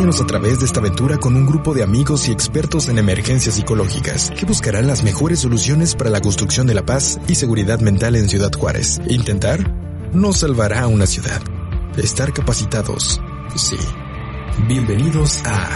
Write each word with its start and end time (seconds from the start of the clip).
Acompáñanos 0.00 0.22
a 0.22 0.26
través 0.26 0.58
de 0.60 0.64
esta 0.64 0.80
aventura 0.80 1.18
con 1.18 1.36
un 1.36 1.44
grupo 1.44 1.74
de 1.74 1.82
amigos 1.82 2.26
y 2.26 2.32
expertos 2.32 2.88
en 2.88 2.96
emergencias 2.96 3.56
psicológicas 3.56 4.30
que 4.30 4.46
buscarán 4.46 4.86
las 4.86 5.04
mejores 5.04 5.40
soluciones 5.40 5.94
para 5.94 6.08
la 6.08 6.22
construcción 6.22 6.66
de 6.66 6.72
la 6.72 6.86
paz 6.86 7.20
y 7.28 7.34
seguridad 7.34 7.80
mental 7.80 8.16
en 8.16 8.26
Ciudad 8.26 8.50
Juárez. 8.50 8.98
Intentar 9.08 9.70
no 10.14 10.32
salvará 10.32 10.84
a 10.84 10.86
una 10.86 11.04
ciudad. 11.04 11.42
Estar 11.98 12.32
capacitados, 12.32 13.20
sí. 13.54 13.76
Bienvenidos 14.66 15.42
a 15.44 15.68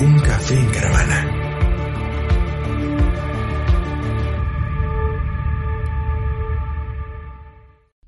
Un 0.00 0.18
Café 0.20 0.54
en 0.54 0.70
Caravana. 0.70 1.26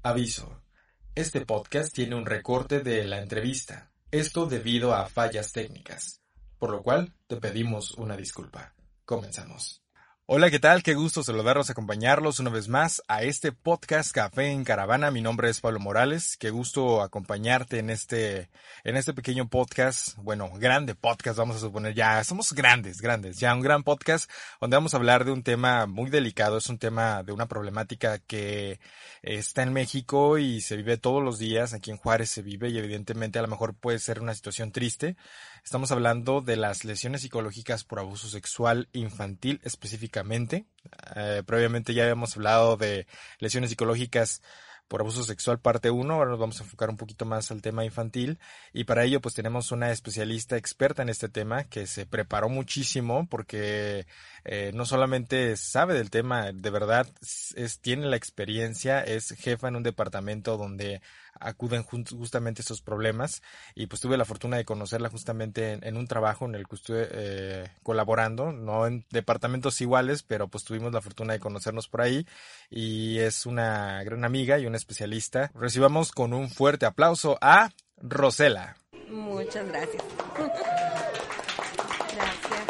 Aviso. 0.04 0.63
Este 1.14 1.43
podcast 1.43 1.93
tiene 1.93 2.14
un 2.14 2.25
recorte 2.25 2.81
de 2.81 3.04
la 3.04 3.18
entrevista. 3.21 3.90
Esto 4.13 4.46
debido 4.46 4.93
a 4.93 5.07
fallas 5.07 5.53
técnicas. 5.53 6.21
Por 6.59 6.71
lo 6.71 6.82
cual 6.82 7.14
te 7.29 7.37
pedimos 7.37 7.93
una 7.93 8.17
disculpa. 8.17 8.75
Comenzamos. 9.05 9.79
Hola, 10.32 10.48
¿qué 10.48 10.61
tal? 10.61 10.84
Qué 10.84 10.94
gusto 10.94 11.25
saludarlos, 11.25 11.70
acompañarlos 11.70 12.39
una 12.39 12.50
vez 12.50 12.68
más 12.68 13.02
a 13.08 13.25
este 13.25 13.50
podcast 13.50 14.12
Café 14.12 14.53
en 14.53 14.62
Caravana. 14.62 15.11
Mi 15.11 15.20
nombre 15.20 15.50
es 15.50 15.61
Pablo 15.61 15.80
Morales. 15.80 16.36
Qué 16.36 16.50
gusto 16.50 17.03
acompañarte 17.03 17.80
en 17.80 17.90
este, 17.90 18.48
en 18.84 18.96
este 18.96 19.12
pequeño 19.12 19.48
podcast. 19.48 20.16
Bueno, 20.18 20.48
grande 20.54 20.94
podcast, 20.94 21.36
vamos 21.36 21.56
a 21.56 21.58
suponer 21.58 21.94
ya. 21.94 22.22
Somos 22.22 22.53
grandes, 22.53 23.00
grandes. 23.00 23.40
Ya 23.40 23.53
un 23.53 23.61
gran 23.61 23.82
podcast 23.82 24.30
donde 24.61 24.76
vamos 24.76 24.94
a 24.94 24.98
hablar 24.98 25.25
de 25.25 25.32
un 25.32 25.43
tema 25.43 25.86
muy 25.86 26.11
delicado. 26.11 26.58
Es 26.58 26.68
un 26.68 26.78
tema 26.78 27.25
de 27.25 27.32
una 27.32 27.48
problemática 27.48 28.20
que 28.20 28.78
está 29.22 29.64
en 29.64 29.72
México 29.72 30.39
y 30.39 30.61
se 30.61 30.76
vive 30.76 30.96
todos 30.96 31.25
los 31.25 31.40
días. 31.40 31.75
Aquí 31.75 31.90
en 31.90 31.96
Juárez 31.96 32.31
se 32.31 32.42
vive 32.42 32.69
y 32.69 32.78
evidentemente 32.78 33.41
a 33.41 33.42
lo 33.42 33.48
mejor 33.48 33.75
puede 33.75 33.98
ser 33.98 34.20
una 34.20 34.37
situación 34.37 34.70
triste. 34.70 35.17
Estamos 35.64 35.92
hablando 35.92 36.41
de 36.41 36.56
las 36.56 36.84
lesiones 36.84 37.22
psicológicas 37.22 37.84
por 37.84 37.98
abuso 37.98 38.28
sexual 38.28 38.89
infantil 38.92 39.61
específicamente. 39.62 40.66
Eh, 41.16 41.42
previamente 41.47 41.94
ya 41.94 42.03
habíamos 42.05 42.36
hablado 42.36 42.77
de 42.77 43.06
lesiones 43.39 43.70
psicológicas 43.70 44.42
por 44.91 45.03
abuso 45.03 45.22
sexual 45.22 45.61
parte 45.61 45.88
1, 45.88 46.12
ahora 46.12 46.31
nos 46.31 46.41
vamos 46.41 46.61
a 46.61 46.64
enfocar 46.64 46.91
un 46.91 46.97
poquito 46.97 47.25
más 47.25 47.53
al 47.53 47.62
tema 47.62 47.84
infantil 47.84 48.41
y 48.72 48.83
para 48.83 49.05
ello 49.05 49.20
pues 49.20 49.36
tenemos 49.36 49.70
una 49.70 49.92
especialista 49.92 50.56
experta 50.56 51.03
en 51.03 51.08
este 51.08 51.28
tema 51.28 51.62
que 51.62 51.86
se 51.86 52.06
preparó 52.06 52.48
muchísimo 52.48 53.28
porque 53.28 54.08
eh, 54.44 54.72
no 54.75 54.84
solamente 54.86 55.56
sabe 55.56 55.94
del 55.94 56.11
tema, 56.11 56.50
de 56.50 56.70
verdad 56.70 57.06
es, 57.55 57.78
tiene 57.81 58.06
la 58.06 58.16
experiencia, 58.16 59.00
es 59.00 59.28
jefa 59.38 59.69
en 59.69 59.77
un 59.77 59.84
departamento 59.84 60.56
donde 60.56 61.03
acuden 61.41 61.83
justamente 61.83 62.63
estos 62.63 62.83
problemas 62.83 63.43
y 63.75 63.87
pues 63.87 64.01
tuve 64.01 64.17
la 64.17 64.25
fortuna 64.25 64.57
de 64.57 64.65
conocerla 64.65 65.09
justamente 65.09 65.79
en, 65.83 65.97
un 65.97 66.07
trabajo 66.07 66.45
en 66.45 66.55
el 66.55 66.67
que 66.69 66.77
estuve 66.77 67.09
eh, 67.11 67.69
colaborando, 67.83 68.53
no 68.53 68.87
en 68.87 69.05
departamentos 69.11 69.81
iguales, 69.81 70.23
pero 70.23 70.49
pues 70.49 70.65
tuvimos 70.65 70.93
la 70.93 71.01
fortuna 71.01 71.33
de 71.33 71.41
conocernos 71.41 71.89
por 71.89 72.03
ahí 72.03 72.27
y 72.69 73.19
es 73.19 73.47
una 73.47 74.03
gran 74.05 74.25
amiga 74.25 74.59
y 74.59 74.67
una 74.67 74.77
especialista. 74.77 75.51
Recibamos 75.55 76.13
con 76.13 76.33
un 76.33 76.51
fuerte 76.51 76.87
aplauso 76.87 77.39
a 77.41 77.71
Rosela. 77.97 78.77
Muchas 79.09 79.67
gracias. 79.67 80.03
gracias. 82.15 82.61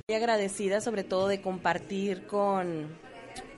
Estoy 0.00 0.16
agradecida 0.16 0.80
sobre 0.80 1.04
todo 1.04 1.28
de 1.28 1.40
compartir 1.40 2.26
con, 2.26 2.98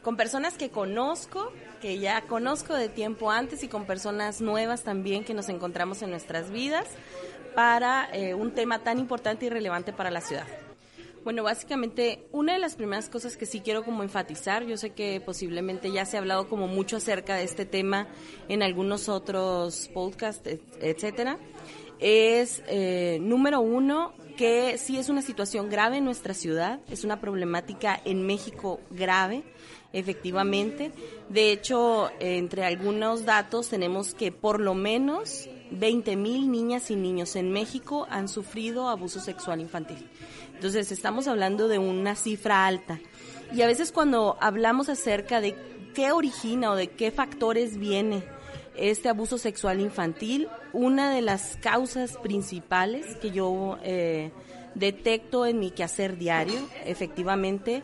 con 0.03 0.17
personas 0.17 0.55
que 0.55 0.71
conozco 0.71 1.53
que 1.83 1.99
ya 1.99 2.23
conozco 2.23 2.75
de 2.75 2.89
tiempo 2.89 3.33
antes 3.33 3.65
y 3.65 3.69
con 3.69 3.87
personas 3.87 4.41
nuevas 4.41 4.85
también 4.85 5.25
que 5.25 5.35
nos 5.35 5.49
encontramos 5.49 6.01
en 6.03 6.11
nuestras 6.11 6.51
vidas 6.53 6.87
para 7.57 8.09
eh, 8.13 8.35
un 8.35 8.53
tema 8.53 8.79
tan 8.79 9.01
importante 9.01 9.47
y 9.47 9.49
relevante 9.49 9.93
para 9.93 10.13
la 10.13 10.21
ciudad. 10.21 10.47
Bueno, 11.25 11.43
básicamente 11.43 12.27
una 12.31 12.53
de 12.53 12.61
las 12.61 12.77
primeras 12.77 13.09
cosas 13.09 13.37
que 13.37 13.47
sí 13.47 13.61
quiero 13.61 13.85
como 13.85 14.05
enfatizar, 14.05 14.65
yo 14.65 14.77
sé 14.77 14.91
que 14.91 15.21
posiblemente 15.21 15.91
ya 15.91 16.05
se 16.05 16.17
ha 16.17 16.21
hablado 16.21 16.49
como 16.49 16.69
mucho 16.69 16.97
acerca 16.97 17.35
de 17.35 17.45
este 17.45 17.65
tema 17.67 18.07
en 18.49 18.63
algunos 18.63 19.09
otros 19.09 19.91
podcasts, 19.93 20.49
etcétera, 20.81 21.39
es 21.99 22.63
eh, 22.69 23.19
número 23.21 23.61
uno 23.61 24.15
que 24.37 24.79
sí 24.79 24.99
es 24.99 25.09
una 25.09 25.23
situación 25.23 25.69
grave 25.69 25.99
en 25.99 26.05
nuestra 26.05 26.35
ciudad, 26.35 26.81
es 26.91 27.05
una 27.05 27.21
problemática 27.21 28.01
en 28.05 28.27
México 28.27 28.81
grave 28.91 29.45
efectivamente. 29.93 30.93
De 31.29 31.53
hecho, 31.53 32.11
entre 32.21 32.65
algunos 32.65 33.25
datos 33.25 33.69
tenemos 33.69 34.15
que 34.15 34.33
por 34.33 34.61
lo 34.61 34.75
menos 34.75 35.49
20 35.71 36.17
mil 36.17 36.51
niñas 36.51 36.91
y 36.91 36.97
niños 36.97 37.37
en 37.37 37.53
México 37.53 38.07
han 38.11 38.29
sufrido 38.29 38.89
abuso 38.89 39.21
sexual 39.21 39.61
infantil. 39.61 40.09
Entonces, 40.55 40.93
estamos 40.93 41.29
hablando 41.29 41.69
de 41.69 41.79
una 41.79 42.15
cifra 42.15 42.67
alta. 42.67 43.01
Y 43.55 43.63
a 43.63 43.67
veces 43.67 43.93
cuando 43.93 44.37
hablamos 44.41 44.89
acerca 44.89 45.41
de 45.41 45.57
qué 45.95 46.13
origina 46.13 46.71
o 46.71 46.77
de 46.77 46.89
qué 46.89 47.11
factores 47.11 47.79
viene 47.79 48.25
este 48.77 49.09
abuso 49.09 49.37
sexual 49.39 49.81
infantil, 49.81 50.49
una 50.73 51.15
de 51.15 51.21
las 51.21 51.57
causas 51.61 52.17
principales 52.17 53.17
que 53.17 53.31
yo 53.31 53.79
eh, 53.83 54.31
detecto 54.75 55.45
en 55.47 55.59
mi 55.59 55.71
quehacer 55.71 56.17
diario, 56.17 56.59
efectivamente, 56.85 57.83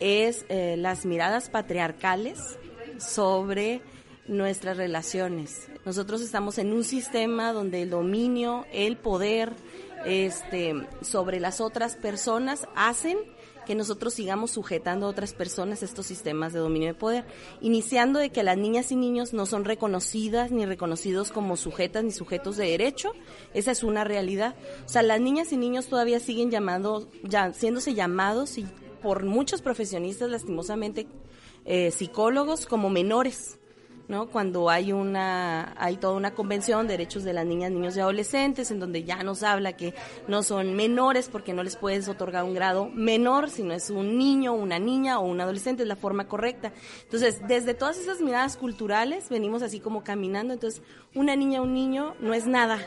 es 0.00 0.44
eh, 0.48 0.76
las 0.78 1.04
miradas 1.04 1.50
patriarcales 1.50 2.58
sobre 2.98 3.80
nuestras 4.26 4.76
relaciones. 4.76 5.68
Nosotros 5.84 6.20
estamos 6.20 6.58
en 6.58 6.72
un 6.72 6.84
sistema 6.84 7.52
donde 7.52 7.82
el 7.82 7.90
dominio, 7.90 8.66
el 8.72 8.96
poder 8.96 9.52
este, 10.04 10.74
sobre 11.00 11.40
las 11.40 11.60
otras 11.60 11.96
personas 11.96 12.68
hacen 12.76 13.18
que 13.66 13.74
nosotros 13.74 14.14
sigamos 14.14 14.52
sujetando 14.52 15.04
a 15.04 15.10
otras 15.10 15.34
personas 15.34 15.82
estos 15.82 16.06
sistemas 16.06 16.54
de 16.54 16.58
dominio 16.58 16.88
de 16.88 16.94
poder, 16.94 17.26
iniciando 17.60 18.18
de 18.18 18.30
que 18.30 18.42
las 18.42 18.56
niñas 18.56 18.90
y 18.92 18.96
niños 18.96 19.34
no 19.34 19.44
son 19.44 19.66
reconocidas 19.66 20.50
ni 20.50 20.64
reconocidos 20.64 21.30
como 21.30 21.54
sujetas 21.58 22.02
ni 22.02 22.10
sujetos 22.10 22.56
de 22.56 22.64
derecho, 22.64 23.12
esa 23.52 23.70
es 23.70 23.82
una 23.82 24.04
realidad. 24.04 24.56
O 24.86 24.88
sea, 24.88 25.02
las 25.02 25.20
niñas 25.20 25.52
y 25.52 25.58
niños 25.58 25.88
todavía 25.88 26.18
siguen 26.18 26.50
llamando, 26.50 27.10
ya, 27.24 27.52
siéndose 27.52 27.92
llamados 27.92 28.56
y 28.56 28.66
por 29.00 29.24
muchos 29.24 29.62
profesionistas, 29.62 30.30
lastimosamente, 30.30 31.06
eh, 31.64 31.90
psicólogos 31.90 32.66
como 32.66 32.90
menores, 32.90 33.58
¿no? 34.08 34.30
Cuando 34.30 34.70
hay 34.70 34.90
una, 34.90 35.74
hay 35.76 35.98
toda 35.98 36.14
una 36.14 36.34
convención 36.34 36.86
de 36.86 36.94
derechos 36.94 37.24
de 37.24 37.34
las 37.34 37.44
niñas, 37.44 37.70
niños 37.70 37.94
y 37.96 38.00
adolescentes, 38.00 38.70
en 38.70 38.80
donde 38.80 39.04
ya 39.04 39.22
nos 39.22 39.42
habla 39.42 39.74
que 39.74 39.94
no 40.26 40.42
son 40.42 40.74
menores 40.74 41.28
porque 41.28 41.52
no 41.52 41.62
les 41.62 41.76
puedes 41.76 42.08
otorgar 42.08 42.44
un 42.44 42.54
grado 42.54 42.88
menor, 42.88 43.50
sino 43.50 43.74
es 43.74 43.90
un 43.90 44.16
niño, 44.16 44.54
una 44.54 44.78
niña 44.78 45.18
o 45.18 45.26
un 45.26 45.40
adolescente, 45.40 45.82
es 45.82 45.88
la 45.88 45.96
forma 45.96 46.26
correcta. 46.26 46.72
Entonces, 47.02 47.42
desde 47.46 47.74
todas 47.74 47.98
esas 47.98 48.20
miradas 48.22 48.56
culturales, 48.56 49.28
venimos 49.28 49.62
así 49.62 49.78
como 49.78 50.02
caminando, 50.02 50.54
entonces, 50.54 50.82
una 51.14 51.36
niña, 51.36 51.60
un 51.60 51.74
niño 51.74 52.14
no 52.20 52.32
es 52.32 52.46
nada, 52.46 52.78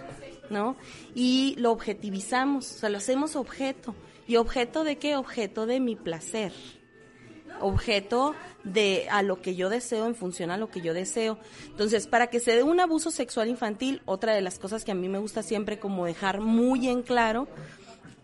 ¿no? 0.49 0.75
Y 1.13 1.55
lo 1.59 1.71
objetivizamos, 1.71 2.71
o 2.71 2.79
sea, 2.79 2.89
lo 2.89 2.97
hacemos 2.97 3.35
objeto. 3.35 3.93
¿Y 4.31 4.37
objeto 4.37 4.85
de 4.85 4.95
qué? 4.95 5.17
Objeto 5.17 5.65
de 5.65 5.81
mi 5.81 5.97
placer. 5.97 6.53
Objeto 7.59 8.33
de 8.63 9.09
a 9.11 9.23
lo 9.23 9.41
que 9.41 9.55
yo 9.55 9.67
deseo 9.67 10.05
en 10.05 10.15
función 10.15 10.51
a 10.51 10.57
lo 10.57 10.69
que 10.69 10.79
yo 10.79 10.93
deseo. 10.93 11.37
Entonces, 11.65 12.07
para 12.07 12.27
que 12.27 12.39
se 12.39 12.55
dé 12.55 12.63
un 12.63 12.79
abuso 12.79 13.11
sexual 13.11 13.49
infantil, 13.49 14.01
otra 14.05 14.33
de 14.33 14.39
las 14.39 14.57
cosas 14.57 14.85
que 14.85 14.93
a 14.93 14.95
mí 14.95 15.09
me 15.09 15.17
gusta 15.17 15.43
siempre 15.43 15.79
como 15.79 16.05
dejar 16.05 16.39
muy 16.39 16.87
en 16.87 17.01
claro 17.01 17.49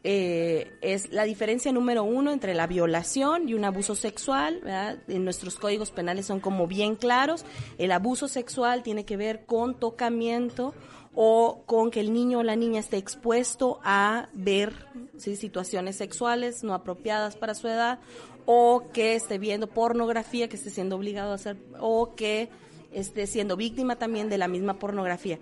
eh, 0.05 0.77
es 0.79 1.11
la 1.11 1.25
diferencia 1.25 1.73
número 1.73 2.05
uno 2.05 2.31
entre 2.31 2.53
la 2.53 2.67
violación 2.67 3.49
y 3.49 3.53
un 3.53 3.65
abuso 3.65 3.93
sexual. 3.93 4.61
En 5.09 5.25
nuestros 5.25 5.57
códigos 5.57 5.91
penales 5.91 6.25
son 6.25 6.39
como 6.39 6.67
bien 6.67 6.95
claros. 6.95 7.43
El 7.77 7.91
abuso 7.91 8.29
sexual 8.29 8.81
tiene 8.81 9.03
que 9.03 9.17
ver 9.17 9.45
con 9.45 9.77
tocamiento 9.77 10.73
o 11.19 11.63
con 11.65 11.89
que 11.89 11.99
el 11.99 12.13
niño 12.13 12.37
o 12.37 12.43
la 12.43 12.55
niña 12.55 12.79
esté 12.79 12.97
expuesto 12.97 13.79
a 13.83 14.29
ver 14.33 14.85
situaciones 15.17 15.95
sexuales 15.95 16.63
no 16.63 16.75
apropiadas 16.75 17.35
para 17.35 17.55
su 17.55 17.67
edad 17.67 17.97
o 18.45 18.83
que 18.93 19.15
esté 19.15 19.39
viendo 19.39 19.65
pornografía, 19.65 20.47
que 20.47 20.57
esté 20.57 20.69
siendo 20.69 20.95
obligado 20.95 21.31
a 21.31 21.35
hacer 21.35 21.57
o 21.79 22.13
que 22.13 22.49
esté 22.93 23.25
siendo 23.25 23.57
víctima 23.57 23.95
también 23.95 24.29
de 24.29 24.37
la 24.37 24.47
misma 24.47 24.77
pornografía. 24.77 25.39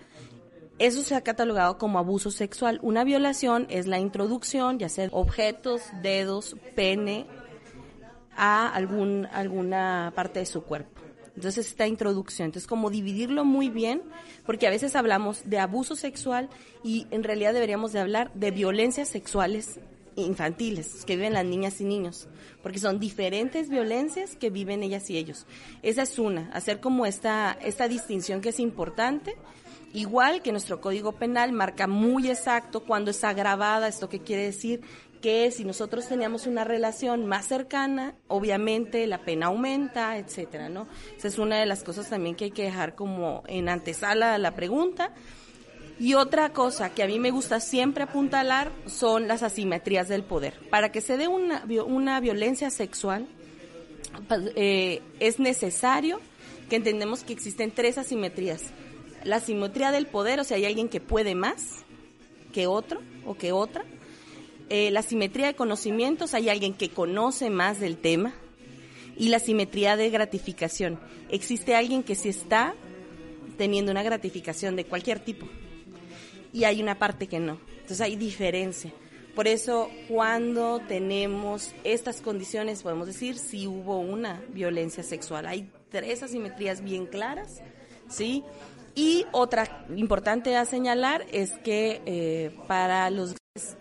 Eso 0.79 1.03
se 1.03 1.13
ha 1.13 1.21
catalogado 1.21 1.77
como 1.77 1.99
abuso 1.99 2.31
sexual. 2.31 2.79
Una 2.81 3.03
violación 3.03 3.67
es 3.69 3.85
la 3.85 3.99
introducción, 3.99 4.79
ya 4.79 4.87
sea 4.87 5.09
objetos, 5.11 5.81
dedos, 6.01 6.55
pene, 6.75 7.25
a 8.37 8.69
algún, 8.69 9.27
alguna 9.33 10.13
parte 10.15 10.39
de 10.39 10.45
su 10.45 10.63
cuerpo. 10.63 11.04
Entonces, 11.35 11.67
esta 11.67 11.87
introducción. 11.87 12.47
Entonces, 12.47 12.67
como 12.67 12.89
dividirlo 12.89 13.45
muy 13.45 13.69
bien, 13.69 14.01
porque 14.45 14.67
a 14.67 14.69
veces 14.69 14.95
hablamos 14.95 15.41
de 15.49 15.59
abuso 15.59 15.95
sexual 15.95 16.49
y 16.83 17.07
en 17.11 17.23
realidad 17.23 17.53
deberíamos 17.53 17.91
de 17.91 17.99
hablar 17.99 18.31
de 18.33 18.51
violencias 18.51 19.09
sexuales 19.09 19.79
infantiles 20.15 21.03
que 21.05 21.17
viven 21.17 21.33
las 21.33 21.43
niñas 21.43 21.81
y 21.81 21.83
niños, 21.83 22.29
porque 22.63 22.79
son 22.79 22.99
diferentes 22.99 23.69
violencias 23.69 24.37
que 24.37 24.49
viven 24.49 24.81
ellas 24.81 25.09
y 25.09 25.17
ellos. 25.17 25.45
Esa 25.83 26.03
es 26.03 26.17
una, 26.17 26.49
hacer 26.53 26.79
como 26.79 27.05
esta, 27.05 27.57
esta 27.61 27.87
distinción 27.89 28.39
que 28.39 28.49
es 28.49 28.59
importante 28.59 29.35
Igual 29.95 30.41
que 30.41 30.51
nuestro 30.51 30.81
Código 30.81 31.13
Penal 31.13 31.53
marca 31.53 31.87
muy 31.87 32.29
exacto 32.29 32.81
cuando 32.81 33.11
es 33.11 33.23
agravada, 33.23 33.87
esto 33.87 34.09
qué 34.09 34.19
quiere 34.19 34.43
decir 34.43 34.81
que 35.25 35.49
si 35.49 35.65
nosotros 35.65 36.07
teníamos 36.07 36.45
una 36.45 36.63
relación 36.63 37.25
más 37.25 37.47
cercana, 37.47 38.13
obviamente 38.27 39.07
la 39.07 39.25
pena 39.25 39.47
aumenta, 39.47 40.19
etcétera, 40.19 40.69
¿no? 40.69 40.87
Esa 41.17 41.29
es 41.29 41.39
una 41.39 41.59
de 41.59 41.65
las 41.65 41.83
cosas 41.83 42.11
también 42.11 42.35
que 42.35 42.43
hay 42.43 42.51
que 42.51 42.61
dejar 42.61 42.93
como 42.93 43.41
en 43.47 43.67
antesala 43.67 44.37
la 44.37 44.51
pregunta. 44.53 45.15
Y 45.97 46.13
otra 46.13 46.53
cosa 46.53 46.93
que 46.93 47.01
a 47.01 47.07
mí 47.07 47.17
me 47.17 47.31
gusta 47.31 47.59
siempre 47.59 48.03
apuntalar 48.03 48.71
son 48.85 49.27
las 49.27 49.41
asimetrías 49.41 50.07
del 50.07 50.23
poder. 50.23 50.59
Para 50.69 50.91
que 50.91 51.01
se 51.01 51.17
dé 51.17 51.27
una, 51.27 52.19
violencia 52.19 52.69
sexual, 52.69 53.27
eh, 54.55 55.01
es 55.19 55.39
necesario 55.39 56.21
que 56.69 56.75
entendemos 56.75 57.23
que 57.23 57.33
existen 57.33 57.71
tres 57.71 57.97
asimetrías. 57.97 58.61
La 59.23 59.37
asimetría 59.37 59.91
del 59.91 60.05
poder, 60.05 60.39
o 60.39 60.43
sea, 60.43 60.57
hay 60.57 60.65
alguien 60.65 60.87
que 60.87 61.01
puede 61.01 61.33
más 61.33 61.83
que 62.53 62.67
otro 62.67 63.01
o 63.25 63.33
que 63.33 63.51
otra 63.51 63.85
eh, 64.69 64.91
la 64.91 65.01
simetría 65.01 65.47
de 65.47 65.55
conocimientos, 65.55 66.33
hay 66.33 66.49
alguien 66.49 66.73
que 66.73 66.89
conoce 66.89 67.49
más 67.49 67.79
del 67.79 67.97
tema, 67.97 68.33
y 69.17 69.29
la 69.29 69.39
simetría 69.39 69.95
de 69.95 70.09
gratificación. 70.09 70.99
Existe 71.29 71.75
alguien 71.75 72.03
que 72.03 72.15
sí 72.15 72.29
está 72.29 72.73
teniendo 73.57 73.91
una 73.91 74.03
gratificación 74.03 74.75
de 74.75 74.85
cualquier 74.85 75.19
tipo, 75.19 75.47
y 76.51 76.63
hay 76.63 76.81
una 76.81 76.97
parte 76.99 77.27
que 77.27 77.39
no. 77.39 77.59
Entonces 77.71 78.01
hay 78.01 78.15
diferencia. 78.15 78.91
Por 79.35 79.47
eso, 79.47 79.89
cuando 80.07 80.81
tenemos 80.87 81.73
estas 81.83 82.21
condiciones, 82.21 82.83
podemos 82.83 83.05
decir 83.05 83.37
si 83.37 83.67
hubo 83.67 83.99
una 83.99 84.41
violencia 84.49 85.03
sexual. 85.03 85.45
Hay 85.45 85.69
tres 85.89 86.23
asimetrías 86.23 86.81
bien 86.81 87.05
claras, 87.05 87.61
¿sí? 88.07 88.43
Y 88.95 89.25
otra 89.33 89.85
importante 89.93 90.55
a 90.55 90.63
señalar 90.63 91.25
es 91.33 91.51
que 91.59 92.01
eh, 92.05 92.55
para 92.67 93.09
los 93.09 93.35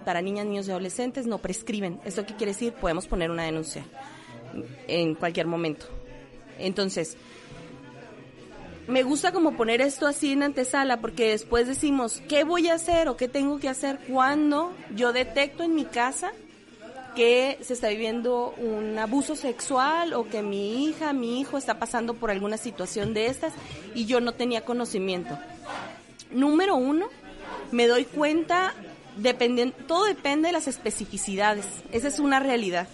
para 0.05 0.23
niñas, 0.23 0.47
niños 0.47 0.69
y 0.69 0.71
adolescentes 0.71 1.27
no 1.27 1.39
prescriben. 1.39 1.99
¿Esto 2.05 2.25
qué 2.25 2.35
quiere 2.35 2.53
decir? 2.53 2.73
Podemos 2.75 3.09
poner 3.09 3.33
una 3.33 3.43
denuncia 3.43 3.85
en 4.87 5.17
cualquier 5.17 5.49
momento. 5.49 5.87
Entonces, 6.61 7.17
me 8.87 9.03
gusta 9.03 9.33
como 9.33 9.57
poner 9.57 9.81
esto 9.81 10.07
así 10.07 10.33
en 10.33 10.45
antesala 10.45 11.01
porque 11.01 11.31
después 11.31 11.67
decimos, 11.67 12.23
¿qué 12.29 12.45
voy 12.45 12.69
a 12.69 12.75
hacer 12.75 13.09
o 13.09 13.17
qué 13.17 13.27
tengo 13.27 13.59
que 13.59 13.69
hacer 13.69 13.99
cuando 14.07 14.73
yo 14.95 15.13
detecto 15.13 15.65
en 15.65 15.75
mi 15.75 15.87
casa 15.87 16.31
que 17.17 17.59
se 17.61 17.73
está 17.73 17.89
viviendo 17.89 18.55
un 18.59 18.97
abuso 18.97 19.35
sexual 19.35 20.13
o 20.13 20.29
que 20.29 20.43
mi 20.43 20.87
hija, 20.87 21.13
mi 21.13 21.41
hijo 21.41 21.59
está 21.59 21.81
pasando 21.81 22.15
por 22.15 22.31
alguna 22.31 22.59
situación 22.59 23.13
de 23.13 23.27
estas 23.27 23.53
y 23.93 24.07
yo 24.07 24.21
no 24.21 24.35
tenía 24.35 24.65
conocimiento? 24.65 25.37
Número 26.31 26.77
uno, 26.77 27.09
me 27.73 27.89
doy 27.89 28.05
cuenta 28.05 28.73
todo 29.87 30.05
depende 30.05 30.49
de 30.49 30.53
las 30.53 30.69
especificidades. 30.69 31.67
Esa 31.93 32.09
es 32.09 32.19
una 32.19 32.41
realidad. 32.41 32.89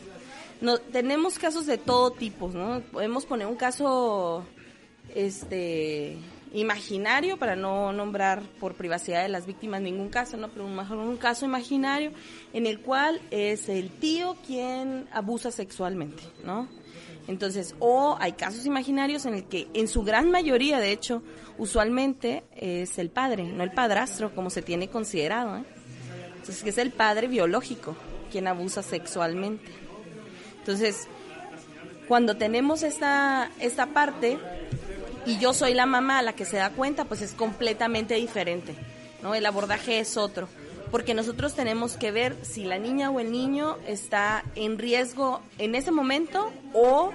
No, 0.61 0.79
tenemos 0.79 1.39
casos 1.39 1.67
de 1.67 1.79
todo 1.79 2.11
tipo, 2.11 2.49
¿no? 2.49 2.81
Podemos 2.93 3.25
poner 3.25 3.47
un 3.47 3.57
caso 3.57 4.45
este 5.15 6.19
imaginario 6.53 7.39
para 7.39 7.57
no 7.57 7.93
nombrar 7.93 8.43
por 8.59 8.75
privacidad 8.75 9.23
de 9.23 9.29
las 9.29 9.47
víctimas 9.47 9.81
ningún 9.81 10.09
caso, 10.09 10.37
¿no? 10.37 10.49
Pero 10.49 10.67
un 10.67 11.17
caso 11.17 11.47
imaginario 11.47 12.13
en 12.53 12.67
el 12.67 12.81
cual 12.81 13.21
es 13.31 13.69
el 13.69 13.91
tío 13.91 14.37
quien 14.47 15.09
abusa 15.13 15.51
sexualmente, 15.51 16.23
¿no? 16.45 16.69
Entonces, 17.29 17.77
o 17.79 18.17
hay 18.19 18.33
casos 18.33 18.67
imaginarios 18.67 19.25
en 19.27 19.35
el 19.35 19.45
que, 19.45 19.69
en 19.73 19.87
su 19.87 20.03
gran 20.03 20.31
mayoría, 20.31 20.81
de 20.81 20.91
hecho, 20.91 21.23
usualmente 21.59 22.43
es 22.57 22.99
el 22.99 23.11
padre, 23.11 23.45
no 23.45 23.63
el 23.63 23.71
padrastro, 23.71 24.35
como 24.35 24.51
se 24.51 24.63
tiene 24.63 24.89
considerado. 24.89 25.59
¿eh? 25.59 25.65
Entonces, 26.41 26.65
es 26.65 26.79
el 26.79 26.91
padre 26.91 27.29
biológico 27.29 27.95
quien 28.31 28.47
abusa 28.47 28.83
sexualmente. 28.83 29.71
Entonces, 30.61 31.07
cuando 32.09 32.37
tenemos 32.37 32.83
esta, 32.83 33.51
esta 33.61 33.87
parte 33.87 34.39
y 35.27 35.39
yo 35.39 35.53
soy 35.53 35.75
la 35.75 35.85
mamá 35.85 36.23
la 36.23 36.33
que 36.33 36.47
se 36.47 36.57
da 36.57 36.71
cuenta, 36.71 37.05
pues 37.05 37.21
es 37.21 37.33
completamente 37.33 38.15
diferente, 38.15 38.75
¿no? 39.23 39.35
El 39.35 39.45
abordaje 39.45 39.99
es 39.99 40.17
otro, 40.17 40.49
porque 40.91 41.13
nosotros 41.13 41.55
tenemos 41.55 41.97
que 41.97 42.11
ver 42.11 42.37
si 42.43 42.65
la 42.65 42.79
niña 42.79 43.11
o 43.11 43.21
el 43.21 43.31
niño 43.31 43.77
está 43.87 44.45
en 44.55 44.79
riesgo 44.79 45.43
en 45.59 45.75
ese 45.75 45.91
momento 45.91 46.51
o 46.73 47.13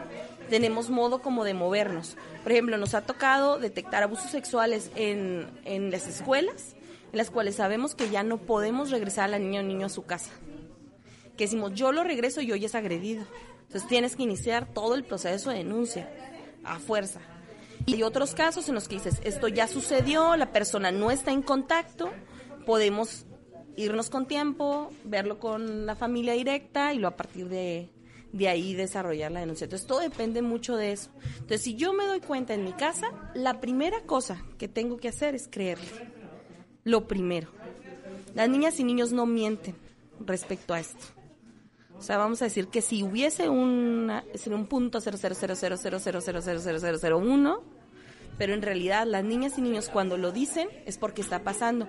tenemos 0.49 0.91
modo 0.91 1.23
como 1.23 1.43
de 1.43 1.55
movernos. 1.55 2.15
Por 2.43 2.51
ejemplo, 2.51 2.77
nos 2.77 2.93
ha 2.93 3.01
tocado 3.01 3.57
detectar 3.57 4.03
abusos 4.03 4.29
sexuales 4.29 4.91
en, 4.95 5.47
en 5.65 5.89
las 5.89 6.07
escuelas 6.07 6.74
las 7.15 7.31
cuales 7.31 7.55
sabemos 7.55 7.95
que 7.95 8.09
ya 8.09 8.23
no 8.23 8.37
podemos 8.37 8.91
regresar 8.91 9.25
a 9.25 9.29
la 9.29 9.39
niña 9.39 9.61
o 9.61 9.63
niño 9.63 9.85
a 9.85 9.89
su 9.89 10.03
casa. 10.03 10.31
Que 11.37 11.45
decimos, 11.45 11.73
yo 11.73 11.91
lo 11.91 12.03
regreso 12.03 12.41
y 12.41 12.51
hoy 12.51 12.65
es 12.65 12.75
agredido. 12.75 13.25
Entonces 13.63 13.87
tienes 13.87 14.15
que 14.15 14.23
iniciar 14.23 14.73
todo 14.73 14.95
el 14.95 15.03
proceso 15.03 15.49
de 15.49 15.57
denuncia 15.57 16.09
a 16.63 16.79
fuerza. 16.79 17.21
Y 17.85 17.95
hay 17.95 18.03
otros 18.03 18.33
casos 18.33 18.67
en 18.69 18.75
los 18.75 18.87
que 18.87 18.95
dices, 18.95 19.21
esto 19.23 19.47
ya 19.47 19.67
sucedió, 19.67 20.35
la 20.35 20.51
persona 20.51 20.91
no 20.91 21.11
está 21.11 21.31
en 21.31 21.41
contacto, 21.41 22.11
podemos 22.65 23.25
irnos 23.75 24.09
con 24.09 24.27
tiempo, 24.27 24.91
verlo 25.03 25.39
con 25.39 25.85
la 25.85 25.95
familia 25.95 26.33
directa 26.33 26.93
y 26.93 26.99
lo 26.99 27.07
a 27.07 27.15
partir 27.15 27.49
de, 27.49 27.89
de 28.31 28.47
ahí 28.47 28.73
desarrollar 28.73 29.31
la 29.31 29.41
denuncia. 29.41 29.65
Entonces 29.65 29.87
todo 29.87 29.99
depende 29.99 30.41
mucho 30.41 30.77
de 30.77 30.93
eso. 30.93 31.11
Entonces 31.35 31.61
si 31.61 31.75
yo 31.75 31.93
me 31.93 32.05
doy 32.05 32.21
cuenta 32.21 32.53
en 32.53 32.63
mi 32.63 32.73
casa, 32.73 33.07
la 33.33 33.59
primera 33.59 34.01
cosa 34.03 34.43
que 34.57 34.67
tengo 34.67 34.97
que 34.97 35.09
hacer 35.09 35.35
es 35.35 35.47
creerle 35.47 36.14
lo 36.85 37.07
primero. 37.07 37.49
Las 38.33 38.47
niñas 38.47 38.79
y 38.79 38.85
niños 38.85 39.11
no 39.11 39.25
mienten 39.25 39.75
respecto 40.25 40.73
a 40.73 40.79
esto. 40.79 41.05
O 41.97 42.01
sea, 42.01 42.17
vamos 42.17 42.41
a 42.41 42.45
decir 42.45 42.67
que 42.67 42.81
si 42.81 43.03
hubiese 43.03 43.49
una, 43.49 44.23
un 44.51 44.67
punto 44.67 44.99
uno, 47.17 47.63
pero 48.37 48.53
en 48.53 48.61
realidad 48.61 49.07
las 49.07 49.23
niñas 49.23 49.57
y 49.57 49.61
niños 49.61 49.89
cuando 49.89 50.17
lo 50.17 50.31
dicen 50.31 50.69
es 50.85 50.97
porque 50.97 51.21
está 51.21 51.43
pasando. 51.43 51.87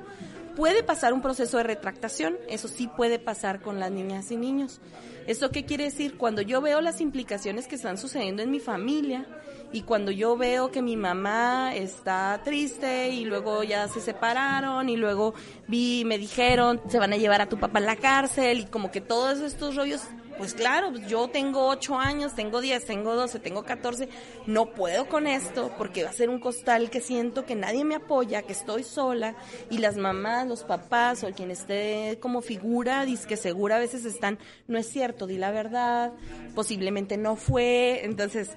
Puede 0.54 0.82
pasar 0.82 1.12
un 1.12 1.22
proceso 1.22 1.58
de 1.58 1.64
retractación, 1.64 2.36
eso 2.48 2.68
sí 2.68 2.88
puede 2.88 3.18
pasar 3.18 3.60
con 3.60 3.78
las 3.78 3.90
niñas 3.90 4.30
y 4.30 4.36
niños. 4.36 4.80
¿Esto 5.26 5.50
qué 5.50 5.64
quiere 5.64 5.84
decir? 5.84 6.16
Cuando 6.16 6.40
yo 6.40 6.60
veo 6.60 6.80
las 6.80 7.00
implicaciones 7.00 7.66
que 7.66 7.74
están 7.74 7.98
sucediendo 7.98 8.42
en 8.42 8.50
mi 8.52 8.60
familia 8.60 9.26
y 9.72 9.82
cuando 9.82 10.12
yo 10.12 10.36
veo 10.36 10.70
que 10.70 10.82
mi 10.82 10.96
mamá 10.96 11.74
está 11.74 12.40
triste 12.44 13.08
y 13.08 13.24
luego 13.24 13.64
ya 13.64 13.88
se 13.88 14.00
separaron 14.00 14.88
y 14.88 14.96
luego 14.96 15.34
vi, 15.66 16.04
me 16.04 16.18
dijeron, 16.18 16.80
se 16.88 17.00
van 17.00 17.12
a 17.12 17.16
llevar 17.16 17.40
a 17.40 17.48
tu 17.48 17.58
papá 17.58 17.78
a 17.78 17.82
la 17.82 17.96
cárcel 17.96 18.60
y 18.60 18.66
como 18.66 18.92
que 18.92 19.00
todos 19.00 19.40
estos 19.40 19.74
rollos, 19.74 20.02
pues 20.38 20.52
claro, 20.52 20.92
yo 21.08 21.28
tengo 21.28 21.66
ocho 21.66 21.98
años, 21.98 22.34
tengo 22.34 22.60
diez, 22.60 22.84
tengo 22.84 23.16
doce, 23.16 23.38
tengo 23.38 23.64
catorce, 23.64 24.08
no 24.46 24.66
puedo 24.66 25.08
con 25.08 25.26
esto 25.26 25.72
porque 25.78 26.04
va 26.04 26.10
a 26.10 26.12
ser 26.12 26.28
un 26.28 26.38
costal 26.38 26.90
que 26.90 27.00
siento 27.00 27.46
que 27.46 27.54
nadie 27.54 27.84
me 27.84 27.94
apoya, 27.94 28.42
que 28.42 28.52
estoy 28.52 28.84
sola 28.84 29.34
y 29.70 29.78
las 29.78 29.96
mamás, 29.96 30.46
los 30.46 30.62
papás 30.62 31.24
o 31.24 31.30
quien 31.30 31.50
esté 31.50 32.18
como 32.20 32.42
figura, 32.42 33.04
dice 33.06 33.26
que 33.26 33.36
segura 33.38 33.76
a 33.76 33.80
veces 33.80 34.04
están, 34.04 34.38
no 34.68 34.78
es 34.78 34.86
cierto, 34.86 35.15
di 35.24 35.38
la 35.38 35.52
verdad, 35.52 36.12
posiblemente 36.54 37.16
no 37.16 37.36
fue, 37.36 38.04
entonces 38.04 38.50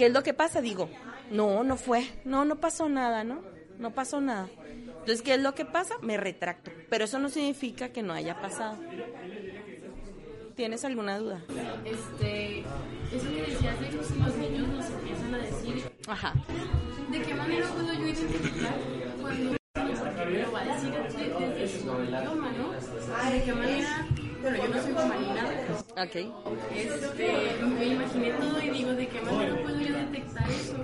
¿Qué 0.00 0.06
es 0.06 0.12
lo 0.14 0.22
que 0.22 0.32
pasa? 0.32 0.62
Digo, 0.62 0.88
no, 1.30 1.62
no 1.62 1.76
fue, 1.76 2.08
no, 2.24 2.46
no 2.46 2.56
pasó 2.56 2.88
nada, 2.88 3.22
¿no? 3.22 3.42
No 3.78 3.90
pasó 3.90 4.22
nada. 4.22 4.48
Entonces, 4.66 5.20
¿qué 5.20 5.34
es 5.34 5.40
lo 5.40 5.54
que 5.54 5.66
pasa? 5.66 5.94
Me 6.00 6.16
retracto. 6.16 6.70
Pero 6.88 7.04
eso 7.04 7.18
no 7.18 7.28
significa 7.28 7.90
que 7.90 8.02
no 8.02 8.14
haya 8.14 8.40
pasado. 8.40 8.78
¿Tienes 10.56 10.86
alguna 10.86 11.18
duda? 11.18 11.42
Este, 11.84 12.60
eso 12.60 13.28
que 13.28 13.42
decías 13.42 13.78
de 13.78 13.88
que 13.88 13.96
los 13.96 14.36
niños 14.36 14.68
nos 14.68 14.90
empiezan 14.90 15.34
a 15.34 15.38
decir. 15.38 15.90
Ajá. 16.08 16.32
¿De 17.10 17.20
qué 17.20 17.34
manera 17.34 17.66
puedo 17.68 17.92
yo 17.92 18.06
identificar 18.06 18.74
cuando 19.20 19.52
lo 19.52 20.52
va 20.52 20.60
a 20.60 20.64
decir 20.64 20.92
desde, 20.92 21.78
su 21.78 21.84
idioma, 21.84 22.52
¿no? 22.52 23.30
¿De 23.30 23.42
qué 23.42 23.52
manera? 23.52 24.08
Bueno, 24.40 24.56
yo 24.56 24.68
no 24.68 24.82
soy 24.82 24.94
femenina. 24.94 25.48
Ok. 25.92 26.16
Este, 26.74 27.64
me 27.66 27.86
imaginé 27.86 28.30
todo 28.32 28.62
y 28.62 28.70
digo, 28.70 28.92
¿de 28.92 29.08
qué 29.08 29.20
manera 29.20 29.62
puedo 29.62 29.80
yo 29.80 29.96
detectar 29.96 30.50
eso? 30.50 30.76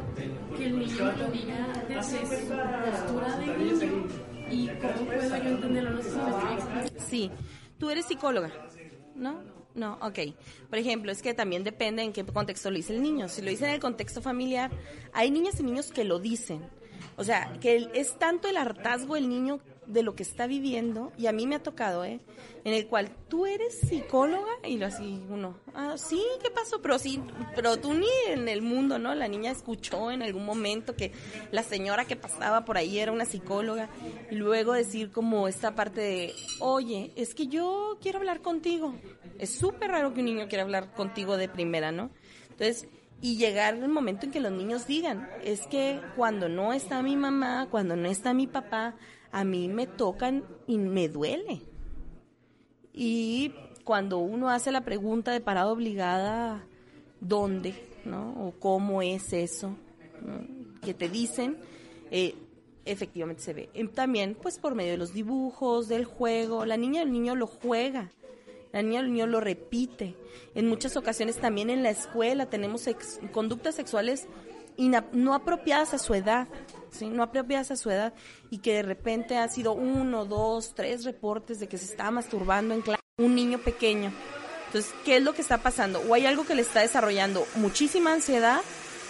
Que 0.57 0.67
el 0.67 0.79
niño 0.79 1.13
lo 1.13 1.29
diga 1.29 1.85
desde 1.89 2.27
su 2.27 2.49
postura 2.49 3.39
de 3.39 3.47
niño. 3.57 4.07
¿Y 4.51 4.69
cómo 4.69 5.07
puedo 5.07 5.37
yo 5.37 5.49
entenderlo? 5.49 5.91
No 5.91 6.03
sé 6.03 6.11
si 6.11 6.17
me 6.17 6.31
estoy 6.31 6.55
explicando. 6.55 7.01
Sí. 7.09 7.31
Tú 7.79 7.91
eres 7.91 8.07
psicóloga, 8.07 8.51
¿no? 9.15 9.43
No, 9.75 9.99
ok. 10.01 10.19
Por 10.71 10.79
ejemplo, 10.79 11.13
es 11.13 11.21
que 11.21 11.35
también 11.35 11.63
depende 11.63 12.03
en 12.03 12.13
qué 12.13 12.25
contexto 12.25 12.71
lo 12.71 12.77
dice 12.77 12.95
el 12.95 13.03
niño. 13.03 13.29
Si 13.29 13.43
lo 13.43 13.51
dice 13.51 13.67
en 13.67 13.73
el 13.73 13.81
contexto 13.81 14.23
familiar, 14.23 14.71
hay 15.13 15.31
niñas 15.31 15.61
y 15.61 15.63
niños 15.63 15.93
que 15.93 16.05
lo 16.05 16.19
dicen. 16.19 16.67
O 17.17 17.25
sea, 17.25 17.53
que 17.61 17.91
es 17.95 18.19
tanto 18.19 18.49
el 18.49 18.57
hartazgo 18.57 19.17
el 19.17 19.29
niño 19.29 19.61
de 19.87 20.03
lo 20.03 20.15
que 20.15 20.23
está 20.23 20.47
viviendo, 20.47 21.13
y 21.17 21.27
a 21.27 21.33
mí 21.33 21.47
me 21.47 21.55
ha 21.55 21.63
tocado, 21.63 22.05
¿eh? 22.05 22.21
En 22.65 22.75
el 22.75 22.87
cual 22.89 23.11
tú 23.29 23.47
eres 23.47 23.79
psicóloga 23.79 24.51
y 24.65 24.79
lo 24.79 24.87
así 24.87 25.23
uno, 25.31 25.57
ah, 25.75 25.95
sí, 25.97 26.21
¿qué 26.43 26.51
pasó? 26.51 26.83
Pero 26.83 26.99
sí, 26.99 27.21
pero 27.55 27.77
tú 27.77 27.95
ni 27.95 28.09
en 28.29 28.49
el 28.49 28.63
mundo, 28.63 28.99
¿no? 28.99 29.15
La 29.15 29.29
niña 29.29 29.53
escuchó 29.53 30.11
en 30.11 30.23
algún 30.23 30.45
momento 30.45 30.97
que 30.97 31.13
la 31.53 31.63
señora 31.63 32.05
que 32.05 32.17
pasaba 32.17 32.65
por 32.65 32.77
ahí 32.77 32.99
era 32.99 33.13
una 33.13 33.25
psicóloga, 33.25 33.89
y 34.31 34.35
luego 34.35 34.73
decir 34.73 35.11
como 35.11 35.49
esta 35.49 35.75
parte 35.75 36.01
de, 36.01 36.35
oye, 36.59 37.13
es 37.17 37.35
que 37.35 37.47
yo 37.47 37.99
quiero 38.01 38.19
hablar 38.19 38.43
contigo. 38.43 38.95
Es 39.39 39.51
súper 39.51 39.91
raro 39.91 40.15
que 40.15 40.21
un 40.21 40.27
niño 40.27 40.49
quiera 40.49 40.65
hablar 40.65 40.95
contigo 40.95 41.37
de 41.37 41.49
primera, 41.49 41.93
¿no? 41.93 42.11
Entonces, 42.51 42.89
y 43.21 43.37
llegar 43.37 43.75
el 43.75 43.89
momento 43.89 44.27
en 44.27 44.33
que 44.33 44.41
los 44.41 44.53
niños 44.53 44.87
digan, 44.87 45.29
es 45.43 45.67
que 45.67 46.01
cuando 46.17 46.49
no 46.49 46.73
está 46.73 47.03
mi 47.03 47.17
mamá, 47.17 47.69
cuando 47.71 47.97
no 47.97 48.09
está 48.09 48.35
mi 48.35 48.47
papá, 48.47 48.95
a 49.33 49.45
mí 49.45 49.69
me 49.69 49.87
tocan 49.87 50.45
y 50.67 50.79
me 50.79 51.09
duele. 51.09 51.63
Y 52.93 53.53
cuando 53.85 54.19
uno 54.19 54.51
hace 54.51 54.73
la 54.73 54.83
pregunta 54.83 55.33
de 55.33 55.41
parada 55.41 55.71
obligada, 55.71 56.65
¿dónde? 57.21 57.75
¿No? 58.05 58.47
O 58.47 58.53
cómo 58.53 59.03
es 59.03 59.33
eso 59.33 59.77
que 60.83 60.95
te 60.95 61.09
dicen, 61.09 61.59
eh, 62.11 62.35
efectivamente 62.85 63.43
se 63.43 63.53
ve. 63.53 63.71
También, 63.95 64.37
pues 64.41 64.59
por 64.59 64.75
medio 64.75 64.93
de 64.93 64.99
los 64.99 65.13
dibujos, 65.13 65.89
del 65.89 66.05
juego, 66.05 66.65
la 66.65 66.77
niña 66.77 67.03
el 67.03 67.13
niño 67.13 67.35
lo 67.35 67.47
juega 67.47 68.11
la 68.77 68.83
niña 68.83 69.01
el 69.01 69.11
niño 69.11 69.27
lo 69.27 69.41
repite. 69.41 70.17
En 70.55 70.69
muchas 70.69 70.99
ocasiones 70.99 71.39
también 71.39 71.71
en 71.71 71.83
la 71.83 71.89
escuela 71.89 72.45
tenemos 72.45 72.87
conductas 73.33 73.75
sexuales 73.75 74.27
no 75.13 75.33
apropiadas 75.33 75.95
a 75.95 75.99
su 75.99 76.13
edad, 76.13 76.47
no 77.03 77.23
apropiadas 77.23 77.71
a 77.71 77.77
su 77.77 77.91
edad 77.91 78.15
y 78.51 78.59
que 78.59 78.75
de 78.75 78.83
repente 78.83 79.37
ha 79.37 79.49
sido 79.49 79.73
uno, 79.73 80.25
dos, 80.25 80.75
tres 80.75 81.05
reportes 81.05 81.61
de 81.61 81.69
que 81.69 81.79
se 81.79 81.87
está 81.87 82.11
masturbando 82.11 82.75
en 82.75 82.83
clase 82.83 83.01
un 83.19 83.35
niño 83.35 83.59
pequeño. 83.59 84.13
Entonces, 84.67 84.93
¿qué 85.05 85.17
es 85.17 85.23
lo 85.23 85.33
que 85.33 85.43
está 85.43 85.59
pasando? 85.59 86.01
O 86.01 86.15
hay 86.15 86.27
algo 86.27 86.45
que 86.45 86.55
le 86.55 86.63
está 86.63 86.81
desarrollando 86.81 87.47
muchísima 87.55 88.13
ansiedad 88.13 88.61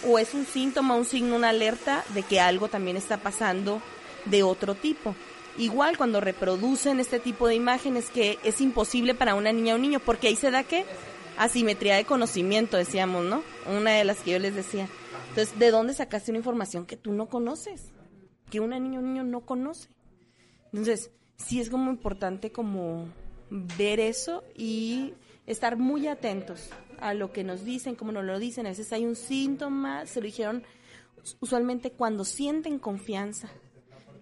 o 0.07 0.19
es 0.19 0.33
un 0.33 0.45
síntoma, 0.45 0.95
un 0.95 1.05
signo, 1.05 1.35
una 1.35 1.49
alerta 1.49 2.03
de 2.13 2.23
que 2.23 2.39
algo 2.39 2.67
también 2.67 2.97
está 2.97 3.17
pasando 3.17 3.81
de 4.25 4.43
otro 4.43 4.75
tipo. 4.75 5.15
Igual 5.57 5.97
cuando 5.97 6.21
reproducen 6.21 6.99
este 6.99 7.19
tipo 7.19 7.47
de 7.47 7.55
imágenes 7.55 8.09
que 8.09 8.37
es 8.43 8.61
imposible 8.61 9.15
para 9.15 9.35
una 9.35 9.51
niña 9.51 9.73
o 9.73 9.77
un 9.77 9.81
niño, 9.81 9.99
porque 9.99 10.27
ahí 10.27 10.35
se 10.35 10.51
da 10.51 10.63
que 10.63 10.85
asimetría 11.37 11.95
de 11.95 12.05
conocimiento, 12.05 12.77
decíamos, 12.77 13.25
¿no? 13.25 13.43
Una 13.65 13.91
de 13.91 14.05
las 14.05 14.19
que 14.19 14.31
yo 14.31 14.39
les 14.39 14.55
decía. 14.55 14.87
Entonces, 15.37 15.59
¿de 15.59 15.69
dónde 15.69 15.93
sacaste 15.93 16.31
una 16.31 16.39
información 16.39 16.87
que 16.87 16.97
tú 16.97 17.13
no 17.13 17.29
conoces? 17.29 17.91
Que 18.49 18.59
una 18.59 18.79
niña 18.79 18.97
o 18.97 19.03
un 19.03 19.13
niño 19.13 19.23
no 19.23 19.41
conoce. 19.41 19.89
Entonces, 20.73 21.11
sí 21.35 21.61
es 21.61 21.69
como 21.69 21.91
importante 21.91 22.51
como 22.51 23.07
ver 23.51 23.99
eso 23.99 24.43
y 24.55 25.13
estar 25.45 25.77
muy 25.77 26.07
atentos 26.07 26.71
a 26.99 27.13
lo 27.13 27.33
que 27.33 27.43
nos 27.43 27.63
dicen, 27.63 27.93
como 27.93 28.11
nos 28.11 28.25
lo 28.25 28.39
dicen. 28.39 28.65
A 28.65 28.69
veces 28.69 28.91
hay 28.93 29.05
un 29.05 29.15
síntoma, 29.15 30.07
se 30.07 30.21
lo 30.21 30.25
dijeron 30.25 30.63
usualmente 31.39 31.91
cuando 31.91 32.25
sienten 32.25 32.79
confianza, 32.79 33.47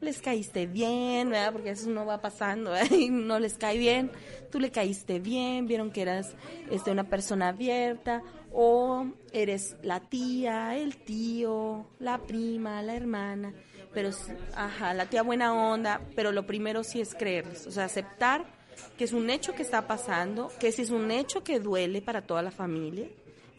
les 0.01 0.21
caíste 0.21 0.67
bien, 0.67 1.29
¿verdad? 1.29 1.53
Porque 1.53 1.69
eso 1.69 1.89
no 1.89 2.05
va 2.05 2.21
pasando, 2.21 2.73
y 2.91 3.09
no 3.09 3.39
les 3.39 3.57
cae 3.57 3.77
bien. 3.77 4.11
Tú 4.51 4.59
le 4.59 4.69
caíste 4.69 5.19
bien, 5.19 5.65
vieron 5.65 5.91
que 5.91 6.01
eras 6.01 6.35
este, 6.69 6.91
una 6.91 7.05
persona 7.05 7.49
abierta, 7.49 8.21
o 8.55 9.05
eres 9.33 9.75
la 9.83 9.99
tía, 9.99 10.77
el 10.77 10.95
tío, 10.97 11.85
la 11.99 12.17
prima, 12.19 12.81
la 12.81 12.95
hermana, 12.95 13.53
pero, 13.93 14.09
ajá, 14.55 14.93
la 14.93 15.07
tía 15.07 15.23
buena 15.23 15.53
onda, 15.53 16.01
pero 16.15 16.31
lo 16.31 16.47
primero 16.47 16.83
sí 16.83 17.01
es 17.01 17.13
creerles, 17.13 17.67
o 17.67 17.71
sea, 17.71 17.85
aceptar 17.85 18.45
que 18.97 19.03
es 19.03 19.13
un 19.13 19.29
hecho 19.29 19.53
que 19.53 19.61
está 19.61 19.87
pasando, 19.87 20.51
que 20.59 20.71
si 20.71 20.81
es 20.81 20.89
un 20.89 21.11
hecho 21.11 21.43
que 21.43 21.59
duele 21.59 22.01
para 22.01 22.21
toda 22.21 22.41
la 22.41 22.51
familia, 22.51 23.07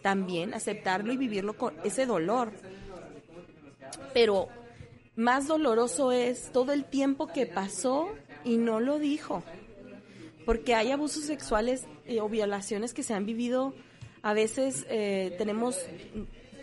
también 0.02 0.54
aceptarlo 0.54 1.12
y 1.12 1.16
vivirlo 1.16 1.56
con 1.56 1.74
ese 1.84 2.06
dolor. 2.06 2.52
Pero 4.14 4.48
más 5.14 5.46
doloroso 5.46 6.12
es 6.12 6.52
todo 6.52 6.72
el 6.72 6.84
tiempo 6.84 7.26
que 7.26 7.46
pasó 7.46 8.08
y 8.44 8.56
no 8.56 8.80
lo 8.80 8.98
dijo. 8.98 9.42
Porque 10.44 10.74
hay 10.74 10.92
abusos 10.92 11.24
sexuales 11.24 11.86
eh, 12.04 12.20
o 12.20 12.28
violaciones 12.28 12.94
que 12.94 13.02
se 13.02 13.14
han 13.14 13.26
vivido. 13.26 13.74
A 14.22 14.34
veces 14.34 14.86
eh, 14.88 15.34
tenemos 15.38 15.78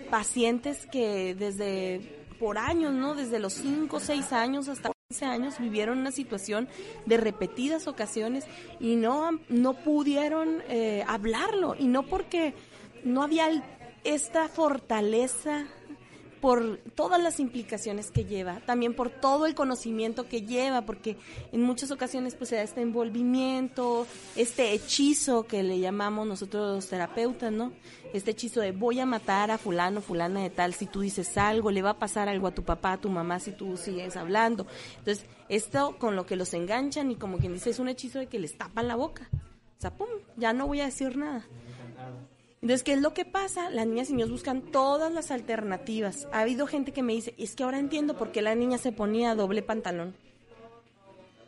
pacientes 0.09 0.85
que 0.91 1.35
desde 1.35 2.23
por 2.39 2.57
años, 2.57 2.93
¿no? 2.93 3.15
Desde 3.15 3.39
los 3.39 3.53
5, 3.53 3.99
6 3.99 4.33
años 4.33 4.67
hasta 4.67 4.91
15 5.09 5.25
años 5.25 5.59
vivieron 5.59 5.99
una 5.99 6.11
situación 6.11 6.67
de 7.05 7.17
repetidas 7.17 7.87
ocasiones 7.87 8.45
y 8.79 8.95
no, 8.95 9.39
no 9.49 9.73
pudieron 9.73 10.61
eh, 10.67 11.05
hablarlo. 11.07 11.75
Y 11.77 11.87
no 11.87 12.03
porque 12.03 12.53
no 13.03 13.23
había 13.23 13.49
esta 14.03 14.49
fortaleza 14.49 15.65
por 16.43 16.79
todas 16.93 17.23
las 17.23 17.39
implicaciones 17.39 18.11
que 18.11 18.25
lleva, 18.25 18.59
también 18.65 18.93
por 18.93 19.09
todo 19.09 19.45
el 19.45 19.55
conocimiento 19.55 20.27
que 20.27 20.41
lleva, 20.41 20.81
porque 20.81 21.15
en 21.53 21.61
muchas 21.61 21.89
ocasiones 21.89 22.35
pues 22.35 22.49
se 22.49 22.57
da 22.57 22.63
este 22.63 22.81
envolvimiento, 22.81 24.05
este 24.35 24.73
hechizo 24.73 25.47
que 25.47 25.63
le 25.63 25.79
llamamos 25.79 26.27
nosotros 26.27 26.75
los 26.75 26.89
terapeutas, 26.89 27.49
¿no? 27.49 27.71
Este 28.11 28.31
hechizo 28.31 28.59
de 28.59 28.73
voy 28.73 28.99
a 28.99 29.05
matar 29.05 29.51
a 29.51 29.57
fulano, 29.57 30.01
fulana 30.01 30.41
de 30.41 30.49
tal, 30.49 30.73
si 30.73 30.85
tú 30.85 30.99
dices 30.99 31.37
algo, 31.37 31.71
le 31.71 31.81
va 31.81 31.91
a 31.91 31.97
pasar 31.97 32.27
algo 32.27 32.47
a 32.47 32.53
tu 32.53 32.63
papá, 32.63 32.91
a 32.91 32.99
tu 32.99 33.07
mamá 33.07 33.39
si 33.39 33.53
tú 33.53 33.77
sigues 33.77 34.17
hablando. 34.17 34.67
Entonces, 34.97 35.25
esto 35.47 35.97
con 35.97 36.17
lo 36.17 36.25
que 36.25 36.35
los 36.35 36.53
enganchan 36.53 37.09
y 37.09 37.15
como 37.15 37.37
quien 37.37 37.53
dice 37.53 37.69
es 37.69 37.79
un 37.79 37.87
hechizo 37.87 38.19
de 38.19 38.27
que 38.27 38.39
les 38.39 38.57
tapan 38.57 38.89
la 38.89 38.97
boca. 38.97 39.29
O 39.77 39.81
sea, 39.81 39.95
pum, 39.95 40.09
ya 40.35 40.51
no 40.51 40.67
voy 40.67 40.81
a 40.81 40.85
decir 40.87 41.15
nada. 41.15 41.45
Entonces, 42.63 42.83
¿qué 42.83 42.93
es 42.93 43.01
lo 43.01 43.13
que 43.13 43.25
pasa? 43.25 43.69
Las 43.71 43.85
niñas 43.87 44.09
y 44.09 44.13
niños 44.13 44.31
buscan 44.31 44.61
todas 44.61 45.11
las 45.11 45.31
alternativas. 45.31 46.29
Ha 46.31 46.39
habido 46.39 46.65
gente 46.65 46.93
que 46.93 47.03
me 47.03 47.11
dice, 47.11 47.33
es 47.37 47.55
que 47.55 47.63
ahora 47.63 47.77
entiendo 47.77 48.15
por 48.15 48.31
qué 48.31 48.41
la 48.41 48.55
niña 48.55 48.77
se 48.77 48.93
ponía 48.93 49.35
doble 49.35 49.61
pantalón. 49.63 50.15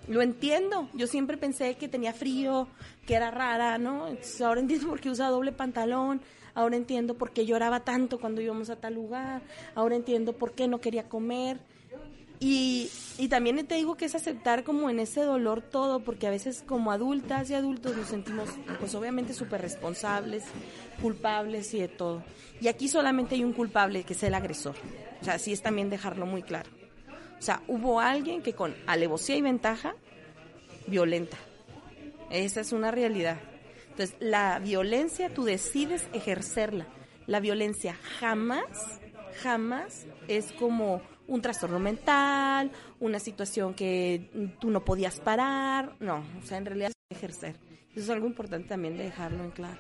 Lo 0.10 0.22
entiendo. 0.22 0.89
Yo 0.93 1.07
siempre 1.07 1.38
pensé 1.38 1.75
que 1.75 1.88
tenía 1.88 2.12
frío, 2.12 2.67
que 3.07 3.15
era 3.15 3.31
rara, 3.31 3.77
¿no? 3.77 4.10
Entonces, 4.10 4.41
ahora 4.41 4.60
entiendo 4.60 4.89
por 4.89 5.00
qué 5.00 5.10
usa 5.10 5.29
doble 5.29 5.53
pantalón. 5.53 6.19
Ahora 6.53 6.75
entiendo 6.75 7.13
por 7.13 7.31
qué 7.31 7.45
lloraba 7.45 7.86
tanto 7.86 8.19
cuando 8.19 8.41
íbamos 8.41 8.69
a 8.69 8.75
tal 8.75 8.95
lugar. 8.95 9.41
Ahora 9.74 9.95
entiendo 9.95 10.34
por 10.34 10.51
qué 10.51 10.67
no 10.67 10.81
quería 10.81 11.07
comer. 11.07 11.60
Y, 12.47 12.91
también 13.27 13.65
te 13.65 13.73
digo 13.73 13.97
que 13.97 14.05
es 14.05 14.13
aceptar 14.13 14.63
como 14.63 14.91
en 14.91 14.99
ese 14.99 15.21
dolor 15.21 15.63
todo, 15.63 16.01
porque 16.01 16.27
a 16.27 16.29
veces 16.29 16.63
como 16.63 16.91
adultas 16.91 17.49
y 17.49 17.55
adultos 17.55 17.97
nos 17.97 18.09
sentimos 18.09 18.49
pues 18.79 18.93
obviamente 18.93 19.33
súper 19.33 19.61
responsables, 19.63 20.43
culpables 21.01 21.73
y 21.73 21.79
de 21.79 21.87
todo. 21.87 22.23
Y 22.61 22.67
aquí 22.67 22.87
solamente 22.87 23.33
hay 23.33 23.43
un 23.43 23.51
culpable, 23.51 24.03
que 24.03 24.13
es 24.13 24.21
el 24.21 24.35
agresor. 24.35 24.75
O 25.21 25.25
sea, 25.25 25.35
así 25.35 25.53
es 25.53 25.63
también 25.63 25.89
dejarlo 25.89 26.27
muy 26.27 26.43
claro. 26.43 26.69
O 27.39 27.41
sea, 27.41 27.63
hubo 27.67 27.99
alguien 27.99 28.43
que 28.43 28.53
con 28.53 28.75
alevosía 28.85 29.35
y 29.37 29.41
ventaja 29.41 29.95
violenta. 30.85 31.37
Esa 32.29 32.61
es 32.61 32.73
una 32.73 32.91
realidad. 32.91 33.39
Entonces, 33.89 34.15
la 34.19 34.59
violencia 34.59 35.33
tú 35.33 35.45
decides 35.45 36.07
ejercerla. 36.13 36.85
La 37.25 37.39
violencia 37.39 37.97
jamás, 38.19 38.99
jamás 39.41 40.05
es 40.27 40.51
como 40.53 41.01
un 41.27 41.41
trastorno 41.41 41.79
mental, 41.79 42.71
una 42.99 43.19
situación 43.19 43.73
que 43.73 44.51
tú 44.59 44.69
no 44.69 44.85
podías 44.85 45.19
parar, 45.19 45.95
no, 45.99 46.23
o 46.41 46.45
sea, 46.45 46.57
en 46.57 46.65
realidad 46.65 46.91
es 47.09 47.17
ejercer. 47.17 47.55
Eso 47.91 48.03
es 48.03 48.09
algo 48.09 48.27
importante 48.27 48.69
también 48.69 48.97
de 48.97 49.05
dejarlo 49.05 49.43
en 49.43 49.51
claro. 49.51 49.79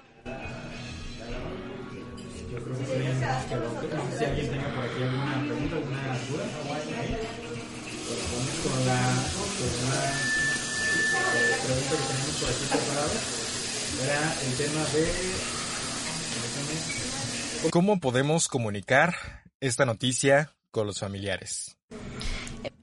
¿Cómo 17.71 17.99
podemos 17.99 18.47
comunicar 18.47 19.44
esta 19.59 19.85
noticia 19.85 20.53
con 20.71 20.87
los 20.87 20.99
familiares? 20.99 21.77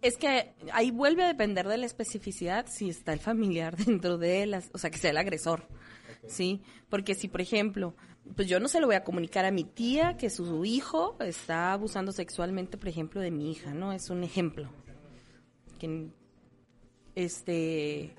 Es 0.00 0.16
que 0.16 0.54
ahí 0.72 0.90
vuelve 0.90 1.24
a 1.24 1.28
depender 1.28 1.66
de 1.68 1.76
la 1.76 1.86
especificidad 1.86 2.66
si 2.68 2.88
está 2.88 3.12
el 3.12 3.20
familiar 3.20 3.76
dentro 3.84 4.18
de 4.18 4.42
él, 4.42 4.54
o 4.72 4.78
sea, 4.78 4.90
que 4.90 4.98
sea 4.98 5.10
el 5.10 5.16
agresor, 5.16 5.68
¿sí? 6.26 6.62
Porque 6.88 7.14
si, 7.14 7.28
por 7.28 7.40
ejemplo, 7.40 7.94
pues 8.36 8.48
yo 8.48 8.60
no 8.60 8.68
se 8.68 8.80
lo 8.80 8.86
voy 8.86 8.96
a 8.96 9.04
comunicar 9.04 9.44
a 9.44 9.50
mi 9.50 9.64
tía 9.64 10.16
que 10.16 10.30
su 10.30 10.64
hijo 10.64 11.16
está 11.20 11.72
abusando 11.72 12.12
sexualmente, 12.12 12.78
por 12.78 12.88
ejemplo, 12.88 13.20
de 13.20 13.30
mi 13.30 13.50
hija, 13.50 13.74
¿no? 13.74 13.92
Es 13.92 14.10
un 14.10 14.22
ejemplo. 14.24 14.70
Que, 15.78 16.08
este, 17.14 18.14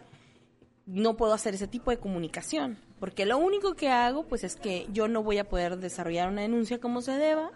no 0.86 1.16
puedo 1.16 1.34
hacer 1.34 1.56
ese 1.56 1.68
tipo 1.68 1.92
de 1.92 1.98
comunicación, 1.98 2.78
porque 3.00 3.26
lo 3.26 3.38
único 3.38 3.76
que 3.76 3.90
hago, 3.90 4.28
pues 4.28 4.44
es 4.44 4.56
que 4.56 4.88
yo 4.92 5.08
no 5.08 5.24
voy 5.24 5.38
a 5.38 5.48
poder 5.48 5.78
desarrollar 5.78 6.30
una 6.30 6.42
denuncia 6.42 6.80
como 6.80 7.02
se 7.02 7.14
deba, 7.14 7.52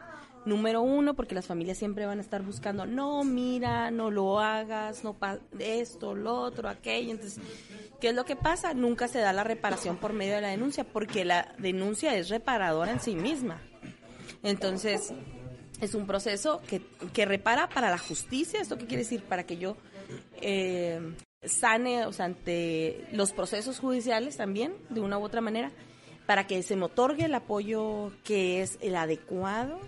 Número 0.47 0.81
uno, 0.81 1.13
porque 1.13 1.35
las 1.35 1.45
familias 1.45 1.77
siempre 1.77 2.05
van 2.05 2.19
a 2.19 2.21
estar 2.21 2.41
buscando, 2.41 2.85
no, 2.85 3.25
mira, 3.25 3.91
no 3.91 4.09
lo 4.09 4.39
hagas, 4.39 5.03
no 5.03 5.13
pa 5.13 5.39
esto, 5.59 6.15
lo 6.15 6.35
otro, 6.35 6.69
aquello. 6.69 7.11
Entonces, 7.11 7.43
¿qué 7.99 8.09
es 8.09 8.15
lo 8.15 8.23
que 8.23 8.37
pasa? 8.37 8.73
Nunca 8.73 9.09
se 9.09 9.19
da 9.19 9.33
la 9.33 9.43
reparación 9.43 9.97
por 9.97 10.13
medio 10.13 10.35
de 10.35 10.41
la 10.41 10.47
denuncia, 10.47 10.85
porque 10.85 11.25
la 11.25 11.53
denuncia 11.57 12.15
es 12.15 12.29
reparadora 12.29 12.93
en 12.93 13.01
sí 13.01 13.13
misma. 13.13 13.61
Entonces, 14.41 15.11
es 15.81 15.93
un 15.95 16.07
proceso 16.07 16.61
que, 16.65 16.81
que 17.11 17.25
repara 17.25 17.67
para 17.67 17.89
la 17.89 17.97
justicia. 17.97 18.61
¿Esto 18.61 18.77
qué 18.77 18.85
quiere 18.85 19.03
decir? 19.03 19.23
Para 19.23 19.45
que 19.45 19.57
yo 19.57 19.75
eh, 20.39 21.01
sane, 21.43 22.05
o 22.05 22.13
sea, 22.13 22.23
ante 22.23 23.05
los 23.11 23.33
procesos 23.33 23.79
judiciales 23.79 24.37
también, 24.37 24.75
de 24.87 25.01
una 25.01 25.17
u 25.17 25.23
otra 25.23 25.41
manera, 25.41 25.73
para 26.25 26.47
que 26.47 26.63
se 26.63 26.77
me 26.77 26.85
otorgue 26.85 27.25
el 27.25 27.35
apoyo 27.35 28.13
que 28.23 28.61
es 28.61 28.77
el 28.81 28.95
adecuado 28.95 29.79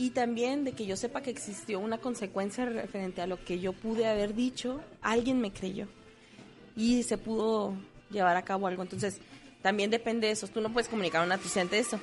y 0.00 0.10
también 0.10 0.64
de 0.64 0.72
que 0.72 0.86
yo 0.86 0.96
sepa 0.96 1.20
que 1.20 1.28
existió 1.28 1.78
una 1.78 1.98
consecuencia 1.98 2.64
referente 2.64 3.20
a 3.20 3.26
lo 3.26 3.44
que 3.44 3.58
yo 3.58 3.74
pude 3.74 4.06
haber 4.06 4.34
dicho, 4.34 4.80
alguien 5.02 5.42
me 5.42 5.52
creyó 5.52 5.88
y 6.74 7.02
se 7.02 7.18
pudo 7.18 7.74
llevar 8.10 8.38
a 8.38 8.42
cabo 8.42 8.66
algo. 8.66 8.82
Entonces, 8.82 9.18
también 9.60 9.90
depende 9.90 10.28
de 10.28 10.32
eso. 10.32 10.48
Tú 10.48 10.62
no 10.62 10.72
puedes 10.72 10.88
comunicar 10.88 11.20
a 11.20 11.26
una 11.26 11.36
noticia 11.36 11.60
ante 11.60 11.78
eso. 11.78 12.00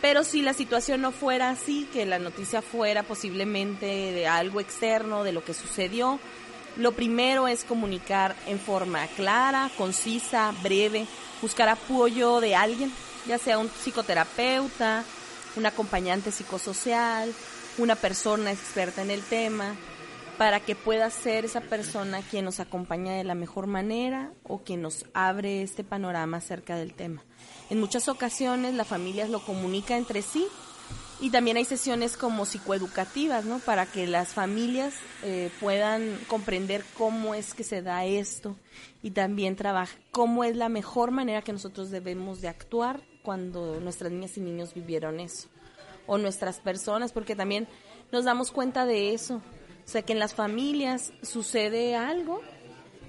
Pero 0.00 0.22
si 0.22 0.42
la 0.42 0.54
situación 0.54 1.00
no 1.00 1.10
fuera 1.10 1.50
así, 1.50 1.88
que 1.92 2.06
la 2.06 2.20
noticia 2.20 2.62
fuera 2.62 3.02
posiblemente 3.02 3.84
de 3.84 4.28
algo 4.28 4.60
externo, 4.60 5.24
de 5.24 5.32
lo 5.32 5.42
que 5.42 5.52
sucedió, 5.52 6.20
lo 6.76 6.92
primero 6.92 7.48
es 7.48 7.64
comunicar 7.64 8.36
en 8.46 8.60
forma 8.60 9.04
clara, 9.16 9.72
concisa, 9.76 10.54
breve, 10.62 11.04
buscar 11.42 11.68
apoyo 11.68 12.38
de 12.38 12.54
alguien, 12.54 12.92
ya 13.26 13.38
sea 13.38 13.58
un 13.58 13.68
psicoterapeuta, 13.68 15.04
un 15.56 15.66
acompañante 15.66 16.32
psicosocial, 16.32 17.32
una 17.78 17.96
persona 17.96 18.52
experta 18.52 19.02
en 19.02 19.10
el 19.10 19.22
tema, 19.22 19.76
para 20.40 20.60
que 20.60 20.74
pueda 20.74 21.10
ser 21.10 21.44
esa 21.44 21.60
persona 21.60 22.22
quien 22.22 22.46
nos 22.46 22.60
acompaña 22.60 23.12
de 23.12 23.24
la 23.24 23.34
mejor 23.34 23.66
manera 23.66 24.32
o 24.42 24.60
quien 24.60 24.80
nos 24.80 25.04
abre 25.12 25.60
este 25.62 25.84
panorama 25.84 26.38
acerca 26.38 26.76
del 26.76 26.94
tema. 26.94 27.22
En 27.68 27.78
muchas 27.78 28.08
ocasiones 28.08 28.72
la 28.72 28.86
familia 28.86 29.28
lo 29.28 29.44
comunica 29.44 29.98
entre 29.98 30.22
sí 30.22 30.46
y 31.20 31.28
también 31.28 31.58
hay 31.58 31.66
sesiones 31.66 32.16
como 32.16 32.46
psicoeducativas, 32.46 33.44
¿no? 33.44 33.58
Para 33.58 33.84
que 33.84 34.06
las 34.06 34.32
familias 34.32 34.94
eh, 35.22 35.50
puedan 35.60 36.18
comprender 36.26 36.86
cómo 36.96 37.34
es 37.34 37.52
que 37.52 37.62
se 37.62 37.82
da 37.82 38.06
esto 38.06 38.56
y 39.02 39.10
también 39.10 39.56
trabajar 39.56 39.98
cómo 40.10 40.42
es 40.42 40.56
la 40.56 40.70
mejor 40.70 41.10
manera 41.10 41.42
que 41.42 41.52
nosotros 41.52 41.90
debemos 41.90 42.40
de 42.40 42.48
actuar 42.48 43.02
cuando 43.22 43.80
nuestras 43.80 44.12
niñas 44.12 44.36
y 44.36 44.40
niños 44.40 44.74
vivieron 44.74 45.20
eso. 45.20 45.48
O 46.06 46.18
nuestras 46.18 46.60
personas, 46.60 47.12
porque 47.12 47.36
también 47.36 47.68
nos 48.12 48.24
damos 48.24 48.50
cuenta 48.50 48.86
de 48.86 49.14
eso. 49.14 49.36
O 49.36 49.88
sea, 49.88 50.02
que 50.02 50.12
en 50.12 50.18
las 50.18 50.34
familias 50.34 51.12
sucede 51.22 51.96
algo, 51.96 52.40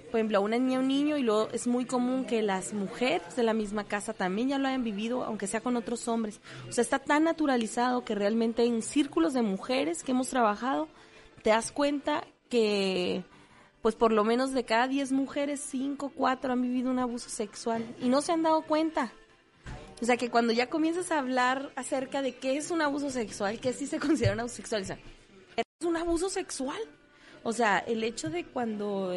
por 0.09 0.19
ejemplo, 0.19 0.39
a 0.39 0.41
una 0.41 0.57
niña 0.57 0.79
o 0.79 0.81
un 0.81 0.87
niño, 0.87 1.17
y 1.17 1.23
luego 1.23 1.49
es 1.53 1.67
muy 1.67 1.85
común 1.85 2.25
que 2.25 2.41
las 2.41 2.73
mujeres 2.73 3.35
de 3.35 3.43
la 3.43 3.53
misma 3.53 3.85
casa 3.85 4.13
también 4.13 4.49
ya 4.49 4.59
lo 4.59 4.67
hayan 4.67 4.83
vivido, 4.83 5.23
aunque 5.23 5.47
sea 5.47 5.61
con 5.61 5.77
otros 5.77 6.07
hombres. 6.07 6.41
O 6.67 6.71
sea, 6.71 6.81
está 6.81 6.99
tan 6.99 7.23
naturalizado 7.23 8.03
que 8.03 8.13
realmente 8.13 8.63
en 8.65 8.81
círculos 8.81 9.33
de 9.33 9.41
mujeres 9.41 10.03
que 10.03 10.11
hemos 10.11 10.29
trabajado, 10.29 10.87
te 11.43 11.51
das 11.51 11.71
cuenta 11.71 12.23
que 12.49 13.23
pues 13.81 13.95
por 13.95 14.11
lo 14.11 14.23
menos 14.23 14.51
de 14.51 14.63
cada 14.63 14.87
10 14.87 15.11
mujeres, 15.11 15.59
5, 15.69 16.11
4 16.15 16.53
han 16.53 16.61
vivido 16.61 16.91
un 16.91 16.99
abuso 16.99 17.29
sexual 17.29 17.83
y 17.99 18.09
no 18.09 18.21
se 18.21 18.31
han 18.31 18.43
dado 18.43 18.61
cuenta. 18.61 19.11
O 20.01 20.05
sea, 20.05 20.17
que 20.17 20.31
cuando 20.31 20.51
ya 20.51 20.67
comienzas 20.67 21.11
a 21.11 21.19
hablar 21.19 21.71
acerca 21.75 22.23
de 22.23 22.33
qué 22.33 22.57
es 22.57 22.71
un 22.71 22.81
abuso 22.81 23.11
sexual, 23.11 23.59
qué 23.59 23.71
sí 23.71 23.85
se 23.85 23.99
considera 23.99 24.33
un 24.33 24.39
abuso 24.39 24.55
sexual, 24.55 24.81
o 24.81 24.85
sea, 24.85 24.97
es 25.55 25.85
un 25.85 25.95
abuso 25.95 26.29
sexual. 26.29 26.81
O 27.43 27.53
sea, 27.53 27.79
el 27.79 28.03
hecho 28.03 28.29
de 28.29 28.45
cuando, 28.45 29.13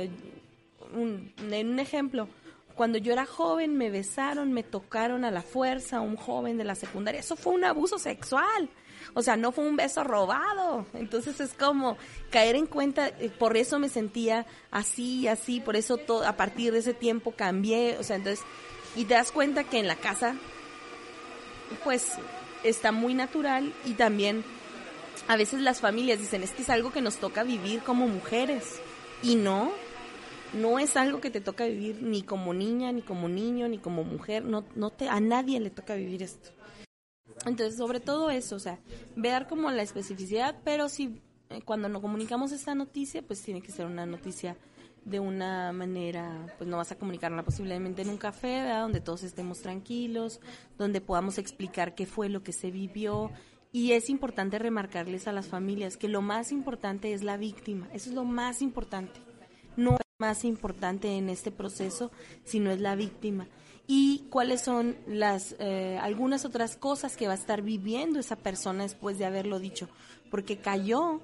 un, 0.95 1.33
en 1.39 1.69
un 1.69 1.79
ejemplo, 1.79 2.29
cuando 2.75 2.99
yo 2.99 3.13
era 3.13 3.25
joven 3.25 3.77
me 3.77 3.91
besaron, 3.91 4.53
me 4.53 4.63
tocaron 4.63 5.25
a 5.25 5.31
la 5.31 5.43
fuerza, 5.43 6.01
un 6.01 6.17
joven 6.17 6.59
de 6.59 6.65
la 6.65 6.75
secundaria, 6.75 7.21
eso 7.21 7.37
fue 7.37 7.55
un 7.55 7.65
abuso 7.65 7.99
sexual. 7.99 8.69
O 9.13 9.23
sea, 9.23 9.37
no 9.37 9.53
fue 9.53 9.67
un 9.67 9.77
beso 9.77 10.03
robado. 10.03 10.87
Entonces 10.95 11.39
es 11.41 11.55
como 11.55 11.97
caer 12.31 12.57
en 12.57 12.67
cuenta, 12.67 13.09
eh, 13.09 13.31
por 13.31 13.57
eso 13.57 13.79
me 13.79 13.89
sentía 13.89 14.47
así, 14.71 15.29
así, 15.29 15.61
por 15.61 15.77
eso 15.77 15.99
todo, 15.99 16.27
a 16.27 16.37
partir 16.37 16.73
de 16.73 16.81
ese 16.81 16.95
tiempo 16.95 17.33
cambié. 17.33 17.97
O 17.99 18.03
sea, 18.03 18.17
entonces, 18.17 18.45
y 18.97 19.05
te 19.05 19.15
das 19.15 19.31
cuenta 19.31 19.65
que 19.65 19.79
en 19.79 19.87
la 19.87 19.97
casa 19.97 20.37
pues 21.83 22.13
está 22.63 22.93
muy 22.93 23.15
natural 23.15 23.73
y 23.85 23.93
también 23.93 24.45
a 25.29 25.37
veces 25.37 25.61
las 25.61 25.81
familias 25.81 26.19
dicen, 26.19 26.43
es 26.43 26.53
que 26.53 26.63
es 26.63 26.71
algo 26.71 26.93
que 26.93 27.01
nos 27.01 27.17
toca 27.17 27.45
vivir 27.45 27.81
como 27.81 28.07
mujeres. 28.09 28.81
Y 29.23 29.37
no, 29.37 29.73
no 30.53 30.79
es 30.79 30.97
algo 30.97 31.21
que 31.21 31.31
te 31.31 31.41
toca 31.41 31.65
vivir 31.65 32.03
ni 32.03 32.23
como 32.23 32.53
niña, 32.53 32.93
ni 32.93 33.03
como 33.03 33.29
niño, 33.29 33.69
ni 33.69 33.79
como 33.79 34.05
mujer. 34.05 34.45
No, 34.45 34.65
no 34.75 34.91
te, 34.91 35.09
a 35.09 35.21
nadie 35.21 35.61
le 35.61 35.71
toca 35.71 35.95
vivir 35.95 36.23
esto. 36.23 36.51
Entonces, 37.47 37.77
sobre 37.77 38.01
todo 38.01 38.31
eso, 38.31 38.57
o 38.57 38.59
sea, 38.61 38.79
ver 39.17 39.47
como 39.47 39.71
la 39.71 39.83
especificidad, 39.83 40.57
pero 40.65 40.89
si 40.89 41.21
eh, 41.51 41.63
cuando 41.65 41.89
nos 41.89 42.03
comunicamos 42.03 42.53
esta 42.53 42.75
noticia, 42.75 43.23
pues 43.23 43.43
tiene 43.43 43.63
que 43.63 43.73
ser 43.73 43.87
una 43.87 44.07
noticia 44.07 44.57
de 45.05 45.21
una 45.21 45.73
manera, 45.73 46.47
pues 46.59 46.69
no 46.69 46.79
vas 46.79 46.93
a 46.93 46.99
comunicarla 46.99 47.43
posiblemente 47.43 48.03
en 48.03 48.09
un 48.09 48.17
café, 48.17 48.63
¿verdad? 48.63 48.83
Donde 48.83 49.01
todos 49.01 49.23
estemos 49.23 49.61
tranquilos, 49.61 50.41
donde 50.79 51.01
podamos 51.01 51.39
explicar 51.39 51.95
qué 51.95 52.07
fue 52.07 52.29
lo 52.29 52.43
que 52.43 52.53
se 52.53 52.71
vivió. 52.71 53.31
Y 53.73 53.93
es 53.93 54.09
importante 54.09 54.59
remarcarles 54.59 55.27
a 55.27 55.33
las 55.33 55.49
familias 55.49 55.97
que 55.97 56.09
lo 56.09 56.23
más 56.23 56.53
importante 56.53 57.13
es 57.13 57.23
la 57.23 57.37
víctima. 57.37 57.89
Eso 57.93 58.11
es 58.11 58.15
lo 58.15 58.25
más 58.25 58.63
importante. 58.63 59.21
No 59.77 59.95
es 59.95 60.07
más 60.19 60.45
importante 60.45 61.17
en 61.17 61.29
este 61.29 61.51
proceso, 61.51 62.11
sino 62.45 62.71
es 62.71 62.81
la 62.81 62.95
víctima. 62.95 63.49
Y 63.87 64.25
cuáles 64.31 64.63
son 64.63 64.97
las 65.07 65.57
eh, 65.59 65.99
algunas 66.01 66.45
otras 66.45 66.77
cosas 66.77 67.17
que 67.17 67.27
va 67.27 67.33
a 67.33 67.37
estar 67.37 67.61
viviendo 67.63 68.19
esa 68.19 68.37
persona 68.37 68.85
después 68.85 69.19
de 69.19 69.27
haberlo 69.27 69.59
dicho. 69.59 69.89
Porque 70.31 70.57
cayó 70.59 71.21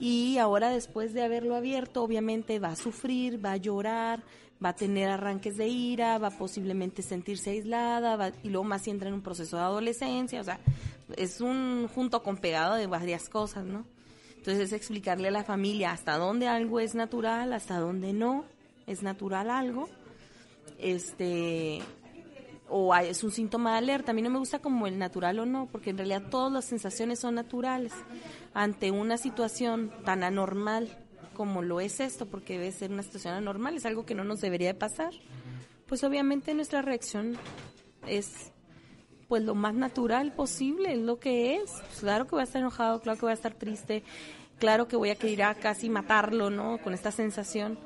y 0.00 0.38
ahora 0.38 0.70
después 0.70 1.12
de 1.12 1.22
haberlo 1.22 1.56
abierto, 1.56 2.02
obviamente 2.02 2.58
va 2.58 2.68
a 2.68 2.76
sufrir, 2.76 3.44
va 3.44 3.52
a 3.52 3.56
llorar, 3.56 4.22
va 4.64 4.70
a 4.70 4.76
tener 4.76 5.08
arranques 5.08 5.56
de 5.56 5.68
ira, 5.68 6.18
va 6.18 6.28
a 6.28 6.38
posiblemente 6.38 7.02
sentirse 7.02 7.50
aislada 7.50 8.32
y 8.42 8.48
luego 8.48 8.64
más 8.64 8.82
si 8.82 8.90
entra 8.90 9.08
en 9.08 9.14
un 9.14 9.22
proceso 9.22 9.56
de 9.56 9.62
adolescencia, 9.62 10.40
o 10.40 10.44
sea, 10.44 10.60
es 11.16 11.40
un 11.40 11.88
junto 11.94 12.22
con 12.22 12.36
pegado 12.38 12.74
de 12.74 12.86
varias 12.86 13.28
cosas, 13.28 13.64
¿no? 13.64 13.84
Entonces 14.36 14.64
es 14.64 14.72
explicarle 14.72 15.28
a 15.28 15.32
la 15.32 15.44
familia 15.44 15.92
hasta 15.92 16.16
dónde 16.16 16.48
algo 16.48 16.80
es 16.80 16.94
natural, 16.94 17.52
hasta 17.52 17.78
dónde 17.78 18.12
no 18.12 18.44
es 18.86 19.02
natural 19.02 19.50
algo, 19.50 19.88
este, 20.78 21.80
o 22.68 22.94
es 22.94 23.24
un 23.24 23.30
síntoma 23.30 23.72
de 23.72 23.78
alerta. 23.78 24.12
A 24.12 24.14
mí 24.14 24.22
no 24.22 24.30
me 24.30 24.38
gusta 24.38 24.58
como 24.58 24.86
el 24.86 24.98
natural 24.98 25.38
o 25.38 25.46
no, 25.46 25.66
porque 25.66 25.90
en 25.90 25.98
realidad 25.98 26.22
todas 26.30 26.52
las 26.52 26.64
sensaciones 26.64 27.20
son 27.20 27.34
naturales 27.34 27.92
ante 28.54 28.90
una 28.90 29.16
situación 29.16 29.92
tan 30.04 30.22
anormal 30.22 30.96
como 31.34 31.62
lo 31.62 31.80
es 31.80 32.00
esto, 32.00 32.26
porque 32.26 32.54
debe 32.54 32.72
ser 32.72 32.90
una 32.90 33.04
situación 33.04 33.34
anormal, 33.34 33.76
es 33.76 33.86
algo 33.86 34.04
que 34.04 34.16
no 34.16 34.24
nos 34.24 34.40
debería 34.40 34.68
de 34.68 34.74
pasar. 34.74 35.12
Pues 35.86 36.02
obviamente 36.02 36.52
nuestra 36.52 36.82
reacción 36.82 37.38
es 38.06 38.52
pues 39.28 39.42
lo 39.44 39.54
más 39.54 39.74
natural 39.74 40.32
posible, 40.32 40.94
es 40.94 40.98
lo 40.98 41.20
que 41.20 41.56
es. 41.56 41.70
Pues 41.70 42.00
claro 42.00 42.24
que 42.26 42.32
voy 42.32 42.40
a 42.40 42.44
estar 42.44 42.60
enojado, 42.60 43.00
claro 43.00 43.18
que 43.18 43.26
voy 43.26 43.30
a 43.30 43.34
estar 43.34 43.54
triste, 43.54 44.02
claro 44.58 44.88
que 44.88 44.96
voy 44.96 45.10
a 45.10 45.14
querer 45.14 45.56
casi 45.60 45.88
matarlo, 45.88 46.50
¿no? 46.50 46.78
Con 46.78 46.92
esta 46.92 47.12
sensación 47.12 47.78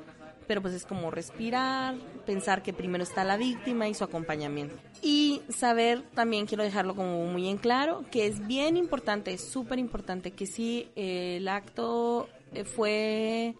pero 0.53 0.61
pues 0.61 0.75
es 0.75 0.85
como 0.85 1.09
respirar, 1.09 1.95
pensar 2.27 2.61
que 2.61 2.73
primero 2.73 3.03
está 3.03 3.23
la 3.23 3.37
víctima 3.37 3.87
y 3.87 3.95
su 3.95 4.03
acompañamiento. 4.03 4.75
Y 5.01 5.41
saber, 5.49 6.03
también 6.13 6.45
quiero 6.45 6.63
dejarlo 6.63 6.95
como 6.95 7.25
muy 7.25 7.49
en 7.49 7.57
claro, 7.57 8.05
que 8.11 8.27
es 8.27 8.45
bien 8.45 8.77
importante, 8.77 9.35
súper 9.39 9.79
importante 9.79 10.29
que 10.29 10.45
si 10.45 10.91
el 10.95 11.47
acto 11.47 12.29
eh, 12.53 12.65
fue 12.65 13.55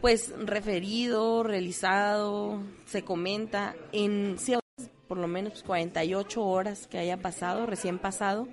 pues 0.00 0.34
referido, 0.36 1.44
realizado, 1.44 2.60
se 2.86 3.04
comenta 3.04 3.76
en 3.92 4.34
por 5.06 5.18
lo 5.18 5.28
menos 5.28 5.62
48 5.62 6.42
horas 6.42 6.88
que 6.88 6.98
haya 6.98 7.18
pasado, 7.18 7.66
recién 7.66 8.00
pasado, 8.00 8.48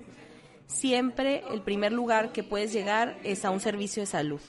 siempre 0.68 1.42
el 1.50 1.62
primer 1.62 1.90
lugar 1.90 2.30
que 2.30 2.44
puedes 2.44 2.72
llegar 2.72 3.18
es 3.24 3.44
a 3.44 3.50
un 3.50 3.58
servicio 3.58 4.00
de 4.00 4.06
salud 4.06 4.40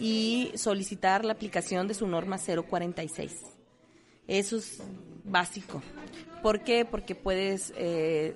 y 0.00 0.50
solicitar 0.56 1.24
la 1.24 1.34
aplicación 1.34 1.86
de 1.86 1.94
su 1.94 2.06
norma 2.06 2.38
046. 2.38 3.32
Eso 4.26 4.56
es 4.56 4.82
básico. 5.24 5.82
¿Por 6.42 6.64
qué? 6.64 6.84
Porque 6.84 7.14
puedes, 7.14 7.72
eh, 7.76 8.34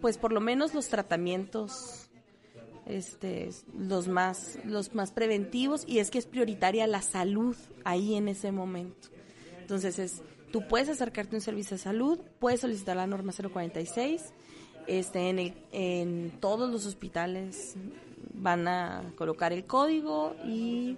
pues 0.00 0.18
por 0.18 0.32
lo 0.32 0.40
menos 0.40 0.74
los 0.74 0.88
tratamientos, 0.88 2.10
este, 2.86 3.50
los 3.76 4.06
más, 4.06 4.58
los 4.64 4.94
más 4.94 5.12
preventivos 5.12 5.84
y 5.86 5.98
es 5.98 6.10
que 6.10 6.18
es 6.18 6.26
prioritaria 6.26 6.86
la 6.86 7.02
salud 7.02 7.56
ahí 7.84 8.14
en 8.14 8.28
ese 8.28 8.52
momento. 8.52 9.08
Entonces 9.60 9.98
es, 9.98 10.22
tú 10.52 10.66
puedes 10.68 10.88
acercarte 10.90 11.36
a 11.36 11.38
un 11.38 11.42
servicio 11.42 11.76
de 11.76 11.82
salud, 11.82 12.18
puedes 12.38 12.60
solicitar 12.60 12.96
la 12.96 13.06
norma 13.06 13.32
046, 13.32 14.22
este, 14.86 15.28
en, 15.28 15.54
en 15.72 16.32
todos 16.40 16.70
los 16.70 16.86
hospitales 16.86 17.76
van 18.34 18.68
a 18.68 19.02
colocar 19.16 19.52
el 19.52 19.64
código 19.64 20.34
y 20.44 20.96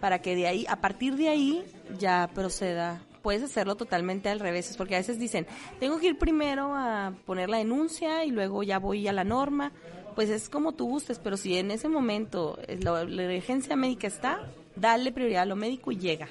para 0.00 0.20
que 0.20 0.34
de 0.34 0.46
ahí, 0.48 0.66
a 0.68 0.80
partir 0.80 1.16
de 1.16 1.28
ahí, 1.28 1.64
ya 1.98 2.28
proceda. 2.34 3.02
Puedes 3.22 3.44
hacerlo 3.44 3.76
totalmente 3.76 4.28
al 4.28 4.40
revés, 4.40 4.74
porque 4.76 4.96
a 4.96 4.98
veces 4.98 5.18
dicen, 5.18 5.46
tengo 5.78 5.98
que 6.00 6.08
ir 6.08 6.18
primero 6.18 6.74
a 6.74 7.12
poner 7.24 7.48
la 7.48 7.58
denuncia 7.58 8.24
y 8.24 8.32
luego 8.32 8.64
ya 8.64 8.78
voy 8.78 9.06
a 9.06 9.12
la 9.12 9.22
norma. 9.22 9.70
Pues 10.16 10.28
es 10.28 10.48
como 10.48 10.72
tú 10.72 10.88
gustes, 10.88 11.20
pero 11.20 11.36
si 11.36 11.56
en 11.56 11.70
ese 11.70 11.88
momento 11.88 12.58
la, 12.80 13.04
la 13.04 13.22
emergencia 13.22 13.76
médica 13.76 14.08
está, 14.08 14.50
dale 14.74 15.12
prioridad 15.12 15.42
a 15.42 15.46
lo 15.46 15.56
médico 15.56 15.92
y 15.92 15.98
llega. 15.98 16.28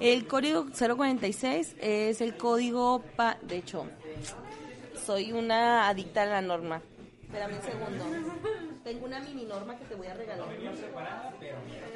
El 0.00 0.26
código 0.26 0.66
046 0.70 1.76
es 1.78 2.22
el 2.22 2.38
código, 2.38 3.02
pa 3.16 3.36
de 3.42 3.58
hecho, 3.58 3.84
soy 5.04 5.32
una 5.32 5.88
adicta 5.90 6.22
a 6.22 6.26
la 6.26 6.40
norma. 6.40 6.80
Espérame 7.30 7.54
un 7.54 7.62
segundo. 7.62 8.04
Tengo 8.82 9.06
una 9.06 9.20
mini 9.20 9.44
norma 9.44 9.76
que 9.78 9.84
te 9.84 9.94
voy 9.94 10.08
a 10.08 10.14
regalar. 10.14 10.48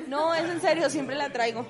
No, 0.07 0.33
es 0.35 0.45
en 0.49 0.61
serio, 0.61 0.89
siempre 0.89 1.17
la 1.17 1.31
traigo. 1.31 1.67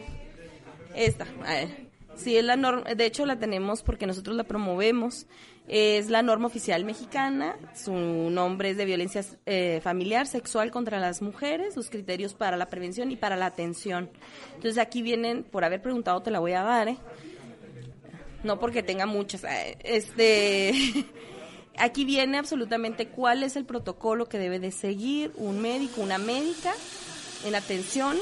Esta, 0.94 1.27
a 1.44 1.53
ver. 1.55 1.68
Sí, 2.16 2.37
es 2.37 2.44
la 2.44 2.57
norma, 2.57 2.94
de 2.94 3.07
hecho 3.07 3.27
la 3.27 3.38
tenemos 3.38 3.83
porque 3.83 4.07
nosotros 4.07 4.37
la 4.37 4.44
promovemos. 4.44 5.27
Es 5.66 6.11
la 6.11 6.22
norma 6.22 6.46
oficial 6.46 6.85
mexicana, 6.85 7.57
su 7.74 7.94
nombre 7.94 8.68
es 8.70 8.77
de 8.77 8.85
violencia 8.85 9.24
eh, 9.46 9.81
familiar, 9.83 10.27
sexual 10.27 10.70
contra 10.70 11.00
las 11.00 11.22
mujeres, 11.22 11.72
sus 11.72 11.88
criterios 11.88 12.35
para 12.35 12.59
la 12.59 12.66
prevención 12.66 13.11
y 13.11 13.16
para 13.16 13.35
la 13.35 13.46
atención. 13.46 14.11
Entonces 14.57 14.77
aquí 14.77 15.00
vienen, 15.00 15.42
por 15.42 15.64
haber 15.64 15.81
preguntado 15.81 16.20
te 16.22 16.31
la 16.31 16.38
voy 16.38 16.53
a 16.53 16.62
dar, 16.62 16.88
¿eh? 16.88 16.98
No 18.42 18.61
porque 18.61 18.83
tenga 18.83 19.07
muchas. 19.07 19.42
eh, 19.44 19.79
Este, 19.83 20.72
aquí 21.79 22.05
viene 22.05 22.39
absolutamente 22.39 23.09
cuál 23.09 23.43
es 23.43 23.57
el 23.57 23.65
protocolo 23.65 24.29
que 24.29 24.39
debe 24.39 24.59
de 24.59 24.71
seguir 24.71 25.33
un 25.37 25.61
médico, 25.61 26.01
una 26.01 26.19
médica 26.19 26.73
en 27.45 27.55
atención 27.55 28.17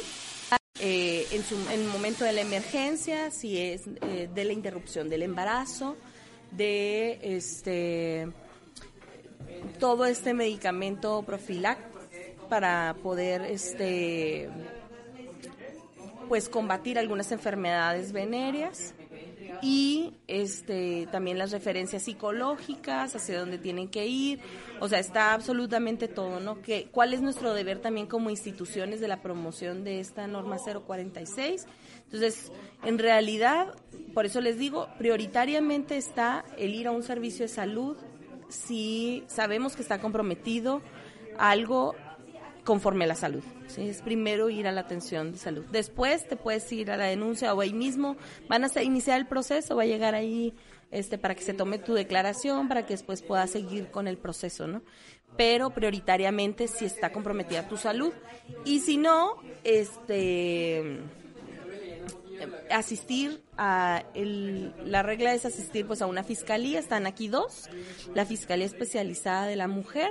eh, 0.81 1.27
en, 1.31 1.45
su, 1.45 1.55
en 1.71 1.81
el 1.81 1.87
momento 1.87 2.25
de 2.25 2.33
la 2.33 2.41
emergencia, 2.41 3.31
si 3.31 3.59
es 3.59 3.83
eh, 4.03 4.29
de 4.33 4.45
la 4.45 4.53
interrupción 4.53 5.09
del 5.09 5.23
embarazo, 5.23 5.97
de 6.51 7.19
este 7.23 8.29
todo 9.79 10.07
este 10.07 10.35
medicamento 10.35 11.23
profiláctico 11.23 12.01
para 12.49 12.97
poder 13.03 13.43
este 13.43 14.49
pues 16.29 16.49
combatir 16.49 16.99
algunas 16.99 17.33
enfermedades 17.33 18.13
venéreas 18.13 18.95
y 19.63 20.15
este 20.27 21.09
también 21.13 21.39
las 21.39 21.53
referencias 21.53 22.03
psicológicas 22.03 23.15
hacia 23.15 23.39
dónde 23.39 23.59
tienen 23.59 23.89
que 23.89 24.07
ir. 24.09 24.41
O 24.81 24.89
sea 24.89 24.99
está 24.99 25.33
absolutamente 25.33 26.09
todo 26.09 26.41
no 26.41 26.61
que 26.61 26.89
cuál 26.91 27.15
es 27.15 27.23
nuestro 27.23 27.55
deber 27.55 27.79
también 27.79 28.09
como 28.09 28.29
instituciones 28.29 29.01
de 29.01 29.09
la 29.09 29.23
promoción 29.23 29.85
de 29.85 30.01
esta 30.01 30.27
norma 30.27 30.57
046 30.57 31.67
entonces 32.05 32.51
en 32.85 32.99
realidad 32.99 33.75
por 34.13 34.27
eso 34.27 34.41
les 34.41 34.59
digo 34.59 34.89
prioritariamente 34.99 35.97
está 35.97 36.45
el 36.59 36.75
ir 36.75 36.89
a 36.89 36.91
un 36.91 37.05
servicio 37.05 37.45
de 37.45 37.49
salud 37.49 37.97
si 38.49 39.25
sabemos 39.29 39.77
que 39.77 39.83
está 39.83 40.01
comprometido 40.01 40.83
algo 41.39 41.95
conforme 42.65 43.05
a 43.05 43.09
la 43.09 43.15
salud. 43.15 43.43
¿sí? 43.67 43.89
Es 43.89 44.03
primero 44.03 44.49
ir 44.51 44.67
a 44.69 44.73
la 44.73 44.83
atención 44.83 45.33
de 45.33 45.39
salud. 45.39 45.65
Después 45.73 46.29
te 46.29 46.37
puedes 46.37 46.71
ir 46.73 46.91
a 46.91 46.97
la 46.97 47.05
denuncia 47.07 47.53
o 47.55 47.61
ahí 47.61 47.73
mismo 47.73 48.17
van 48.49 48.65
a 48.65 48.83
iniciar 48.83 49.19
el 49.19 49.27
proceso, 49.27 49.77
va 49.77 49.83
a 49.83 49.87
llegar 49.87 50.15
ahí 50.15 50.55
este 50.91 51.17
para 51.19 51.35
que 51.35 51.43
se 51.43 51.55
tome 51.55 51.79
tu 51.79 51.95
declaración, 51.95 52.69
para 52.69 52.85
que 52.87 52.95
después 52.95 53.23
puedas 53.23 53.51
seguir 53.51 53.91
con 53.91 54.07
el 54.07 54.19
proceso, 54.19 54.67
¿no? 54.67 54.83
Pero 55.37 55.71
prioritariamente 55.71 56.69
si 56.69 56.85
está 56.85 57.11
comprometida 57.11 57.67
tu 57.67 57.79
salud 57.79 58.13
y 58.67 58.81
si 58.81 58.99
no, 58.99 59.37
este 59.65 61.01
asistir 62.71 63.43
a 63.57 64.05
el- 64.15 64.75
la 64.85 65.03
regla 65.03 65.33
es 65.35 65.45
asistir 65.47 65.87
pues 65.87 66.03
a 66.03 66.07
una 66.07 66.25
fiscalía 66.25 66.79
están 66.81 67.07
aquí 67.07 67.29
dos 67.29 67.69
la 68.15 68.25
fiscalía 68.27 68.67
especializada 68.67 69.47
de 69.47 69.57
la 69.57 69.69
mujer 69.69 70.11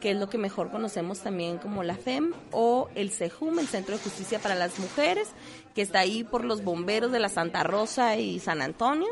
que 0.00 0.10
es 0.10 0.16
lo 0.16 0.28
que 0.28 0.38
mejor 0.38 0.70
conocemos 0.70 1.20
también 1.20 1.58
como 1.58 1.82
la 1.82 1.96
FEM 1.96 2.32
o 2.50 2.88
el 2.94 3.10
CEJUM 3.10 3.58
el 3.58 3.68
Centro 3.68 3.96
de 3.96 4.02
Justicia 4.02 4.38
para 4.38 4.54
las 4.54 4.78
Mujeres 4.78 5.28
que 5.74 5.82
está 5.82 6.00
ahí 6.00 6.24
por 6.24 6.44
los 6.44 6.62
bomberos 6.62 7.12
de 7.12 7.20
la 7.20 7.28
Santa 7.28 7.62
Rosa 7.62 8.16
y 8.16 8.38
San 8.38 8.62
Antonio 8.62 9.08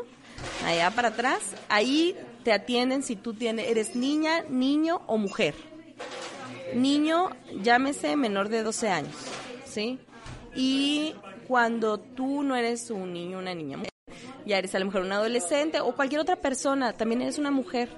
allá 0.65 0.91
para 0.91 1.09
atrás. 1.09 1.41
Ahí 1.69 2.15
te 2.43 2.53
atienden 2.53 3.03
si 3.03 3.15
tú 3.15 3.33
tienes 3.33 3.69
eres 3.69 3.95
niña 3.95 4.43
niño 4.49 5.01
o 5.07 5.17
mujer. 5.17 5.55
Niño, 6.73 7.29
llámese 7.61 8.15
menor 8.15 8.49
de 8.49 8.63
12 8.63 8.89
años, 8.89 9.15
¿sí? 9.65 9.99
Y 10.55 11.13
cuando 11.47 11.99
tú 11.99 12.41
no 12.41 12.55
eres 12.55 12.89
un 12.89 13.13
niño, 13.13 13.37
una 13.37 13.53
niña, 13.53 13.77
ya 14.45 14.57
eres 14.57 14.73
a 14.73 14.79
lo 14.79 14.85
mejor 14.85 15.01
un 15.01 15.11
adolescente 15.11 15.79
o 15.81 15.95
cualquier 15.95 16.21
otra 16.21 16.35
persona, 16.35 16.93
también 16.93 17.21
eres 17.21 17.37
una 17.37 17.51
mujer, 17.51 17.89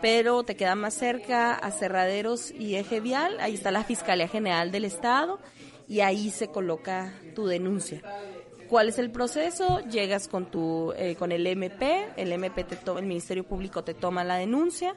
pero 0.00 0.42
te 0.44 0.56
queda 0.56 0.74
más 0.74 0.94
cerca 0.94 1.54
a 1.54 1.70
Cerraderos 1.70 2.50
y 2.50 2.76
Eje 2.76 3.00
Vial, 3.00 3.38
ahí 3.40 3.54
está 3.54 3.70
la 3.70 3.84
Fiscalía 3.84 4.28
General 4.28 4.70
del 4.70 4.84
Estado 4.84 5.38
y 5.88 6.00
ahí 6.00 6.30
se 6.30 6.48
coloca 6.48 7.12
tu 7.34 7.46
denuncia. 7.46 8.02
¿Cuál 8.68 8.90
es 8.90 8.98
el 8.98 9.10
proceso? 9.10 9.80
Llegas 9.88 10.28
con 10.28 10.50
tu 10.50 10.92
eh, 10.96 11.16
con 11.18 11.32
el 11.32 11.46
MP, 11.46 12.06
el 12.16 12.30
MP 12.32 12.64
te 12.64 12.76
to- 12.76 12.98
el 12.98 13.06
Ministerio 13.06 13.42
Público 13.44 13.82
te 13.82 13.94
toma 13.94 14.24
la 14.24 14.36
denuncia 14.36 14.94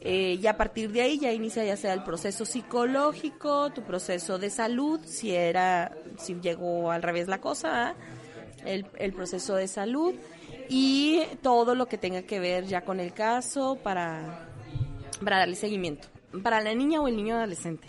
eh, 0.00 0.36
y 0.42 0.46
a 0.48 0.56
partir 0.56 0.90
de 0.90 1.02
ahí 1.02 1.18
ya 1.20 1.30
inicia 1.32 1.64
ya 1.64 1.76
sea 1.76 1.92
el 1.94 2.02
proceso 2.02 2.44
psicológico, 2.44 3.70
tu 3.72 3.82
proceso 3.82 4.38
de 4.38 4.50
salud, 4.50 5.00
si 5.04 5.32
era 5.32 5.96
si 6.18 6.34
llegó 6.40 6.90
al 6.90 7.02
revés 7.02 7.28
la 7.28 7.40
cosa, 7.40 7.94
el, 8.64 8.86
el 8.98 9.12
proceso 9.12 9.54
de 9.54 9.68
salud 9.68 10.14
y 10.68 11.22
todo 11.42 11.74
lo 11.74 11.86
que 11.86 11.98
tenga 11.98 12.22
que 12.22 12.40
ver 12.40 12.66
ya 12.66 12.84
con 12.84 13.00
el 13.00 13.12
caso 13.12 13.78
para 13.82 14.48
para 15.22 15.38
darle 15.38 15.54
seguimiento 15.54 16.08
para 16.42 16.60
la 16.60 16.74
niña 16.74 17.00
o 17.00 17.08
el 17.08 17.16
niño 17.16 17.36
adolescente. 17.36 17.88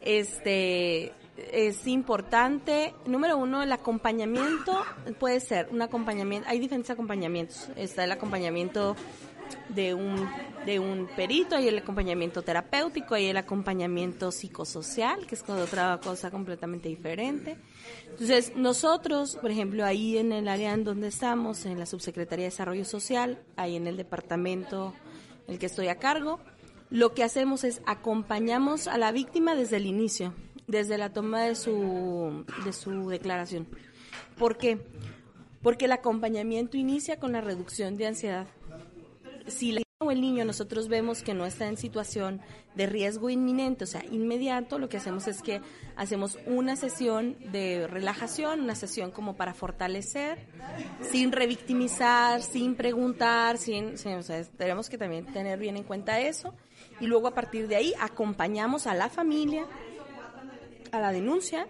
Este 0.00 1.12
es 1.36 1.86
importante, 1.86 2.94
número 3.06 3.36
uno, 3.36 3.62
el 3.62 3.72
acompañamiento 3.72 4.84
puede 5.18 5.40
ser 5.40 5.68
un 5.70 5.82
acompañamiento, 5.82 6.48
hay 6.48 6.58
diferentes 6.58 6.90
acompañamientos. 6.90 7.68
Está 7.76 8.04
el 8.04 8.12
acompañamiento 8.12 8.94
de 9.68 9.94
un, 9.94 10.28
de 10.66 10.78
un 10.78 11.06
perito, 11.14 11.56
hay 11.56 11.68
el 11.68 11.78
acompañamiento 11.78 12.42
terapéutico, 12.42 13.14
hay 13.14 13.26
el 13.26 13.36
acompañamiento 13.36 14.30
psicosocial, 14.30 15.26
que 15.26 15.34
es 15.34 15.48
otra 15.48 15.98
cosa 16.02 16.30
completamente 16.30 16.88
diferente. 16.88 17.56
Entonces, 18.10 18.52
nosotros, 18.56 19.36
por 19.36 19.50
ejemplo, 19.50 19.84
ahí 19.84 20.18
en 20.18 20.32
el 20.32 20.48
área 20.48 20.72
en 20.72 20.84
donde 20.84 21.08
estamos, 21.08 21.66
en 21.66 21.78
la 21.78 21.86
Subsecretaría 21.86 22.44
de 22.44 22.50
Desarrollo 22.50 22.84
Social, 22.84 23.42
ahí 23.56 23.76
en 23.76 23.86
el 23.86 23.96
departamento 23.96 24.94
en 25.46 25.54
el 25.54 25.58
que 25.58 25.66
estoy 25.66 25.88
a 25.88 25.98
cargo, 25.98 26.40
lo 26.90 27.14
que 27.14 27.24
hacemos 27.24 27.64
es 27.64 27.82
acompañamos 27.86 28.86
a 28.86 28.98
la 28.98 29.10
víctima 29.10 29.54
desde 29.54 29.78
el 29.78 29.86
inicio, 29.86 30.32
desde 30.66 30.98
la 30.98 31.12
toma 31.12 31.42
de 31.42 31.54
su, 31.54 32.44
de 32.64 32.72
su 32.72 33.08
declaración. 33.08 33.66
¿Por 34.38 34.56
qué? 34.56 34.78
Porque 35.62 35.86
el 35.86 35.92
acompañamiento 35.92 36.76
inicia 36.76 37.18
con 37.18 37.32
la 37.32 37.40
reducción 37.40 37.96
de 37.96 38.06
ansiedad. 38.06 38.46
Si 39.46 39.72
la 39.72 39.82
o 40.00 40.10
el 40.10 40.20
niño 40.20 40.44
nosotros 40.44 40.88
vemos 40.88 41.22
que 41.22 41.32
no 41.32 41.46
está 41.46 41.66
en 41.66 41.78
situación 41.78 42.42
de 42.74 42.84
riesgo 42.86 43.30
inminente, 43.30 43.84
o 43.84 43.86
sea, 43.86 44.04
inmediato, 44.04 44.78
lo 44.78 44.88
que 44.90 44.98
hacemos 44.98 45.26
es 45.28 45.40
que 45.40 45.62
hacemos 45.96 46.36
una 46.46 46.76
sesión 46.76 47.36
de 47.52 47.86
relajación, 47.86 48.60
una 48.60 48.74
sesión 48.74 49.12
como 49.12 49.34
para 49.36 49.54
fortalecer, 49.54 50.46
sin 51.10 51.32
revictimizar, 51.32 52.42
sin 52.42 52.74
preguntar, 52.74 53.56
sin, 53.56 53.96
sin- 53.96 54.14
o 54.16 54.22
sea, 54.22 54.44
tenemos 54.44 54.90
que 54.90 54.98
también 54.98 55.24
tener 55.32 55.58
bien 55.58 55.76
en 55.78 55.84
cuenta 55.84 56.20
eso. 56.20 56.52
Y 57.00 57.06
luego 57.06 57.28
a 57.28 57.34
partir 57.34 57.66
de 57.66 57.76
ahí 57.76 57.94
acompañamos 57.98 58.86
a 58.86 58.94
la 58.94 59.08
familia 59.08 59.64
a 60.92 61.00
la 61.00 61.12
denuncia. 61.12 61.66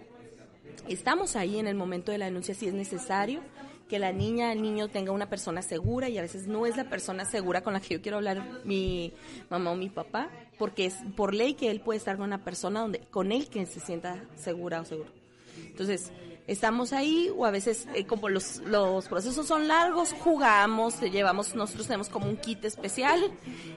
Estamos 0.89 1.35
ahí 1.35 1.57
en 1.57 1.67
el 1.67 1.75
momento 1.75 2.11
de 2.11 2.17
la 2.17 2.25
denuncia 2.25 2.53
si 2.53 2.67
es 2.67 2.73
necesario 2.73 3.41
que 3.89 3.99
la 3.99 4.11
niña, 4.11 4.51
el 4.51 4.61
niño 4.61 4.87
tenga 4.87 5.11
una 5.11 5.29
persona 5.29 5.61
segura 5.61 6.09
y 6.09 6.17
a 6.17 6.21
veces 6.21 6.47
no 6.47 6.65
es 6.65 6.77
la 6.77 6.89
persona 6.89 7.25
segura 7.25 7.61
con 7.61 7.73
la 7.73 7.79
que 7.79 7.95
yo 7.95 8.01
quiero 8.01 8.17
hablar 8.17 8.61
mi 8.63 9.13
mamá 9.49 9.71
o 9.71 9.75
mi 9.75 9.89
papá, 9.89 10.29
porque 10.57 10.85
es 10.85 10.95
por 11.15 11.33
ley 11.33 11.53
que 11.53 11.69
él 11.69 11.81
puede 11.81 11.97
estar 11.97 12.17
con 12.17 12.25
una 12.25 12.43
persona 12.43 12.81
donde 12.81 12.99
con 13.11 13.31
él 13.31 13.47
que 13.49 13.65
se 13.65 13.79
sienta 13.79 14.23
segura 14.35 14.81
o 14.81 14.85
seguro. 14.85 15.09
Entonces, 15.57 16.11
estamos 16.47 16.93
ahí 16.93 17.31
o 17.35 17.45
a 17.45 17.51
veces 17.51 17.87
eh, 17.93 18.05
como 18.05 18.29
los, 18.29 18.57
los 18.59 19.07
procesos 19.07 19.45
son 19.45 19.67
largos, 19.67 20.13
jugamos, 20.13 21.01
eh, 21.01 21.09
llevamos, 21.09 21.55
nosotros 21.55 21.87
tenemos 21.87 22.09
como 22.09 22.27
un 22.27 22.37
kit 22.37 22.63
especial 22.65 23.31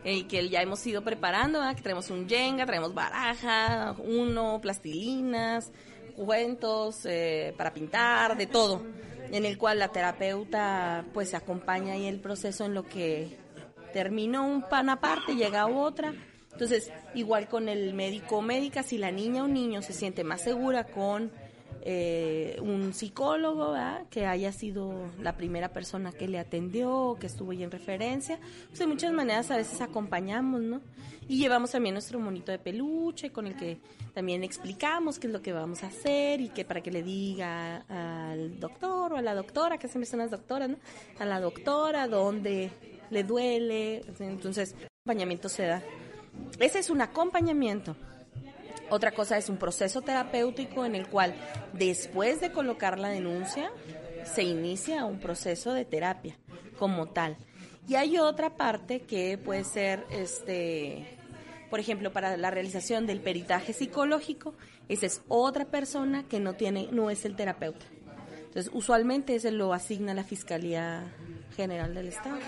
eh, 0.05 0.27
que 0.27 0.49
ya 0.49 0.63
hemos 0.63 0.87
ido 0.87 1.03
preparando, 1.03 1.61
que 1.75 1.83
traemos 1.83 2.11
un 2.11 2.29
Jenga, 2.29 2.67
traemos 2.67 2.95
baraja, 2.95 3.95
uno, 3.99 4.61
plastilinas, 4.61 5.73
cuentos 6.19 7.07
eh, 7.07 7.55
para 7.57 7.73
pintar, 7.73 8.37
de 8.37 8.47
todo, 8.47 8.83
en 9.31 9.45
el 9.45 9.59
cual 9.59 9.79
la 9.79 9.89
terapeuta 9.89 11.05
pues 11.13 11.35
acompaña 11.35 11.95
ahí 11.95 12.07
el 12.07 12.21
proceso 12.21 12.65
en 12.65 12.75
lo 12.75 12.85
que 12.85 13.37
terminó 13.93 14.47
un 14.47 14.63
pan 14.63 14.91
aparte, 14.91 15.35
llega 15.35 15.67
otra. 15.67 16.15
Entonces, 16.53 16.91
igual 17.15 17.49
con 17.49 17.69
el 17.69 17.95
médico 17.95 18.39
o 18.39 18.43
médica, 18.43 18.83
si 18.83 18.99
la 18.99 19.11
niña 19.11 19.45
o 19.45 19.49
niño 19.49 19.83
se 19.83 19.93
siente 19.93 20.25
más 20.25 20.43
segura 20.43 20.85
con 20.85 21.31
eh, 21.83 22.59
un 22.61 22.93
psicólogo 22.93 23.75
que 24.11 24.27
haya 24.27 24.53
sido 24.53 25.11
la 25.21 25.37
primera 25.37 25.73
persona 25.73 26.13
que 26.13 26.29
le 26.29 26.39
atendió, 26.39 27.17
que 27.21 27.27
estuvo 27.27 27.53
ahí 27.53 27.63
en 27.63 27.71
referencia. 27.71 28.39
Pues 28.69 28.79
de 28.79 28.87
muchas 28.87 29.13
maneras 29.13 29.51
a 29.51 29.57
veces 29.57 29.81
acompañamos, 29.81 30.61
¿no? 30.61 30.81
Y 31.29 31.39
llevamos 31.39 31.71
también 31.73 31.95
nuestro 31.95 32.19
monito 32.19 32.51
de 32.53 32.59
peluche 32.59 33.31
con 33.31 33.47
el 33.47 33.55
que 33.55 33.79
también 34.15 34.43
explicamos 34.43 35.19
qué 35.19 35.27
es 35.27 35.33
lo 35.33 35.43
que 35.43 35.53
vamos 35.53 35.85
a 35.85 35.89
hacer 35.89 36.41
y 36.41 36.49
que 36.49 36.65
para 36.65 36.81
que 36.81 36.91
le 36.91 37.03
diga 37.03 37.85
al 37.89 38.59
doctor 38.59 39.13
o 39.13 39.17
a 39.17 39.23
la 39.23 39.35
doctora, 39.35 39.79
que 39.79 39.89
siempre 39.89 40.07
son 40.07 40.21
las 40.21 40.31
doctoras, 40.31 40.71
¿no? 40.71 40.79
A 41.19 41.27
la 41.27 41.41
doctora 41.41 42.09
dónde 42.09 42.71
le 43.11 43.25
duele. 43.25 44.03
Entonces, 44.19 44.75
acompañamiento 45.05 45.49
se 45.49 45.67
da. 45.67 45.83
Ese 46.59 46.79
es 46.79 46.91
un 46.91 47.01
acompañamiento. 47.01 47.97
Otra 48.91 49.13
cosa 49.13 49.37
es 49.37 49.49
un 49.49 49.59
proceso 49.59 50.01
terapéutico 50.03 50.85
en 50.85 50.95
el 50.95 51.09
cual 51.09 51.35
después 51.73 52.41
de 52.41 52.53
colocar 52.53 52.99
la 52.99 53.09
denuncia 53.09 53.71
se 54.25 54.43
inicia 54.43 55.05
un 55.05 55.19
proceso 55.19 55.73
de 55.73 55.85
terapia 55.85 56.37
como 56.79 57.09
tal. 57.09 57.37
Y 57.87 57.97
hay 57.97 58.19
otra 58.19 58.57
parte 58.57 59.01
que 59.01 59.39
puede 59.39 59.65
ser, 59.65 60.05
este, 60.11 61.07
por 61.71 61.81
ejemplo, 61.81 62.13
para 62.13 62.37
la 62.37 62.51
realización 62.51 63.07
del 63.07 63.21
peritaje 63.21 63.73
psicológico, 63.73 64.55
esa 64.89 65.07
es 65.07 65.23
otra 65.29 65.67
persona 65.67 66.25
que 66.29 66.41
no 66.41 66.55
tiene, 66.55 66.89
no 66.91 67.11
es 67.11 67.25
el 67.25 67.37
terapeuta. 67.37 67.87
Entonces, 68.47 68.71
usualmente 68.75 69.35
ese 69.35 69.51
lo 69.51 69.73
asigna 69.73 70.15
la 70.15 70.25
Fiscalía 70.25 71.15
General 71.57 71.95
del 71.95 72.09
Estado. 72.09 72.39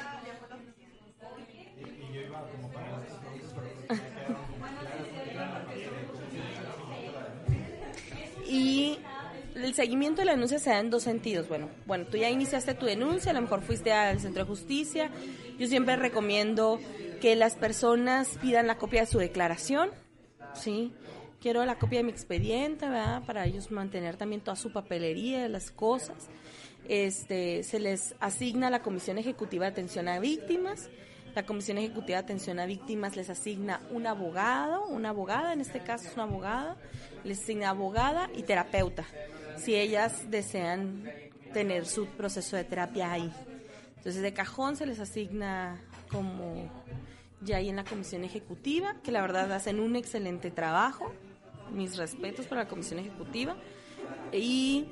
Y 8.51 8.99
el 9.55 9.75
seguimiento 9.75 10.21
de 10.21 10.27
la 10.27 10.33
denuncia 10.33 10.59
se 10.59 10.71
da 10.71 10.81
en 10.81 10.91
dos 10.91 11.05
sentidos. 11.05 11.49
Bueno, 11.49 11.69
bueno, 11.87 12.07
tú 12.07 12.17
ya 12.17 12.29
iniciaste 12.29 12.75
tu 12.75 12.87
denuncia, 12.87 13.31
a 13.31 13.35
lo 13.35 13.43
mejor 13.43 13.63
fuiste 13.63 13.93
al 13.93 14.21
centro 14.21 14.43
de 14.45 14.49
justicia. 14.49 15.11
Yo 15.59 15.67
siempre 15.69 15.97
recomiendo 15.97 16.81
que 17.21 17.37
las 17.37 17.55
personas 17.55 18.39
pidan 18.41 18.67
la 18.67 18.77
copia 18.77 19.03
de 19.03 19.07
su 19.07 19.19
declaración, 19.19 19.91
¿sí? 20.55 20.93
Quiero 21.41 21.65
la 21.65 21.79
copia 21.79 22.01
de 22.01 22.05
mi 22.05 22.11
expediente, 22.11 22.89
¿verdad? 22.89 23.23
Para 23.25 23.47
ellos 23.47 23.71
mantener 23.71 24.17
también 24.17 24.43
toda 24.43 24.57
su 24.57 24.73
papelería, 24.73 25.49
las 25.49 25.71
cosas. 25.71 26.29
Este, 26.89 27.63
se 27.63 27.79
les 27.79 28.15
asigna 28.21 28.69
la 28.69 28.83
Comisión 28.83 29.17
Ejecutiva 29.19 29.67
de 29.67 29.73
Atención 29.73 30.09
a 30.09 30.19
Víctimas 30.19 30.91
la 31.35 31.45
Comisión 31.45 31.79
Ejecutiva 31.79 32.19
de 32.19 32.25
Atención 32.25 32.59
a 32.59 32.67
Víctimas 32.67 33.17
les 33.17 33.31
asigna 33.31 33.81
un 33.91 34.07
abogado, 34.07 34.87
una 34.87 35.11
abogada, 35.11 35.53
en 35.53 35.61
este 35.61 35.81
caso 35.81 36.09
es 36.09 36.15
una 36.15 36.25
abogada, 36.25 36.77
les 37.25 37.41
asigna 37.41 37.71
abogada 37.71 38.31
y 38.35 38.43
terapeuta, 38.43 39.05
si 39.57 39.75
ellas 39.75 40.31
desean 40.31 41.05
tener 41.53 41.87
su 41.87 42.07
proceso 42.07 42.57
de 42.57 42.65
terapia 42.65 43.13
ahí. 43.13 43.33
Entonces 43.97 44.23
de 44.23 44.33
cajón 44.33 44.77
se 44.77 44.87
les 44.87 44.99
asigna 44.99 45.81
como 46.11 46.71
ya 47.43 47.59
ahí 47.59 47.69
en 47.69 47.77
la 47.77 47.85
Comisión 47.85 48.25
Ejecutiva, 48.25 48.97
que 49.03 49.13
la 49.13 49.21
verdad 49.21 49.53
hacen 49.53 49.81
un 49.81 49.97
excelente 49.97 50.51
trabajo, 50.51 51.13
mis 51.73 51.97
respetos 51.97 52.47
para 52.47 52.63
la 52.63 52.69
Comisión 52.69 52.99
Ejecutiva, 52.99 53.57
y 54.33 54.87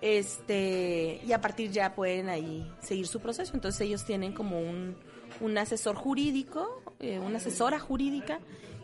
este 0.00 1.20
y 1.24 1.32
a 1.32 1.40
partir 1.40 1.70
ya 1.70 1.94
pueden 1.94 2.28
ahí 2.28 2.70
seguir 2.80 3.06
su 3.06 3.20
proceso. 3.20 3.52
Entonces 3.54 3.80
ellos 3.82 4.04
tienen 4.04 4.32
como 4.32 4.60
un, 4.60 4.96
un 5.42 5.58
asesor 5.58 5.96
jurídico, 5.96 6.82
eh, 7.00 7.18
una 7.18 7.36
asesora 7.36 7.78
jurídica, 7.78 8.38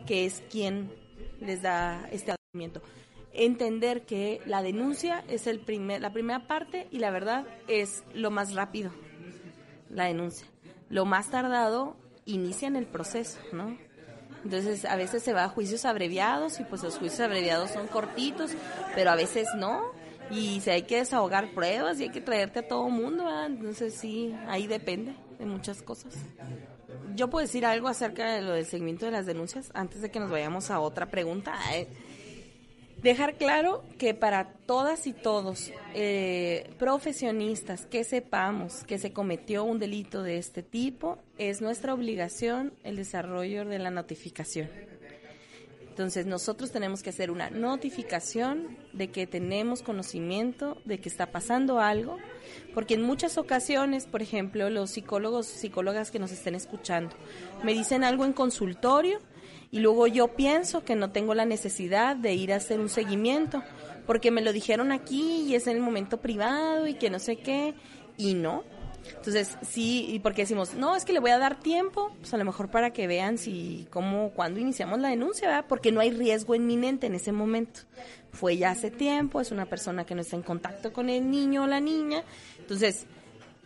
que 0.06 0.26
es 0.26 0.42
quien 0.50 0.90
les 1.40 1.62
da 1.62 2.08
este 2.10 2.32
asesoramiento. 2.32 2.82
Entender 3.32 4.04
que 4.04 4.40
la 4.44 4.62
denuncia 4.62 5.24
es 5.28 5.46
el 5.46 5.60
primer, 5.60 6.00
la 6.00 6.12
primera 6.12 6.46
parte 6.46 6.88
y 6.90 6.98
la 6.98 7.10
verdad 7.10 7.46
es 7.68 8.02
lo 8.12 8.30
más 8.30 8.54
rápido, 8.54 8.90
la 9.88 10.06
denuncia. 10.06 10.46
Lo 10.90 11.04
más 11.04 11.30
tardado 11.30 11.96
inicia 12.24 12.66
en 12.66 12.76
el 12.76 12.86
proceso, 12.86 13.38
¿no? 13.52 13.78
Entonces 14.44 14.84
a 14.84 14.96
veces 14.96 15.22
se 15.22 15.32
va 15.32 15.44
a 15.44 15.48
juicios 15.48 15.84
abreviados 15.84 16.58
y 16.58 16.64
pues 16.64 16.82
los 16.82 16.98
juicios 16.98 17.20
abreviados 17.20 17.70
son 17.70 17.86
cortitos, 17.86 18.52
pero 18.94 19.10
a 19.10 19.16
veces 19.16 19.48
no. 19.56 19.92
Y 20.30 20.60
si 20.60 20.70
hay 20.70 20.82
que 20.82 20.96
desahogar 20.96 21.52
pruebas 21.52 22.00
y 22.00 22.04
hay 22.04 22.10
que 22.10 22.20
traerte 22.20 22.60
a 22.60 22.68
todo 22.68 22.88
mundo, 22.88 23.24
entonces 23.44 23.94
sí, 23.94 24.34
ahí 24.48 24.66
depende 24.66 25.14
de 25.38 25.46
muchas 25.46 25.83
cosas. 25.83 26.14
Yo 27.14 27.29
puedo 27.31 27.46
decir 27.46 27.64
algo 27.64 27.88
acerca 27.88 28.33
de 28.33 28.42
lo 28.42 28.53
del 28.53 28.66
seguimiento 28.66 29.07
de 29.07 29.12
las 29.12 29.27
denuncias 29.27 29.70
antes 29.74 30.03
de 30.03 30.11
que 30.11 30.20
nos 30.20 30.31
vayamos 30.31 30.70
a 30.70 30.81
otra 30.81 31.07
pregunta. 31.07 31.55
Eh, 31.74 31.88
dejar 33.03 33.37
claro 33.37 33.85
que 33.98 34.14
para 34.14 34.53
todas 34.66 35.07
y 35.07 35.12
todos 35.12 35.72
eh, 35.94 36.70
profesionistas 36.79 37.87
que 37.87 38.05
sepamos 38.05 38.85
que 38.85 38.98
se 38.98 39.12
cometió 39.12 39.64
un 39.64 39.79
delito 39.79 40.22
de 40.22 40.38
este 40.38 40.62
tipo, 40.62 41.18
es 41.38 41.61
nuestra 41.61 41.94
obligación 41.94 42.74
el 42.85 42.96
desarrollo 42.96 43.64
de 43.64 43.79
la 43.79 43.90
notificación. 43.90 44.68
Entonces 45.98 46.26
nosotros 46.26 46.70
tenemos 46.70 47.02
que 47.02 47.11
hacer 47.11 47.28
una 47.28 47.50
notificación 47.50 48.78
de 48.92 49.11
que 49.11 49.26
tenemos 49.26 49.82
conocimiento 49.82 50.80
de 50.84 51.00
que 51.00 51.08
está 51.08 51.32
pasando 51.32 51.80
algo, 51.80 52.18
porque 52.72 52.94
en 52.94 53.02
muchas 53.02 53.37
ocasiones, 53.37 54.06
por 54.06 54.22
ejemplo, 54.22 54.70
los 54.70 54.90
psicólogos, 54.90 55.48
psicólogas 55.48 56.12
que 56.12 56.20
nos 56.20 56.30
estén 56.30 56.54
escuchando, 56.54 57.16
me 57.64 57.74
dicen 57.74 58.04
algo 58.04 58.24
en 58.24 58.32
consultorio 58.32 59.18
y 59.72 59.80
luego 59.80 60.06
yo 60.06 60.37
pienso 60.37 60.84
que 60.84 60.94
no 60.94 61.11
tengo 61.11 61.34
la 61.34 61.46
necesidad 61.46 62.14
de 62.14 62.32
ir 62.32 62.52
a 62.52 62.58
hacer 62.58 62.78
un 62.78 62.90
seguimiento, 62.90 63.64
porque 64.06 64.30
me 64.30 64.40
lo 64.40 64.52
dijeron 64.52 64.92
aquí 64.92 65.46
y 65.48 65.56
es 65.56 65.66
en 65.66 65.78
el 65.78 65.82
momento 65.82 66.18
privado 66.18 66.87
y 66.87 66.94
que 66.94 67.11
no 67.11 67.18
sé 67.18 67.38
qué, 67.38 67.74
y 68.16 68.34
no, 68.34 68.62
entonces, 69.16 69.58
sí, 69.62 70.06
y 70.08 70.18
porque 70.20 70.42
decimos, 70.42 70.74
no, 70.74 70.96
es 70.96 71.04
que 71.04 71.12
le 71.12 71.20
voy 71.20 71.30
a 71.30 71.38
dar 71.38 71.58
tiempo, 71.58 72.12
pues 72.18 72.32
a 72.34 72.37
lo 72.37 72.44
mejor 72.44 72.70
para 72.70 72.92
que 72.92 73.06
vean 73.06 73.38
si, 73.38 73.87
cómo, 73.90 74.30
cuando 74.30 74.61
iniciamos 74.61 75.00
la 75.00 75.08
denuncia, 75.08 75.48
¿verdad? 75.48 75.64
Porque 75.68 75.92
no 75.92 76.00
hay 76.00 76.11
riesgo 76.11 76.54
inminente 76.54 77.06
en 77.06 77.14
ese 77.14 77.32
momento. 77.32 77.80
Fue 78.32 78.56
ya 78.56 78.70
hace 78.70 78.90
tiempo, 78.90 79.40
es 79.40 79.50
una 79.50 79.66
persona 79.66 80.04
que 80.04 80.14
no 80.14 80.20
está 80.20 80.37
en 80.37 80.42
contacto 80.42 80.92
con 80.92 81.08
el 81.08 81.30
niño 81.30 81.64
o 81.64 81.66
la 81.66 81.80
niña, 81.80 82.22
entonces, 82.58 83.06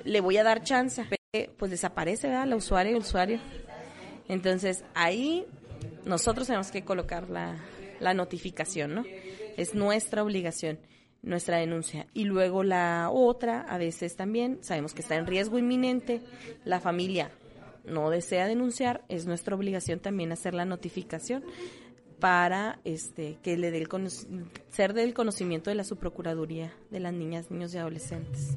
le 0.04 0.20
voy 0.20 0.36
a 0.36 0.44
dar 0.44 0.62
chance. 0.62 1.04
Pues 1.56 1.70
desaparece, 1.70 2.28
¿verdad? 2.28 2.46
La 2.46 2.56
usuaria 2.56 2.90
el 2.92 2.98
usuario. 2.98 3.40
Entonces, 4.28 4.84
ahí 4.94 5.46
nosotros 6.04 6.46
tenemos 6.46 6.70
que 6.70 6.84
colocar 6.84 7.30
la, 7.30 7.56
la 8.00 8.14
notificación, 8.14 8.94
¿no? 8.94 9.04
Es 9.56 9.74
nuestra 9.74 10.22
obligación 10.22 10.78
nuestra 11.22 11.58
denuncia. 11.58 12.06
Y 12.14 12.24
luego 12.24 12.62
la 12.62 13.08
otra, 13.10 13.62
a 13.62 13.78
veces 13.78 14.16
también 14.16 14.58
sabemos 14.62 14.94
que 14.94 15.02
está 15.02 15.16
en 15.16 15.26
riesgo 15.26 15.58
inminente, 15.58 16.20
la 16.64 16.80
familia 16.80 17.30
no 17.84 18.10
desea 18.10 18.46
denunciar, 18.46 19.04
es 19.08 19.26
nuestra 19.26 19.56
obligación 19.56 20.00
también 20.00 20.32
hacer 20.32 20.54
la 20.54 20.64
notificación 20.64 21.44
para 22.20 22.78
este 22.84 23.38
que 23.42 23.56
le 23.56 23.72
dé 23.72 23.78
el 23.78 23.88
ser 24.70 24.94
del 24.94 25.12
conocimiento 25.12 25.70
de 25.70 25.74
la 25.74 25.82
subprocuraduría 25.82 26.72
de 26.90 27.00
las 27.00 27.12
niñas, 27.12 27.50
niños 27.50 27.74
y 27.74 27.78
adolescentes. 27.78 28.56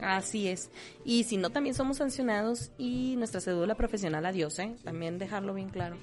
Así 0.00 0.48
es. 0.48 0.70
Y 1.04 1.24
si 1.24 1.36
no, 1.36 1.50
también 1.50 1.74
somos 1.74 1.98
sancionados 1.98 2.70
y 2.78 3.16
nuestra 3.16 3.40
cédula 3.40 3.74
profesional, 3.74 4.24
adiós, 4.24 4.58
¿eh? 4.58 4.76
También 4.84 5.18
dejarlo 5.18 5.54
bien 5.54 5.70
claro. 5.70 5.96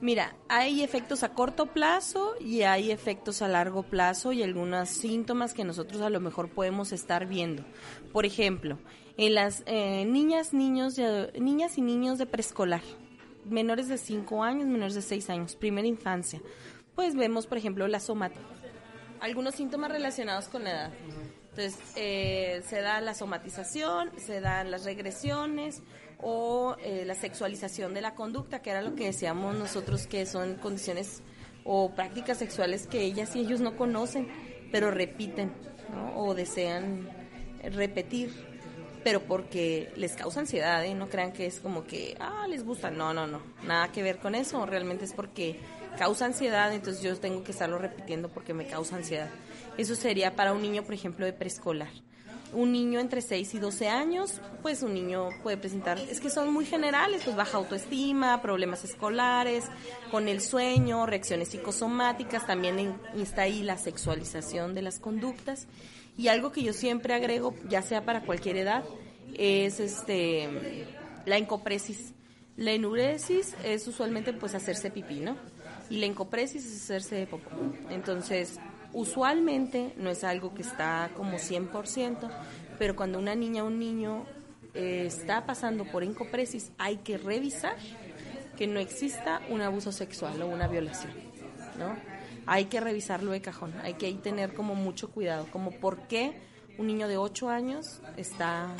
Mira, 0.00 0.34
hay 0.48 0.82
efectos 0.82 1.22
a 1.22 1.34
corto 1.34 1.66
plazo 1.66 2.34
y 2.40 2.62
hay 2.62 2.90
efectos 2.90 3.42
a 3.42 3.48
largo 3.48 3.82
plazo 3.82 4.32
y 4.32 4.42
algunos 4.42 4.88
síntomas 4.88 5.52
que 5.52 5.64
nosotros 5.64 6.00
a 6.00 6.08
lo 6.08 6.20
mejor 6.20 6.48
podemos 6.48 6.92
estar 6.92 7.26
viendo. 7.26 7.64
Por 8.10 8.24
ejemplo, 8.24 8.78
en 9.18 9.34
las 9.34 9.62
eh, 9.66 10.06
niñas, 10.06 10.54
niños, 10.54 10.96
niñas 11.38 11.76
y 11.76 11.82
niños 11.82 12.16
de 12.16 12.24
preescolar, 12.24 12.80
menores 13.44 13.88
de 13.88 13.98
5 13.98 14.42
años, 14.42 14.66
menores 14.68 14.94
de 14.94 15.02
6 15.02 15.28
años, 15.28 15.54
primera 15.54 15.86
infancia, 15.86 16.40
pues 16.94 17.14
vemos, 17.14 17.46
por 17.46 17.58
ejemplo, 17.58 17.86
la 17.86 18.00
somática, 18.00 18.40
algunos 19.20 19.54
síntomas 19.54 19.90
relacionados 19.90 20.48
con 20.48 20.64
la 20.64 20.70
edad. 20.70 20.92
Entonces, 21.50 21.78
eh, 21.96 22.62
se 22.66 22.80
da 22.80 23.02
la 23.02 23.12
somatización, 23.12 24.10
se 24.16 24.40
dan 24.40 24.70
las 24.70 24.84
regresiones, 24.84 25.82
o 26.22 26.76
eh, 26.82 27.04
la 27.06 27.14
sexualización 27.14 27.94
de 27.94 28.00
la 28.00 28.14
conducta, 28.14 28.60
que 28.60 28.70
era 28.70 28.82
lo 28.82 28.94
que 28.94 29.06
decíamos 29.06 29.56
nosotros 29.56 30.06
que 30.06 30.26
son 30.26 30.54
condiciones 30.56 31.22
o 31.64 31.90
prácticas 31.94 32.38
sexuales 32.38 32.86
que 32.86 33.02
ellas 33.02 33.34
y 33.36 33.40
ellos 33.40 33.60
no 33.60 33.76
conocen, 33.76 34.28
pero 34.72 34.90
repiten 34.90 35.52
o 36.16 36.34
desean 36.34 37.08
repetir, 37.62 38.32
pero 39.02 39.20
porque 39.20 39.92
les 39.96 40.14
causa 40.14 40.40
ansiedad, 40.40 40.84
¿eh? 40.84 40.94
no 40.94 41.08
crean 41.08 41.32
que 41.32 41.46
es 41.46 41.60
como 41.60 41.84
que, 41.84 42.16
ah, 42.20 42.46
les 42.48 42.64
gusta, 42.64 42.90
no, 42.90 43.12
no, 43.12 43.26
no, 43.26 43.42
nada 43.64 43.90
que 43.92 44.02
ver 44.02 44.18
con 44.18 44.34
eso, 44.34 44.64
realmente 44.66 45.04
es 45.04 45.12
porque 45.12 45.58
causa 45.98 46.26
ansiedad, 46.26 46.72
entonces 46.72 47.02
yo 47.02 47.16
tengo 47.18 47.42
que 47.44 47.52
estarlo 47.52 47.78
repitiendo 47.78 48.28
porque 48.28 48.54
me 48.54 48.66
causa 48.66 48.96
ansiedad. 48.96 49.28
Eso 49.76 49.94
sería 49.94 50.36
para 50.36 50.52
un 50.52 50.62
niño, 50.62 50.82
por 50.82 50.94
ejemplo, 50.94 51.26
de 51.26 51.32
preescolar. 51.32 51.90
Un 52.52 52.72
niño 52.72 52.98
entre 52.98 53.20
6 53.20 53.54
y 53.54 53.58
12 53.58 53.88
años, 53.88 54.40
pues 54.62 54.82
un 54.82 54.92
niño 54.92 55.28
puede 55.42 55.56
presentar, 55.56 55.98
es 55.98 56.20
que 56.20 56.30
son 56.30 56.52
muy 56.52 56.64
generales, 56.64 57.22
pues 57.24 57.36
baja 57.36 57.58
autoestima, 57.58 58.42
problemas 58.42 58.84
escolares, 58.84 59.66
con 60.10 60.26
el 60.26 60.40
sueño, 60.40 61.06
reacciones 61.06 61.48
psicosomáticas, 61.48 62.46
también 62.46 62.96
está 63.16 63.42
ahí 63.42 63.62
la 63.62 63.78
sexualización 63.78 64.74
de 64.74 64.82
las 64.82 64.98
conductas. 64.98 65.68
Y 66.16 66.28
algo 66.28 66.50
que 66.52 66.62
yo 66.62 66.72
siempre 66.72 67.14
agrego, 67.14 67.54
ya 67.68 67.82
sea 67.82 68.04
para 68.04 68.22
cualquier 68.22 68.56
edad, 68.56 68.84
es 69.34 69.80
este 69.80 70.86
la 71.26 71.36
encopresis. 71.38 72.12
La 72.56 72.72
enuresis 72.72 73.54
es 73.64 73.86
usualmente 73.86 74.32
pues 74.32 74.54
hacerse 74.54 74.90
pipí, 74.90 75.20
¿no? 75.20 75.36
Y 75.88 75.98
la 75.98 76.06
encopresis 76.06 76.66
es 76.66 76.82
hacerse 76.82 77.26
popó. 77.26 77.50
Entonces, 77.90 78.58
usualmente 78.92 79.92
no 79.96 80.10
es 80.10 80.24
algo 80.24 80.54
que 80.54 80.62
está 80.62 81.10
como 81.16 81.38
100%, 81.38 82.30
pero 82.78 82.96
cuando 82.96 83.18
una 83.18 83.34
niña 83.34 83.64
o 83.64 83.66
un 83.66 83.78
niño 83.78 84.24
eh, 84.74 85.04
está 85.06 85.46
pasando 85.46 85.84
por 85.84 86.02
encopresis, 86.02 86.72
hay 86.78 86.98
que 86.98 87.18
revisar 87.18 87.76
que 88.56 88.66
no 88.66 88.78
exista 88.78 89.40
un 89.48 89.62
abuso 89.62 89.92
sexual 89.92 90.42
o 90.42 90.46
una 90.46 90.68
violación, 90.68 91.12
¿no? 91.78 91.96
Hay 92.46 92.66
que 92.66 92.80
revisarlo 92.80 93.32
de 93.32 93.40
cajón, 93.40 93.72
hay 93.82 93.94
que 93.94 94.12
tener 94.14 94.54
como 94.54 94.74
mucho 94.74 95.10
cuidado, 95.10 95.46
como 95.50 95.72
por 95.72 96.08
qué 96.08 96.34
un 96.78 96.86
niño 96.86 97.08
de 97.08 97.16
8 97.16 97.48
años 97.48 98.00
está 98.16 98.74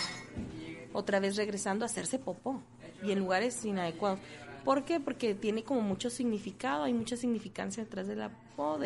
otra 0.93 1.21
vez 1.21 1.37
regresando 1.37 1.85
a 1.85 1.87
hacerse 1.87 2.19
popó 2.19 2.63
y 3.03 3.13
en 3.13 3.19
lugares 3.19 3.65
inadecuados. 3.65 4.19
¿Por 4.65 4.85
qué? 4.85 5.01
Porque 5.01 5.35
tiene 5.35 5.63
como 5.63 5.81
mucho 5.81 6.11
significado, 6.11 6.85
hay 6.85 6.93
mucha 6.93 7.17
significancia 7.17 7.85
detrás 7.85 8.07
de 8.07 8.17
la 8.17 8.29
popó, 8.29 8.79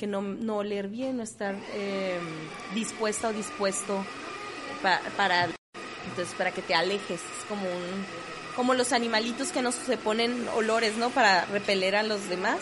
que 0.00 0.06
no, 0.06 0.22
no 0.22 0.56
oler 0.56 0.88
bien, 0.88 1.18
no 1.18 1.22
estar 1.22 1.54
eh, 1.74 2.18
dispuesta 2.74 3.28
o 3.28 3.34
dispuesto 3.34 4.02
para, 5.14 5.44
entonces 6.08 6.34
para 6.38 6.52
que 6.52 6.62
te 6.62 6.74
alejes, 6.74 7.20
es 7.20 7.44
como 7.46 7.66
un 7.66 8.06
como 8.56 8.72
los 8.74 8.92
animalitos 8.92 9.52
que 9.52 9.60
no 9.60 9.72
se 9.72 9.98
ponen 9.98 10.48
olores, 10.56 10.96
¿no? 10.96 11.10
Para 11.10 11.44
repeler 11.46 11.96
a 11.96 12.02
los 12.02 12.28
demás. 12.28 12.58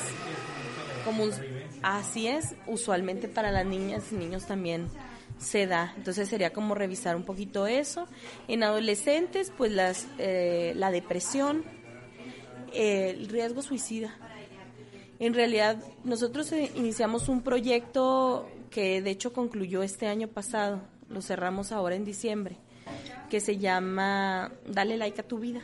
Como 1.05 1.27
así 1.83 2.27
es, 2.27 2.55
usualmente 2.67 3.27
para 3.27 3.51
las 3.51 3.65
niñas 3.65 4.05
y 4.13 4.17
niños 4.17 4.47
también 4.47 4.89
se 5.39 5.67
da. 5.67 5.95
Entonces 5.97 6.29
sería 6.29 6.53
como 6.53 6.75
revisar 6.75 7.17
un 7.17 7.25
poquito 7.25 7.67
eso. 7.67 8.07
En 8.49 8.65
adolescentes, 8.65 9.51
pues 9.57 9.73
las, 9.73 10.07
eh, 10.19 10.73
la 10.77 10.91
depresión, 10.91 11.65
el 12.75 13.29
riesgo 13.29 13.63
suicida. 13.63 14.15
En 15.21 15.35
realidad, 15.35 15.83
nosotros 16.05 16.53
eh, 16.53 16.71
iniciamos 16.77 17.29
un 17.29 17.43
proyecto 17.43 18.49
que 18.71 19.03
de 19.03 19.11
hecho 19.11 19.33
concluyó 19.33 19.83
este 19.83 20.07
año 20.07 20.29
pasado, 20.29 20.81
lo 21.09 21.23
cerramos 21.23 21.73
ahora 21.73 21.97
en 21.97 22.05
diciembre, 22.05 22.57
que 23.29 23.41
se 23.41 23.59
llama 23.59 24.53
Dale 24.67 24.97
like 24.97 25.21
a 25.21 25.27
tu 25.27 25.39
vida. 25.39 25.61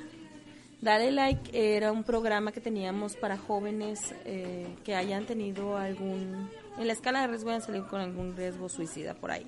Dale 0.81 1.13
like 1.13 1.51
era 1.55 1.93
un 1.93 2.03
programa 2.03 2.53
que 2.53 2.61
teníamos 2.61 3.17
para 3.17 3.39
jóvenes 3.39 4.15
eh, 4.25 4.67
que 4.85 4.95
hayan 4.95 5.25
tenido 5.25 5.77
algún, 5.77 6.51
en 6.77 6.87
la 6.87 6.93
escala 6.93 7.23
de 7.23 7.29
riesgo 7.29 7.51
hayan 7.51 7.63
salido 7.63 7.89
con 7.89 8.01
algún 8.01 8.37
riesgo 8.37 8.69
suicida 8.69 9.15
por 9.15 9.31
ahí. 9.31 9.47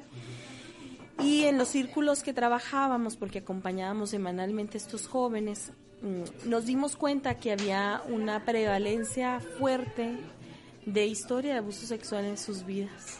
Y 1.18 1.44
en 1.44 1.58
los 1.58 1.68
círculos 1.68 2.22
que 2.22 2.32
trabajábamos, 2.32 3.16
porque 3.16 3.40
acompañábamos 3.40 4.10
semanalmente 4.10 4.76
a 4.76 4.80
estos 4.80 5.08
jóvenes, 5.08 5.72
nos 6.44 6.66
dimos 6.66 6.96
cuenta 6.96 7.36
que 7.36 7.52
había 7.52 8.02
una 8.08 8.44
prevalencia 8.44 9.40
fuerte 9.40 10.16
de 10.84 11.06
historia 11.06 11.52
de 11.52 11.58
abuso 11.58 11.86
sexual 11.86 12.24
en 12.24 12.38
sus 12.38 12.64
vidas. 12.64 13.18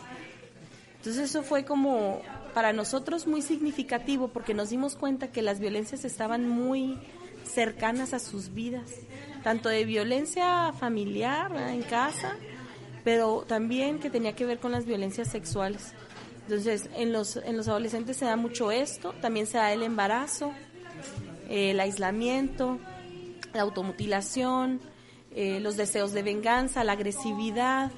Entonces 0.97 1.31
eso 1.31 1.43
fue 1.43 1.65
como 1.65 2.21
para 2.55 2.73
nosotros 2.73 3.27
muy 3.27 3.43
significativo 3.43 4.29
porque 4.29 4.55
nos 4.55 4.71
dimos 4.71 4.97
cuenta 4.97 5.31
que 5.31 5.43
las 5.43 5.61
violencias 5.61 6.05
estaban 6.05 6.49
muy 6.49 6.99
cercanas 7.45 8.13
a 8.13 8.19
sus 8.19 8.53
vidas, 8.53 8.91
tanto 9.43 9.69
de 9.69 9.85
violencia 9.85 10.73
familiar 10.73 11.55
en 11.71 11.83
casa, 11.83 12.37
pero 13.05 13.45
también 13.47 14.01
que 14.01 14.11
tenía 14.11 14.35
que 14.35 14.47
ver 14.47 14.59
con 14.59 14.73
las 14.73 14.85
violencias 14.85 15.29
sexuales. 15.29 15.93
Entonces, 16.43 16.89
en 16.95 17.13
los, 17.13 17.37
en 17.37 17.57
los 17.57 17.69
adolescentes 17.69 18.17
se 18.17 18.25
da 18.25 18.37
mucho 18.37 18.71
esto, 18.71 19.13
también 19.21 19.47
se 19.47 19.59
da 19.59 19.73
el 19.73 19.83
embarazo, 19.83 20.53
el 21.49 21.81
aislamiento, 21.81 22.79
la 23.53 23.63
automutilación, 23.63 24.81
eh, 25.35 25.61
los 25.61 25.77
deseos 25.77 26.13
de 26.13 26.23
venganza, 26.23 26.85
la 26.85 26.93
agresividad 26.93 27.93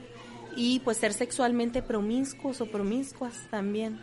y 0.57 0.81
pues 0.81 0.97
ser 0.97 1.13
sexualmente 1.13 1.83
promiscuos 1.83 2.61
o 2.61 2.67
promiscuas 2.67 3.47
también. 3.51 4.01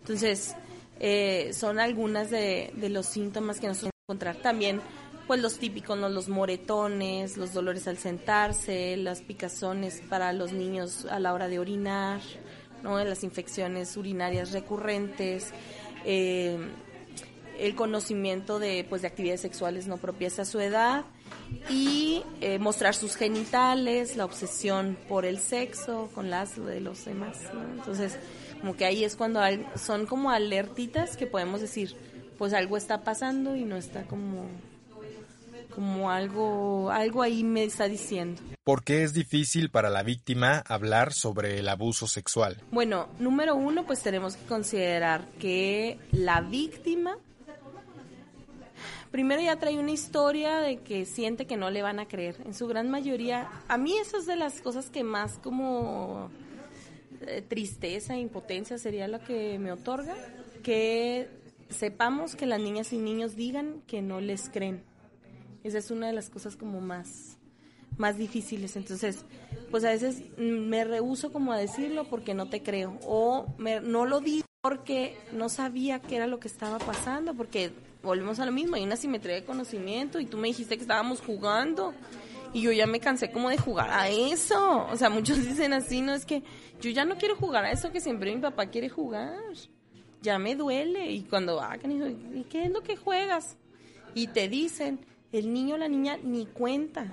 Entonces, 0.00 0.56
eh, 0.98 1.50
son 1.52 1.78
algunas 1.78 2.30
de, 2.30 2.72
los 2.88 3.06
síntomas 3.06 3.60
que 3.60 3.66
nos 3.66 3.78
podemos 3.78 3.92
encontrar. 4.08 4.36
También, 4.36 4.80
pues 5.26 5.40
los 5.40 5.58
típicos, 5.58 5.98
los 5.98 6.28
moretones, 6.28 7.36
los 7.36 7.52
dolores 7.52 7.86
al 7.86 7.98
sentarse, 7.98 8.96
las 8.96 9.20
picazones 9.20 10.02
para 10.08 10.32
los 10.32 10.52
niños 10.52 11.06
a 11.06 11.18
la 11.20 11.34
hora 11.34 11.48
de 11.48 11.58
orinar, 11.58 12.20
¿no? 12.82 13.02
las 13.04 13.24
infecciones 13.24 13.96
urinarias 13.96 14.52
recurrentes. 14.52 15.52
Eh, 16.04 16.56
el 17.62 17.76
conocimiento 17.76 18.58
de, 18.58 18.84
pues, 18.88 19.02
de 19.02 19.08
actividades 19.08 19.40
sexuales 19.40 19.86
no 19.86 19.96
propias 19.96 20.40
a 20.40 20.44
su 20.44 20.58
edad 20.58 21.04
y 21.70 22.24
eh, 22.40 22.58
mostrar 22.58 22.94
sus 22.94 23.14
genitales, 23.14 24.16
la 24.16 24.24
obsesión 24.24 24.98
por 25.08 25.24
el 25.24 25.38
sexo 25.38 26.10
con 26.12 26.28
las 26.28 26.56
de 26.56 26.80
los 26.80 27.04
demás. 27.04 27.38
Entonces, 27.76 28.18
como 28.60 28.76
que 28.76 28.84
ahí 28.84 29.04
es 29.04 29.14
cuando 29.14 29.40
son 29.76 30.06
como 30.06 30.30
alertitas 30.30 31.16
que 31.16 31.28
podemos 31.28 31.60
decir, 31.60 31.94
pues 32.36 32.52
algo 32.52 32.76
está 32.76 33.04
pasando 33.04 33.54
y 33.54 33.64
no 33.64 33.76
está 33.76 34.02
como 34.04 34.48
como 35.72 36.10
algo 36.10 36.90
algo 36.90 37.22
ahí 37.22 37.44
me 37.44 37.64
está 37.64 37.88
diciendo. 37.88 38.42
¿Por 38.64 38.84
qué 38.84 39.04
es 39.04 39.14
difícil 39.14 39.70
para 39.70 39.88
la 39.88 40.02
víctima 40.02 40.62
hablar 40.66 41.12
sobre 41.12 41.58
el 41.58 41.68
abuso 41.68 42.06
sexual? 42.06 42.58
Bueno, 42.70 43.08
número 43.18 43.54
uno, 43.54 43.86
pues 43.86 44.02
tenemos 44.02 44.36
que 44.36 44.44
considerar 44.46 45.24
que 45.38 45.98
la 46.10 46.40
víctima 46.40 47.16
primero 49.12 49.40
ya 49.42 49.56
trae 49.56 49.78
una 49.78 49.92
historia 49.92 50.58
de 50.58 50.78
que 50.78 51.04
siente 51.04 51.46
que 51.46 51.56
no 51.56 51.70
le 51.70 51.82
van 51.82 52.00
a 52.00 52.08
creer. 52.08 52.36
En 52.44 52.54
su 52.54 52.66
gran 52.66 52.90
mayoría, 52.90 53.48
a 53.68 53.78
mí 53.78 53.96
eso 53.98 54.16
es 54.16 54.26
de 54.26 54.34
las 54.34 54.60
cosas 54.60 54.90
que 54.90 55.04
más 55.04 55.38
como 55.38 56.30
eh, 57.20 57.42
tristeza, 57.46 58.16
impotencia 58.16 58.78
sería 58.78 59.06
lo 59.06 59.22
que 59.22 59.58
me 59.58 59.70
otorga, 59.70 60.16
que 60.64 61.28
sepamos 61.68 62.34
que 62.34 62.46
las 62.46 62.60
niñas 62.60 62.92
y 62.92 62.98
niños 62.98 63.36
digan 63.36 63.82
que 63.86 64.02
no 64.02 64.20
les 64.20 64.48
creen. 64.48 64.82
Esa 65.62 65.78
es 65.78 65.90
una 65.92 66.08
de 66.08 66.14
las 66.14 66.30
cosas 66.30 66.56
como 66.56 66.80
más 66.80 67.38
más 67.98 68.16
difíciles. 68.16 68.74
Entonces, 68.76 69.24
pues 69.70 69.84
a 69.84 69.90
veces 69.90 70.22
me 70.38 70.84
rehuso 70.84 71.30
como 71.30 71.52
a 71.52 71.58
decirlo 71.58 72.04
porque 72.04 72.32
no 72.32 72.48
te 72.48 72.62
creo 72.62 72.98
o 73.06 73.46
no 73.58 74.06
lo 74.06 74.20
digo 74.20 74.46
porque 74.62 75.18
no 75.32 75.48
sabía 75.48 76.00
qué 76.00 76.16
era 76.16 76.26
lo 76.26 76.38
que 76.38 76.48
estaba 76.48 76.78
pasando, 76.78 77.34
porque 77.34 77.72
volvemos 78.02 78.40
a 78.40 78.46
lo 78.46 78.52
mismo, 78.52 78.76
hay 78.76 78.84
una 78.84 78.96
simetría 78.96 79.34
de 79.34 79.44
conocimiento 79.44 80.20
y 80.20 80.26
tú 80.26 80.36
me 80.36 80.48
dijiste 80.48 80.76
que 80.76 80.82
estábamos 80.82 81.20
jugando 81.20 81.94
y 82.52 82.62
yo 82.62 82.72
ya 82.72 82.86
me 82.86 83.00
cansé 83.00 83.30
como 83.30 83.48
de 83.48 83.56
jugar 83.56 83.90
a 83.90 84.08
eso. 84.08 84.86
O 84.90 84.96
sea, 84.96 85.10
muchos 85.10 85.38
dicen 85.46 85.72
así, 85.72 86.00
no 86.02 86.14
es 86.14 86.26
que 86.26 86.42
yo 86.80 86.90
ya 86.90 87.04
no 87.04 87.16
quiero 87.16 87.36
jugar 87.36 87.64
a 87.64 87.70
eso 87.70 87.92
que 87.92 88.00
siempre 88.00 88.34
mi 88.34 88.40
papá 88.40 88.66
quiere 88.66 88.88
jugar. 88.88 89.38
Ya 90.20 90.38
me 90.38 90.54
duele 90.54 91.10
y 91.10 91.22
cuando 91.22 91.60
hagan, 91.60 91.92
¿y 92.34 92.44
qué 92.44 92.64
es 92.64 92.70
lo 92.70 92.82
que 92.82 92.96
juegas? 92.96 93.56
Y 94.14 94.28
te 94.28 94.48
dicen, 94.48 95.00
el 95.32 95.52
niño 95.52 95.74
o 95.74 95.78
la 95.78 95.88
niña 95.88 96.18
ni 96.22 96.46
cuenta, 96.46 97.06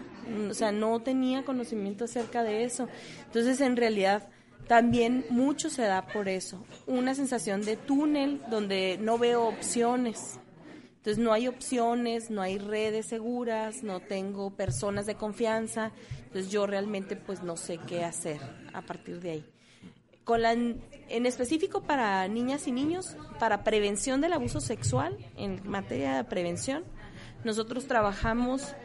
o 0.50 0.54
sea, 0.54 0.72
no 0.72 1.00
tenía 1.00 1.44
conocimiento 1.44 2.06
acerca 2.06 2.44
de 2.44 2.66
eso. 2.66 2.88
Entonces, 3.26 3.62
en 3.62 3.78
realidad, 3.78 4.28
también 4.68 5.26
mucho 5.32 5.72
se 5.72 5.82
da 5.82 6.06
por 6.06 6.28
eso, 6.28 6.64
una 6.86 7.16
sensación 7.16 7.64
de 7.64 7.78
túnel 7.78 8.42
donde 8.52 9.00
no 9.02 9.18
veo 9.18 9.48
opciones. 9.48 10.40
Entonces 11.00 11.24
no 11.24 11.32
hay 11.32 11.48
opciones, 11.48 12.30
no 12.30 12.42
hay 12.42 12.58
redes 12.58 13.06
seguras, 13.06 13.84
no 13.84 14.02
tengo 14.02 14.52
personas 14.52 15.06
de 15.06 15.16
confianza, 15.16 15.94
entonces 16.26 16.52
yo 16.52 16.68
realmente 16.68 17.16
pues 17.16 17.42
no 17.42 17.56
sé 17.56 17.78
qué 17.88 18.04
hacer 18.04 18.38
a 18.74 18.82
partir 18.82 19.22
de 19.22 19.32
ahí. 19.32 19.46
Con 20.26 20.42
la, 20.42 20.52
en 20.52 21.26
específico 21.26 21.84
para 21.84 22.28
niñas 22.28 22.68
y 22.68 22.74
niños, 22.74 23.16
para 23.40 23.64
prevención 23.64 24.20
del 24.20 24.34
abuso 24.34 24.60
sexual, 24.60 25.18
en 25.38 25.62
materia 25.70 26.18
de 26.18 26.26
prevención, 26.26 26.84
nosotros 27.46 27.88
trabajamos 27.88 28.76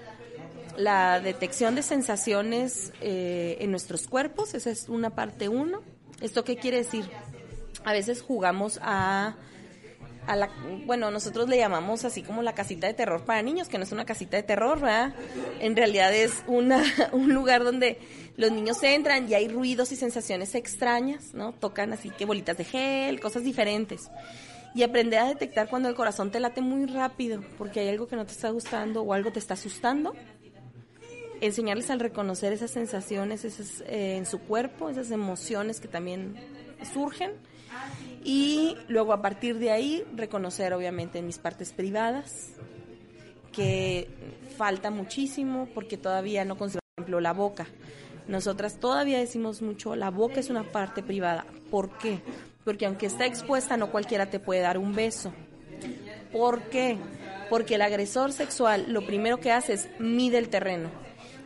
la 0.76 1.18
detección 1.18 1.74
de 1.74 1.82
sensaciones 1.82 2.92
eh, 3.00 3.56
en 3.58 3.72
nuestros 3.72 4.06
cuerpos, 4.06 4.54
esa 4.54 4.70
es 4.70 4.88
una 4.88 5.10
parte 5.10 5.48
uno. 5.48 5.82
¿Esto 6.20 6.44
qué 6.44 6.56
quiere 6.56 6.78
decir? 6.78 7.10
A 7.84 7.92
veces 7.92 8.22
jugamos 8.22 8.78
a 8.80 9.36
a 10.26 10.36
la, 10.36 10.50
bueno, 10.86 11.10
nosotros 11.10 11.48
le 11.48 11.56
llamamos 11.56 12.04
así 12.04 12.22
como 12.22 12.42
la 12.42 12.54
casita 12.54 12.86
de 12.86 12.94
terror 12.94 13.24
para 13.24 13.42
niños, 13.42 13.68
que 13.68 13.78
no 13.78 13.84
es 13.84 13.92
una 13.92 14.04
casita 14.04 14.36
de 14.36 14.42
terror. 14.42 14.80
En 15.60 15.76
realidad 15.76 16.14
es 16.14 16.42
una, 16.46 16.82
un 17.12 17.34
lugar 17.34 17.64
donde 17.64 17.98
los 18.36 18.50
niños 18.50 18.82
entran 18.82 19.28
y 19.28 19.34
hay 19.34 19.48
ruidos 19.48 19.92
y 19.92 19.96
sensaciones 19.96 20.54
extrañas, 20.54 21.34
¿no? 21.34 21.52
Tocan 21.52 21.92
así 21.92 22.10
que 22.10 22.24
bolitas 22.24 22.56
de 22.56 22.64
gel, 22.64 23.20
cosas 23.20 23.44
diferentes. 23.44 24.10
Y 24.74 24.82
aprender 24.82 25.20
a 25.20 25.26
detectar 25.26 25.68
cuando 25.68 25.88
el 25.88 25.94
corazón 25.94 26.30
te 26.30 26.40
late 26.40 26.60
muy 26.60 26.86
rápido, 26.86 27.42
porque 27.58 27.80
hay 27.80 27.88
algo 27.88 28.08
que 28.08 28.16
no 28.16 28.26
te 28.26 28.32
está 28.32 28.50
gustando 28.50 29.02
o 29.02 29.12
algo 29.12 29.30
te 29.30 29.38
está 29.38 29.54
asustando. 29.54 30.14
Enseñarles 31.40 31.90
al 31.90 32.00
reconocer 32.00 32.52
esas 32.52 32.70
sensaciones 32.70 33.44
esas, 33.44 33.82
eh, 33.82 34.16
en 34.16 34.26
su 34.26 34.40
cuerpo, 34.40 34.88
esas 34.88 35.10
emociones 35.10 35.80
que 35.80 35.88
también 35.88 36.34
surgen 36.92 37.32
y 38.24 38.76
luego 38.88 39.12
a 39.12 39.20
partir 39.20 39.58
de 39.58 39.70
ahí 39.70 40.02
reconocer 40.16 40.72
obviamente 40.72 41.20
mis 41.20 41.38
partes 41.38 41.72
privadas, 41.72 42.54
que 43.52 44.08
falta 44.56 44.90
muchísimo 44.90 45.68
porque 45.74 45.98
todavía 45.98 46.44
no 46.44 46.56
considero, 46.56 46.80
por 46.94 47.02
ejemplo, 47.02 47.20
la 47.20 47.32
boca. 47.32 47.66
Nosotras 48.26 48.80
todavía 48.80 49.18
decimos 49.18 49.60
mucho, 49.60 49.94
la 49.94 50.10
boca 50.10 50.40
es 50.40 50.48
una 50.48 50.64
parte 50.64 51.02
privada. 51.02 51.44
¿Por 51.70 51.98
qué? 51.98 52.20
Porque 52.64 52.86
aunque 52.86 53.06
está 53.06 53.26
expuesta, 53.26 53.76
no 53.76 53.90
cualquiera 53.90 54.30
te 54.30 54.40
puede 54.40 54.62
dar 54.62 54.78
un 54.78 54.94
beso. 54.94 55.32
¿Por 56.32 56.62
qué? 56.62 56.96
Porque 57.50 57.74
el 57.74 57.82
agresor 57.82 58.32
sexual 58.32 58.86
lo 58.88 59.04
primero 59.04 59.38
que 59.38 59.52
hace 59.52 59.74
es 59.74 59.88
mide 59.98 60.38
el 60.38 60.48
terreno. 60.48 60.88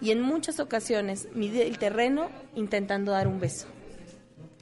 Y 0.00 0.12
en 0.12 0.20
muchas 0.20 0.60
ocasiones 0.60 1.28
mide 1.34 1.66
el 1.66 1.78
terreno 1.78 2.30
intentando 2.54 3.10
dar 3.10 3.26
un 3.26 3.40
beso 3.40 3.66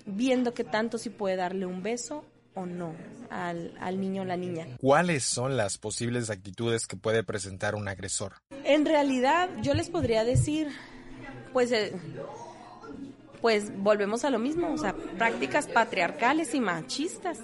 viendo 0.07 0.55
qué 0.55 0.65
tanto 0.65 0.99
si 0.99 1.11
puede 1.11 1.37
darle 1.37 1.67
un 1.67 1.83
beso 1.83 2.25
o 2.55 2.65
no 2.65 2.95
al, 3.29 3.77
al, 3.81 4.01
niño 4.01 4.23
o 4.23 4.25
la 4.25 4.37
niña. 4.37 4.67
¿Cuáles 4.81 5.25
son 5.25 5.57
las 5.57 5.77
posibles 5.77 6.31
actitudes 6.31 6.87
que 6.87 6.97
puede 6.97 7.23
presentar 7.23 7.75
un 7.75 7.89
agresor? 7.89 8.35
En 8.65 8.87
realidad, 8.87 9.51
yo 9.61 9.75
les 9.75 9.91
podría 9.91 10.25
decir, 10.25 10.69
pues, 11.53 11.71
eh, 11.73 11.93
pues 13.43 13.77
volvemos 13.77 14.25
a 14.25 14.31
lo 14.31 14.39
mismo, 14.39 14.73
o 14.73 14.79
sea, 14.79 14.95
prácticas 15.19 15.67
patriarcales 15.67 16.55
y 16.55 16.61
machistas. 16.61 17.39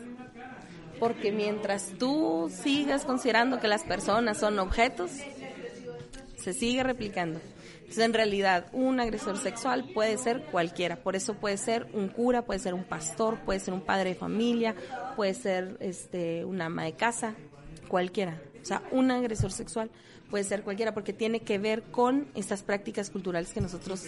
Porque 0.98 1.32
mientras 1.32 1.90
tú 1.98 2.50
sigas 2.62 3.04
considerando 3.04 3.58
que 3.58 3.66
las 3.66 3.82
personas 3.82 4.38
son 4.38 4.58
objetos, 4.60 5.10
se 6.36 6.54
sigue 6.54 6.84
replicando 6.84 7.40
en 7.98 8.12
realidad, 8.12 8.66
un 8.72 9.00
agresor 9.00 9.38
sexual 9.38 9.90
puede 9.92 10.18
ser 10.18 10.42
cualquiera. 10.46 10.96
Por 10.96 11.16
eso 11.16 11.34
puede 11.34 11.56
ser 11.56 11.86
un 11.92 12.08
cura, 12.08 12.42
puede 12.44 12.60
ser 12.60 12.74
un 12.74 12.84
pastor, 12.84 13.38
puede 13.40 13.60
ser 13.60 13.74
un 13.74 13.82
padre 13.82 14.10
de 14.10 14.14
familia, 14.14 14.74
puede 15.16 15.34
ser 15.34 15.76
este, 15.80 16.44
una 16.44 16.66
ama 16.66 16.84
de 16.84 16.94
casa, 16.94 17.34
cualquiera. 17.88 18.40
O 18.60 18.64
sea, 18.64 18.82
un 18.92 19.10
agresor 19.10 19.52
sexual 19.52 19.90
puede 20.30 20.44
ser 20.44 20.62
cualquiera 20.62 20.94
porque 20.94 21.12
tiene 21.12 21.40
que 21.40 21.58
ver 21.58 21.82
con 21.82 22.26
estas 22.34 22.62
prácticas 22.62 23.10
culturales 23.10 23.52
que 23.52 23.60
nosotros 23.60 24.04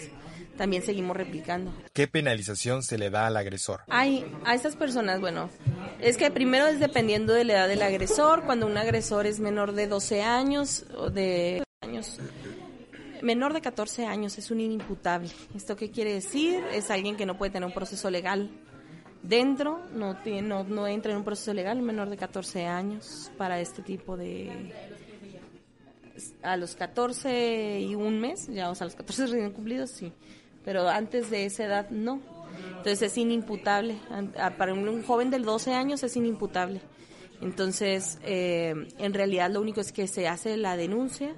también 0.57 0.81
seguimos 0.81 1.15
replicando. 1.15 1.71
¿Qué 1.93 2.07
penalización 2.07 2.81
se 2.81 2.97
le 2.97 3.11
da 3.11 3.27
al 3.27 3.37
agresor? 3.37 3.81
Hay 3.89 4.25
a 4.43 4.55
estas 4.55 4.75
personas, 4.75 5.19
bueno, 5.19 5.51
es 5.99 6.17
que 6.17 6.31
primero 6.31 6.65
es 6.65 6.79
dependiendo 6.79 7.33
de 7.33 7.43
la 7.43 7.53
edad 7.53 7.67
del 7.67 7.83
agresor, 7.83 8.43
cuando 8.43 8.65
un 8.65 8.75
agresor 8.75 9.27
es 9.27 9.39
menor 9.39 9.73
de 9.73 9.85
12 9.85 10.23
años 10.23 10.85
o 10.97 11.11
de 11.11 11.63
años 11.81 12.19
menor 13.25 13.53
de 13.53 13.61
14 13.61 14.05
años 14.05 14.37
es 14.37 14.51
un 14.51 14.61
inimputable. 14.61 15.29
¿Esto 15.55 15.75
qué 15.75 15.89
quiere 15.89 16.13
decir? 16.13 16.63
Es 16.71 16.91
alguien 16.91 17.17
que 17.17 17.25
no 17.25 17.37
puede 17.37 17.51
tener 17.51 17.67
un 17.67 17.73
proceso 17.73 18.09
legal 18.09 18.51
dentro, 19.23 19.81
no, 19.93 20.17
tiene, 20.17 20.43
no, 20.43 20.63
no 20.63 20.87
entra 20.87 21.11
en 21.11 21.17
un 21.17 21.23
proceso 21.23 21.51
legal 21.53 21.81
menor 21.81 22.09
de 22.09 22.17
14 22.17 22.65
años 22.67 23.31
para 23.37 23.59
este 23.59 23.81
tipo 23.81 24.15
de... 24.15 24.71
A 26.43 26.55
los 26.55 26.75
14 26.75 27.81
y 27.81 27.95
un 27.95 28.21
mes, 28.21 28.47
ya 28.47 28.69
o 28.69 28.75
sea, 28.75 28.85
a 28.85 28.87
los 28.87 28.95
14 28.95 29.25
recién 29.27 29.51
cumplidos, 29.51 29.89
sí, 29.89 30.13
pero 30.63 30.87
antes 30.87 31.29
de 31.29 31.45
esa 31.45 31.65
edad 31.65 31.89
no. 31.89 32.21
Entonces 32.77 33.01
es 33.01 33.17
inimputable. 33.17 33.97
Para 34.57 34.73
un 34.73 35.03
joven 35.03 35.29
de 35.29 35.39
12 35.39 35.73
años 35.73 36.03
es 36.03 36.15
inimputable. 36.15 36.79
Entonces, 37.41 38.17
eh, 38.23 38.87
en 38.97 39.13
realidad 39.13 39.51
lo 39.51 39.59
único 39.59 39.81
es 39.81 39.91
que 39.91 40.07
se 40.07 40.29
hace 40.29 40.55
la 40.55 40.77
denuncia, 40.77 41.35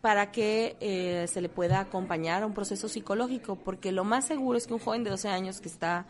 para 0.00 0.30
que 0.30 0.76
eh, 0.80 1.26
se 1.28 1.40
le 1.40 1.48
pueda 1.48 1.80
acompañar 1.80 2.42
a 2.42 2.46
un 2.46 2.54
proceso 2.54 2.88
psicológico, 2.88 3.56
porque 3.56 3.92
lo 3.92 4.04
más 4.04 4.26
seguro 4.26 4.58
es 4.58 4.66
que 4.66 4.74
un 4.74 4.80
joven 4.80 5.04
de 5.04 5.10
12 5.10 5.28
años 5.28 5.60
que 5.60 5.68
está, 5.68 6.06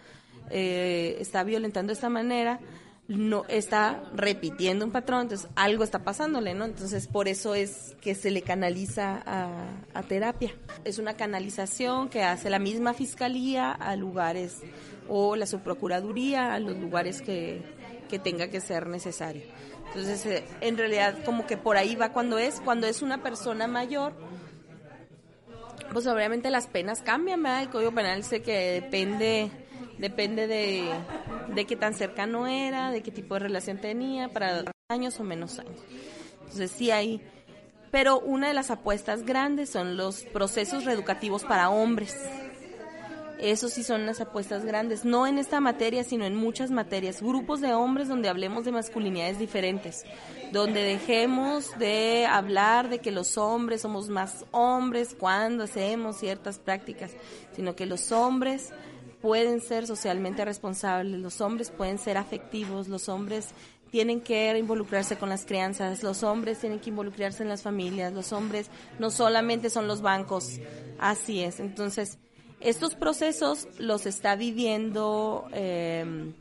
eh, 0.50 1.16
está 1.20 1.44
violentando 1.44 1.88
de 1.88 1.94
esta 1.94 2.08
manera, 2.08 2.60
no 3.08 3.44
está 3.48 4.02
repitiendo 4.14 4.84
un 4.84 4.92
patrón, 4.92 5.22
entonces 5.22 5.48
algo 5.56 5.84
está 5.84 6.04
pasándole, 6.04 6.54
¿no? 6.54 6.64
Entonces 6.64 7.08
por 7.08 7.28
eso 7.28 7.54
es 7.54 7.96
que 8.00 8.14
se 8.14 8.30
le 8.30 8.42
canaliza 8.42 9.22
a, 9.26 10.02
terapia. 10.04 10.54
Es 10.84 10.98
una 10.98 11.14
canalización 11.14 12.08
que 12.08 12.22
hace 12.22 12.48
la 12.48 12.58
misma 12.58 12.94
fiscalía 12.94 13.72
a 13.72 13.96
lugares 13.96 14.62
o 15.08 15.36
la 15.36 15.46
subprocuraduría 15.46 16.54
a 16.54 16.60
los 16.60 16.76
lugares 16.78 17.22
que, 17.22 17.62
que 18.08 18.18
tenga 18.18 18.48
que 18.48 18.60
ser 18.60 18.86
necesario. 18.86 19.42
Entonces, 19.94 20.24
eh, 20.24 20.44
en 20.62 20.78
realidad, 20.78 21.18
como 21.24 21.46
que 21.46 21.58
por 21.58 21.76
ahí 21.76 21.96
va 21.96 22.12
cuando 22.12 22.38
es, 22.38 22.60
cuando 22.62 22.86
es 22.86 23.02
una 23.02 23.22
persona 23.22 23.66
mayor, 23.66 24.14
pues 25.92 26.06
obviamente 26.06 26.48
las 26.50 26.66
penas 26.66 27.02
cambian, 27.02 27.42
¿verdad? 27.42 27.62
El 27.62 27.68
Código 27.68 27.92
Penal 27.92 28.16
dice 28.16 28.40
que 28.40 28.80
depende, 28.80 29.50
depende 29.98 30.46
de, 30.46 30.88
de 31.54 31.66
qué 31.66 31.76
tan 31.76 31.92
cercano 31.92 32.46
era, 32.46 32.90
de 32.90 33.02
qué 33.02 33.10
tipo 33.10 33.34
de 33.34 33.40
relación 33.40 33.78
tenía, 33.78 34.28
para 34.28 34.64
años 34.88 35.20
o 35.20 35.24
menos 35.24 35.58
años. 35.58 35.78
Entonces, 36.40 36.70
sí 36.70 36.90
hay, 36.90 37.20
pero 37.90 38.18
una 38.18 38.48
de 38.48 38.54
las 38.54 38.70
apuestas 38.70 39.24
grandes 39.24 39.68
son 39.68 39.98
los 39.98 40.24
procesos 40.24 40.86
reeducativos 40.86 41.44
para 41.44 41.68
hombres 41.68 42.16
eso 43.42 43.68
sí 43.68 43.82
son 43.82 44.02
unas 44.02 44.20
apuestas 44.20 44.64
grandes, 44.64 45.04
no 45.04 45.26
en 45.26 45.38
esta 45.38 45.60
materia, 45.60 46.04
sino 46.04 46.24
en 46.24 46.36
muchas 46.36 46.70
materias. 46.70 47.20
Grupos 47.20 47.60
de 47.60 47.74
hombres 47.74 48.06
donde 48.06 48.28
hablemos 48.28 48.64
de 48.64 48.70
masculinidades 48.72 49.38
diferentes, 49.38 50.04
donde 50.52 50.82
dejemos 50.82 51.76
de 51.78 52.24
hablar 52.26 52.88
de 52.88 53.00
que 53.00 53.10
los 53.10 53.36
hombres 53.38 53.82
somos 53.82 54.08
más 54.08 54.44
hombres 54.52 55.16
cuando 55.18 55.64
hacemos 55.64 56.18
ciertas 56.18 56.58
prácticas, 56.58 57.10
sino 57.56 57.74
que 57.74 57.86
los 57.86 58.12
hombres 58.12 58.72
pueden 59.20 59.60
ser 59.60 59.86
socialmente 59.86 60.44
responsables, 60.44 61.20
los 61.20 61.40
hombres 61.40 61.70
pueden 61.70 61.98
ser 61.98 62.18
afectivos, 62.18 62.88
los 62.88 63.08
hombres 63.08 63.48
tienen 63.90 64.20
que 64.22 64.56
involucrarse 64.56 65.16
con 65.18 65.28
las 65.28 65.44
crianzas, 65.44 66.02
los 66.02 66.22
hombres 66.22 66.58
tienen 66.58 66.80
que 66.80 66.90
involucrarse 66.90 67.42
en 67.42 67.48
las 67.48 67.62
familias, 67.62 68.12
los 68.12 68.32
hombres 68.32 68.70
no 68.98 69.10
solamente 69.10 69.68
son 69.68 69.86
los 69.86 70.00
bancos, 70.00 70.60
así 70.98 71.42
es. 71.42 71.60
Entonces, 71.60 72.18
estos 72.62 72.94
procesos 72.94 73.68
los 73.78 74.06
está 74.06 74.36
viviendo 74.36 75.48
eh, 75.52 76.32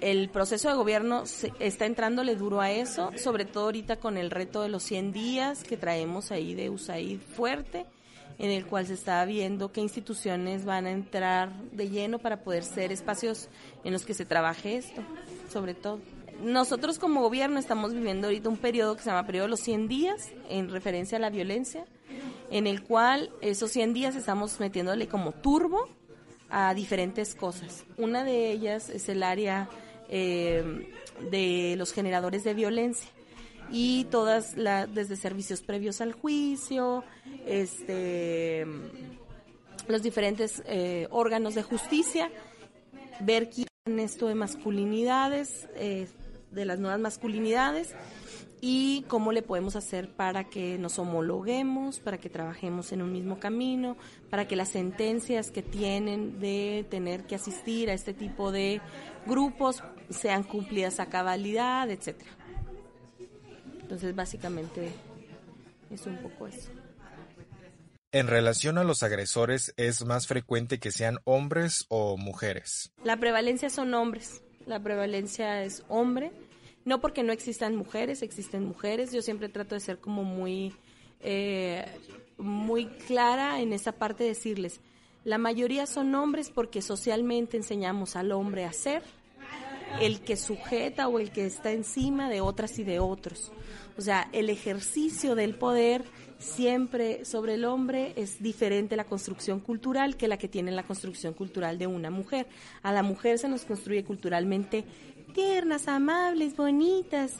el 0.00 0.28
proceso 0.28 0.68
de 0.68 0.74
gobierno 0.74 1.24
está 1.58 1.86
entrándole 1.86 2.36
duro 2.36 2.60
a 2.60 2.70
eso, 2.70 3.10
sobre 3.16 3.44
todo 3.44 3.64
ahorita 3.64 3.96
con 3.96 4.16
el 4.16 4.30
reto 4.30 4.62
de 4.62 4.68
los 4.68 4.82
100 4.82 5.12
días 5.12 5.64
que 5.64 5.76
traemos 5.76 6.30
ahí 6.30 6.54
de 6.54 6.70
USAID 6.70 7.18
fuerte, 7.20 7.86
en 8.38 8.50
el 8.50 8.66
cual 8.66 8.86
se 8.86 8.94
está 8.94 9.24
viendo 9.24 9.72
qué 9.72 9.80
instituciones 9.80 10.64
van 10.64 10.86
a 10.86 10.90
entrar 10.90 11.50
de 11.72 11.88
lleno 11.88 12.18
para 12.18 12.42
poder 12.42 12.64
ser 12.64 12.92
espacios 12.92 13.48
en 13.84 13.92
los 13.92 14.04
que 14.04 14.14
se 14.14 14.26
trabaje 14.26 14.76
esto, 14.76 15.02
sobre 15.50 15.74
todo. 15.74 16.00
Nosotros 16.42 16.98
como 16.98 17.22
gobierno 17.22 17.58
estamos 17.58 17.94
viviendo 17.94 18.26
ahorita 18.26 18.50
un 18.50 18.58
periodo 18.58 18.96
que 18.96 19.02
se 19.02 19.08
llama 19.08 19.26
periodo 19.26 19.46
de 19.46 19.50
los 19.50 19.60
100 19.60 19.88
días, 19.88 20.30
en 20.50 20.68
referencia 20.68 21.16
a 21.16 21.20
la 21.20 21.30
violencia, 21.30 21.86
en 22.50 22.66
el 22.66 22.82
cual 22.82 23.30
esos 23.40 23.70
100 23.70 23.94
días 23.94 24.16
estamos 24.16 24.60
metiéndole 24.60 25.08
como 25.08 25.32
turbo 25.32 25.88
a 26.48 26.74
diferentes 26.74 27.34
cosas. 27.34 27.84
Una 27.96 28.24
de 28.24 28.50
ellas 28.52 28.88
es 28.88 29.08
el 29.08 29.22
área 29.22 29.68
eh, 30.08 30.92
de 31.30 31.74
los 31.76 31.92
generadores 31.92 32.44
de 32.44 32.54
violencia 32.54 33.10
y 33.70 34.04
todas 34.04 34.56
las 34.56 34.92
desde 34.94 35.16
servicios 35.16 35.62
previos 35.62 36.00
al 36.00 36.12
juicio, 36.12 37.02
este, 37.46 38.64
los 39.88 40.02
diferentes 40.02 40.62
eh, 40.66 41.08
órganos 41.10 41.54
de 41.54 41.62
justicia, 41.62 42.30
ver 43.20 43.50
quién 43.50 43.66
esto 43.98 44.28
de 44.28 44.34
masculinidades, 44.34 45.68
eh, 45.74 46.06
de 46.50 46.64
las 46.64 46.78
nuevas 46.78 47.00
masculinidades 47.00 47.94
y 48.60 49.04
cómo 49.08 49.32
le 49.32 49.42
podemos 49.42 49.76
hacer 49.76 50.10
para 50.10 50.44
que 50.44 50.78
nos 50.78 50.98
homologuemos, 50.98 52.00
para 52.00 52.18
que 52.18 52.30
trabajemos 52.30 52.92
en 52.92 53.02
un 53.02 53.12
mismo 53.12 53.38
camino, 53.38 53.96
para 54.30 54.48
que 54.48 54.56
las 54.56 54.70
sentencias 54.70 55.50
que 55.50 55.62
tienen 55.62 56.40
de 56.40 56.86
tener 56.90 57.24
que 57.24 57.34
asistir 57.34 57.90
a 57.90 57.92
este 57.92 58.14
tipo 58.14 58.52
de 58.52 58.80
grupos 59.26 59.82
sean 60.10 60.42
cumplidas 60.42 61.00
a 61.00 61.06
cabalidad, 61.06 61.90
etcétera. 61.90 62.30
Entonces, 63.80 64.14
básicamente 64.14 64.90
es 65.90 66.06
un 66.06 66.16
poco 66.18 66.46
eso. 66.46 66.70
En 68.12 68.28
relación 68.28 68.78
a 68.78 68.84
los 68.84 69.02
agresores, 69.02 69.74
¿es 69.76 70.04
más 70.04 70.26
frecuente 70.26 70.78
que 70.78 70.90
sean 70.90 71.18
hombres 71.24 71.84
o 71.88 72.16
mujeres? 72.16 72.92
La 73.04 73.18
prevalencia 73.18 73.68
son 73.68 73.92
hombres. 73.94 74.42
La 74.64 74.80
prevalencia 74.80 75.62
es 75.62 75.84
hombre 75.88 76.32
No 76.86 77.00
porque 77.00 77.22
no 77.22 77.32
existan 77.32 77.76
mujeres, 77.76 78.22
existen 78.22 78.64
mujeres. 78.64 79.12
Yo 79.12 79.20
siempre 79.20 79.50
trato 79.50 79.74
de 79.74 79.80
ser 79.80 79.98
como 79.98 80.24
muy, 80.24 80.72
eh, 81.20 81.84
muy 82.38 82.86
clara 82.86 83.60
en 83.60 83.74
esa 83.74 83.92
parte 83.92 84.22
de 84.22 84.30
decirles, 84.30 84.80
la 85.24 85.36
mayoría 85.36 85.86
son 85.86 86.14
hombres 86.14 86.50
porque 86.54 86.80
socialmente 86.80 87.56
enseñamos 87.56 88.14
al 88.14 88.30
hombre 88.30 88.64
a 88.64 88.72
ser 88.72 89.02
el 90.00 90.20
que 90.20 90.36
sujeta 90.36 91.08
o 91.08 91.18
el 91.18 91.32
que 91.32 91.46
está 91.46 91.72
encima 91.72 92.30
de 92.30 92.40
otras 92.40 92.78
y 92.78 92.84
de 92.84 93.00
otros. 93.00 93.50
O 93.98 94.00
sea, 94.00 94.28
el 94.32 94.50
ejercicio 94.50 95.34
del 95.34 95.56
poder 95.56 96.04
siempre 96.38 97.24
sobre 97.24 97.54
el 97.54 97.64
hombre 97.64 98.12
es 98.16 98.42
diferente 98.42 98.94
la 98.94 99.04
construcción 99.04 99.58
cultural 99.58 100.16
que 100.16 100.28
la 100.28 100.36
que 100.36 100.48
tiene 100.48 100.70
la 100.70 100.82
construcción 100.82 101.34
cultural 101.34 101.78
de 101.78 101.86
una 101.86 102.10
mujer. 102.10 102.46
A 102.82 102.92
la 102.92 103.02
mujer 103.02 103.38
se 103.38 103.48
nos 103.48 103.64
construye 103.64 104.04
culturalmente 104.04 104.84
tiernas, 105.36 105.86
amables, 105.86 106.56
bonitas, 106.56 107.34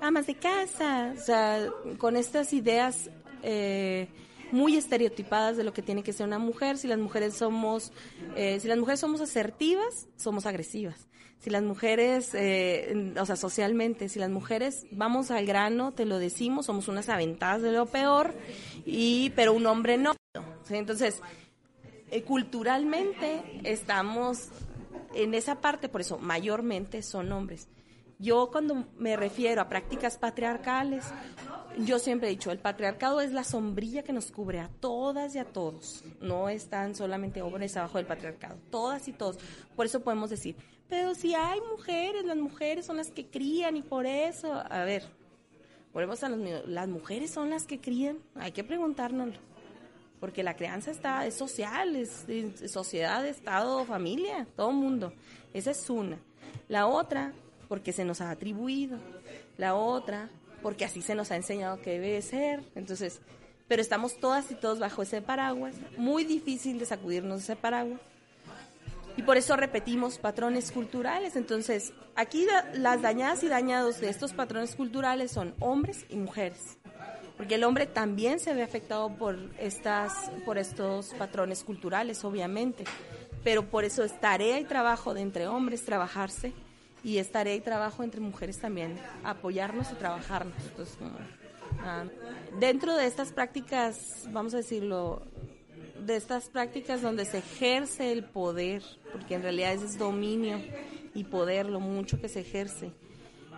amas 0.00 0.26
de 0.26 0.34
casa, 0.36 1.12
o 1.14 1.20
sea, 1.20 1.68
con 1.98 2.16
estas 2.16 2.54
ideas 2.54 3.10
eh, 3.42 4.08
muy 4.52 4.78
estereotipadas 4.78 5.58
de 5.58 5.62
lo 5.62 5.74
que 5.74 5.82
tiene 5.82 6.02
que 6.02 6.14
ser 6.14 6.26
una 6.26 6.38
mujer. 6.38 6.78
Si 6.78 6.88
las 6.88 6.98
mujeres 6.98 7.34
somos, 7.34 7.92
eh, 8.36 8.58
si 8.58 8.68
las 8.68 8.78
mujeres 8.78 9.00
somos 9.00 9.20
asertivas, 9.20 10.08
somos 10.16 10.46
agresivas. 10.46 11.08
Si 11.40 11.50
las 11.50 11.62
mujeres, 11.62 12.30
eh, 12.32 13.12
o 13.20 13.26
sea, 13.26 13.36
socialmente, 13.36 14.08
si 14.08 14.18
las 14.18 14.30
mujeres 14.30 14.86
vamos 14.90 15.30
al 15.30 15.44
grano, 15.44 15.92
te 15.92 16.06
lo 16.06 16.18
decimos, 16.18 16.66
somos 16.66 16.88
unas 16.88 17.10
aventadas 17.10 17.60
de 17.60 17.72
lo 17.72 17.84
peor, 17.84 18.32
y 18.86 19.30
pero 19.36 19.52
un 19.52 19.66
hombre 19.66 19.98
no. 19.98 20.14
Entonces, 20.70 21.20
culturalmente 22.26 23.42
estamos 23.64 24.48
en 25.14 25.34
esa 25.34 25.60
parte, 25.60 25.88
por 25.88 26.00
eso 26.00 26.18
mayormente 26.18 27.02
son 27.02 27.32
hombres. 27.32 27.68
Yo 28.18 28.50
cuando 28.52 28.86
me 28.96 29.16
refiero 29.16 29.60
a 29.60 29.68
prácticas 29.68 30.16
patriarcales, 30.16 31.04
yo 31.78 31.98
siempre 31.98 32.28
he 32.28 32.30
dicho, 32.30 32.52
el 32.52 32.58
patriarcado 32.58 33.20
es 33.20 33.32
la 33.32 33.42
sombrilla 33.42 34.04
que 34.04 34.12
nos 34.12 34.30
cubre 34.30 34.60
a 34.60 34.68
todas 34.68 35.34
y 35.34 35.38
a 35.38 35.44
todos. 35.44 36.04
No 36.20 36.48
están 36.48 36.94
solamente 36.94 37.42
hombres 37.42 37.76
abajo 37.76 37.98
del 37.98 38.06
patriarcado, 38.06 38.58
todas 38.70 39.08
y 39.08 39.12
todos. 39.12 39.38
Por 39.74 39.86
eso 39.86 40.00
podemos 40.00 40.30
decir, 40.30 40.54
pero 40.88 41.16
si 41.16 41.34
hay 41.34 41.60
mujeres, 41.62 42.24
las 42.24 42.36
mujeres 42.36 42.86
son 42.86 42.98
las 42.98 43.10
que 43.10 43.26
crían 43.26 43.76
y 43.76 43.82
por 43.82 44.06
eso, 44.06 44.52
a 44.52 44.84
ver, 44.84 45.02
volvemos 45.92 46.22
a 46.22 46.28
los 46.28 46.68
las 46.68 46.88
mujeres 46.88 47.30
son 47.32 47.50
las 47.50 47.66
que 47.66 47.80
crían, 47.80 48.18
hay 48.36 48.52
que 48.52 48.62
preguntárnoslo 48.62 49.51
porque 50.22 50.44
la 50.44 50.54
crianza 50.54 50.92
está, 50.92 51.26
es 51.26 51.34
social, 51.34 51.96
es, 51.96 52.24
sociedad, 52.70 53.26
estado, 53.26 53.84
familia, 53.84 54.46
todo 54.54 54.70
mundo. 54.70 55.12
Esa 55.52 55.72
es 55.72 55.90
una. 55.90 56.16
La 56.68 56.86
otra, 56.86 57.32
porque 57.68 57.92
se 57.92 58.04
nos 58.04 58.20
ha 58.20 58.30
atribuido. 58.30 58.98
La 59.58 59.74
otra, 59.74 60.30
porque 60.62 60.84
así 60.84 61.02
se 61.02 61.16
nos 61.16 61.32
ha 61.32 61.34
enseñado 61.34 61.80
que 61.80 61.98
debe 61.98 62.22
ser. 62.22 62.62
Entonces, 62.76 63.20
pero 63.66 63.82
estamos 63.82 64.20
todas 64.20 64.48
y 64.52 64.54
todos 64.54 64.78
bajo 64.78 65.02
ese 65.02 65.22
paraguas. 65.22 65.74
Muy 65.96 66.22
difícil 66.22 66.78
de 66.78 66.86
sacudirnos 66.86 67.38
de 67.38 67.42
ese 67.42 67.56
paraguas. 67.56 67.98
Y 69.16 69.22
por 69.22 69.36
eso 69.36 69.56
repetimos 69.56 70.18
patrones 70.18 70.70
culturales. 70.70 71.34
Entonces, 71.34 71.92
aquí 72.14 72.46
las 72.74 73.02
dañadas 73.02 73.42
y 73.42 73.48
dañados 73.48 74.00
de 74.00 74.08
estos 74.08 74.32
patrones 74.34 74.76
culturales 74.76 75.32
son 75.32 75.52
hombres 75.58 76.06
y 76.08 76.14
mujeres 76.14 76.78
porque 77.42 77.56
el 77.56 77.64
hombre 77.64 77.86
también 77.86 78.38
se 78.38 78.54
ve 78.54 78.62
afectado 78.62 79.16
por 79.16 79.36
estas 79.58 80.30
por 80.44 80.58
estos 80.58 81.08
patrones 81.14 81.64
culturales 81.64 82.22
obviamente. 82.22 82.84
Pero 83.42 83.68
por 83.68 83.82
eso 83.82 84.04
es 84.04 84.20
tarea 84.20 84.60
y 84.60 84.64
trabajo 84.64 85.16
entre 85.16 85.48
hombres 85.48 85.84
trabajarse 85.84 86.52
y 87.02 87.18
es 87.18 87.32
tarea 87.32 87.56
y 87.56 87.60
trabajo 87.60 88.04
entre 88.04 88.20
mujeres 88.20 88.60
también 88.60 88.96
apoyarnos 89.24 89.90
y 89.90 89.94
trabajarnos. 89.96 90.54
Ah, 91.80 92.04
dentro 92.60 92.94
de 92.94 93.08
estas 93.08 93.32
prácticas 93.32 94.28
vamos 94.30 94.54
a 94.54 94.58
decirlo 94.58 95.24
de 95.98 96.14
estas 96.14 96.48
prácticas 96.48 97.02
donde 97.02 97.24
se 97.24 97.38
ejerce 97.38 98.12
el 98.12 98.22
poder 98.22 98.84
porque 99.10 99.34
en 99.34 99.42
realidad 99.42 99.72
es 99.72 99.98
dominio 99.98 100.60
y 101.12 101.24
poder 101.24 101.66
lo 101.66 101.80
mucho 101.80 102.20
que 102.20 102.28
se 102.28 102.38
ejerce 102.38 102.92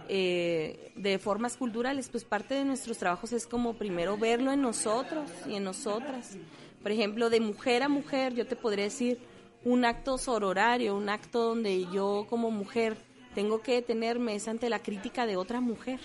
eh, 0.08 0.92
de 0.96 1.18
formas 1.18 1.56
culturales, 1.56 2.08
pues 2.08 2.24
parte 2.24 2.54
de 2.54 2.64
nuestros 2.64 2.98
trabajos 2.98 3.32
es 3.32 3.46
como 3.46 3.74
primero 3.74 4.16
verlo 4.16 4.52
en 4.52 4.62
nosotros 4.62 5.30
y 5.48 5.54
en 5.54 5.64
nosotras. 5.64 6.36
Por 6.82 6.92
ejemplo, 6.92 7.30
de 7.30 7.40
mujer 7.40 7.82
a 7.82 7.88
mujer, 7.88 8.34
yo 8.34 8.46
te 8.46 8.56
podría 8.56 8.84
decir 8.84 9.18
un 9.64 9.84
acto 9.84 10.18
sororario, 10.18 10.94
un 10.94 11.08
acto 11.08 11.42
donde 11.42 11.86
yo 11.92 12.26
como 12.28 12.50
mujer 12.50 12.96
tengo 13.34 13.62
que 13.62 13.74
detenerme 13.74 14.34
es 14.34 14.46
ante 14.46 14.68
la 14.68 14.82
crítica 14.82 15.26
de 15.26 15.36
otra 15.36 15.60
mujer. 15.60 16.00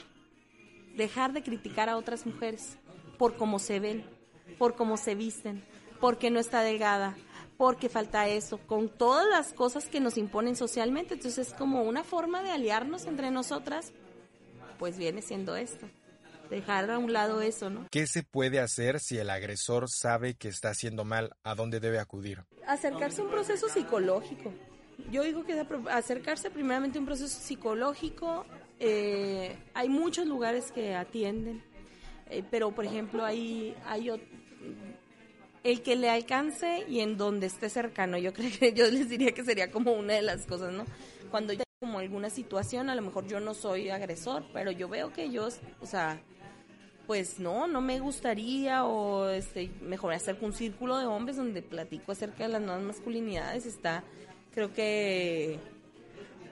Dejar 0.95 1.33
de 1.33 1.43
criticar 1.43 1.89
a 1.89 1.97
otras 1.97 2.25
mujeres 2.25 2.77
por 3.17 3.35
cómo 3.35 3.59
se 3.59 3.79
ven, 3.79 4.05
por 4.57 4.75
cómo 4.75 4.97
se 4.97 5.15
visten, 5.15 5.63
porque 5.99 6.31
no 6.31 6.39
está 6.39 6.61
delgada, 6.61 7.17
porque 7.59 7.89
falta 7.89 8.29
eso, 8.29 8.57
con 8.57 8.87
todas 8.87 9.27
las 9.29 9.51
cosas 9.51 9.89
que 9.89 9.99
nos 9.99 10.17
imponen 10.17 10.55
socialmente. 10.55 11.15
Entonces 11.15 11.49
es 11.49 11.53
como 11.53 11.83
una 11.83 12.05
forma 12.05 12.41
de 12.41 12.51
aliarnos 12.51 13.05
entre 13.05 13.31
nosotras, 13.31 13.91
pues 14.77 14.97
viene 14.97 15.21
siendo 15.21 15.57
esto. 15.57 15.85
Dejar 16.49 16.89
a 16.89 16.97
un 16.97 17.11
lado 17.11 17.41
eso, 17.41 17.69
¿no? 17.69 17.85
¿Qué 17.91 18.07
se 18.07 18.23
puede 18.23 18.61
hacer 18.61 19.01
si 19.01 19.17
el 19.17 19.29
agresor 19.29 19.89
sabe 19.89 20.35
que 20.35 20.47
está 20.47 20.69
haciendo 20.69 21.03
mal? 21.03 21.35
¿A 21.43 21.53
dónde 21.53 21.81
debe 21.81 21.99
acudir? 21.99 22.45
Acercarse 22.65 23.19
a 23.19 23.25
un 23.25 23.29
proceso 23.29 23.67
psicológico. 23.67 24.53
Yo 25.11 25.23
digo 25.23 25.43
que 25.43 25.61
acercarse 25.91 26.49
primeramente 26.49 26.97
a 26.97 27.01
un 27.01 27.07
proceso 27.07 27.41
psicológico. 27.41 28.45
Eh, 28.79 29.57
hay 29.73 29.89
muchos 29.89 30.25
lugares 30.25 30.71
que 30.71 30.95
atienden, 30.95 31.61
eh, 32.29 32.41
pero 32.49 32.71
por 32.71 32.85
ejemplo 32.85 33.25
hay, 33.25 33.75
hay 33.85 34.09
el 35.63 35.81
que 35.81 35.95
le 35.95 36.09
alcance 36.09 36.85
y 36.87 36.99
en 37.01 37.17
donde 37.17 37.47
esté 37.47 37.69
cercano. 37.69 38.17
Yo 38.17 38.33
creo 38.33 38.49
que 38.57 38.73
yo 38.75 38.89
les 38.89 39.09
diría 39.09 39.33
que 39.33 39.43
sería 39.43 39.71
como 39.71 39.93
una 39.93 40.13
de 40.13 40.21
las 40.21 40.45
cosas, 40.45 40.73
¿no? 40.73 40.85
Cuando 41.31 41.51
hay 41.51 41.59
como 41.79 41.99
alguna 41.99 42.29
situación, 42.29 42.89
a 42.89 42.95
lo 42.95 43.01
mejor 43.01 43.27
yo 43.27 43.39
no 43.39 43.53
soy 43.53 43.89
agresor, 43.89 44.43
pero 44.53 44.71
yo 44.71 44.89
veo 44.89 45.13
que 45.13 45.23
ellos, 45.23 45.59
o 45.79 45.85
sea, 45.85 46.19
pues 47.07 47.39
no, 47.39 47.67
no 47.67 47.81
me 47.81 47.99
gustaría 47.99 48.85
o 48.85 49.29
este, 49.29 49.71
mejor 49.81 50.13
hacer 50.13 50.37
un 50.41 50.53
círculo 50.53 50.97
de 50.97 51.05
hombres 51.05 51.37
donde 51.37 51.61
platico 51.61 52.11
acerca 52.11 52.43
de 52.43 52.49
las 52.49 52.61
nuevas 52.61 52.83
masculinidades. 52.83 53.65
Está, 53.65 54.03
creo 54.53 54.73
que 54.73 55.59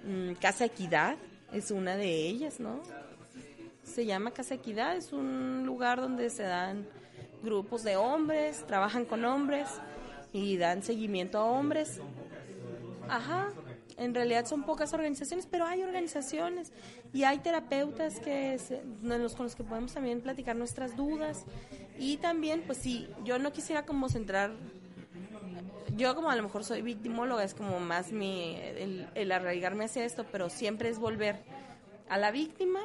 mm, 0.03 0.33
Casa 0.41 0.65
Equidad 0.65 1.17
es 1.53 1.71
una 1.71 1.95
de 1.95 2.27
ellas, 2.27 2.59
¿no? 2.59 2.81
Se 3.83 4.05
llama 4.05 4.31
Casa 4.31 4.55
Equidad, 4.55 4.95
es 4.95 5.13
un 5.13 5.65
lugar 5.65 6.01
donde 6.01 6.29
se 6.29 6.43
dan 6.43 6.87
grupos 7.47 7.83
de 7.83 7.95
hombres, 7.95 8.65
trabajan 8.67 9.05
con 9.05 9.23
hombres 9.25 9.67
y 10.33 10.57
dan 10.57 10.83
seguimiento 10.83 11.39
a 11.39 11.45
hombres. 11.45 11.99
Ajá, 13.09 13.49
en 13.97 14.13
realidad 14.13 14.45
son 14.45 14.63
pocas 14.63 14.93
organizaciones, 14.93 15.47
pero 15.49 15.65
hay 15.65 15.81
organizaciones 15.81 16.71
y 17.13 17.23
hay 17.23 17.39
terapeutas 17.39 18.19
que 18.19 18.57
los, 19.01 19.35
con 19.35 19.45
los 19.45 19.55
que 19.55 19.63
podemos 19.63 19.93
también 19.93 20.21
platicar 20.21 20.55
nuestras 20.55 20.95
dudas 20.95 21.45
y 21.97 22.17
también, 22.17 22.63
pues 22.65 22.77
sí, 22.77 23.07
yo 23.23 23.39
no 23.39 23.53
quisiera 23.53 23.85
como 23.85 24.09
centrar, 24.09 24.51
yo 25.95 26.13
como 26.15 26.29
a 26.29 26.35
lo 26.35 26.43
mejor 26.43 26.63
soy 26.63 26.81
victimóloga, 26.81 27.43
es 27.43 27.53
como 27.53 27.79
más 27.79 28.11
mi, 28.11 28.55
el, 28.55 29.07
el 29.15 29.31
arraigarme 29.31 29.85
hacia 29.85 30.05
esto, 30.05 30.25
pero 30.31 30.49
siempre 30.49 30.89
es 30.89 30.99
volver 30.99 31.41
a 32.09 32.17
la 32.17 32.31
víctima 32.31 32.81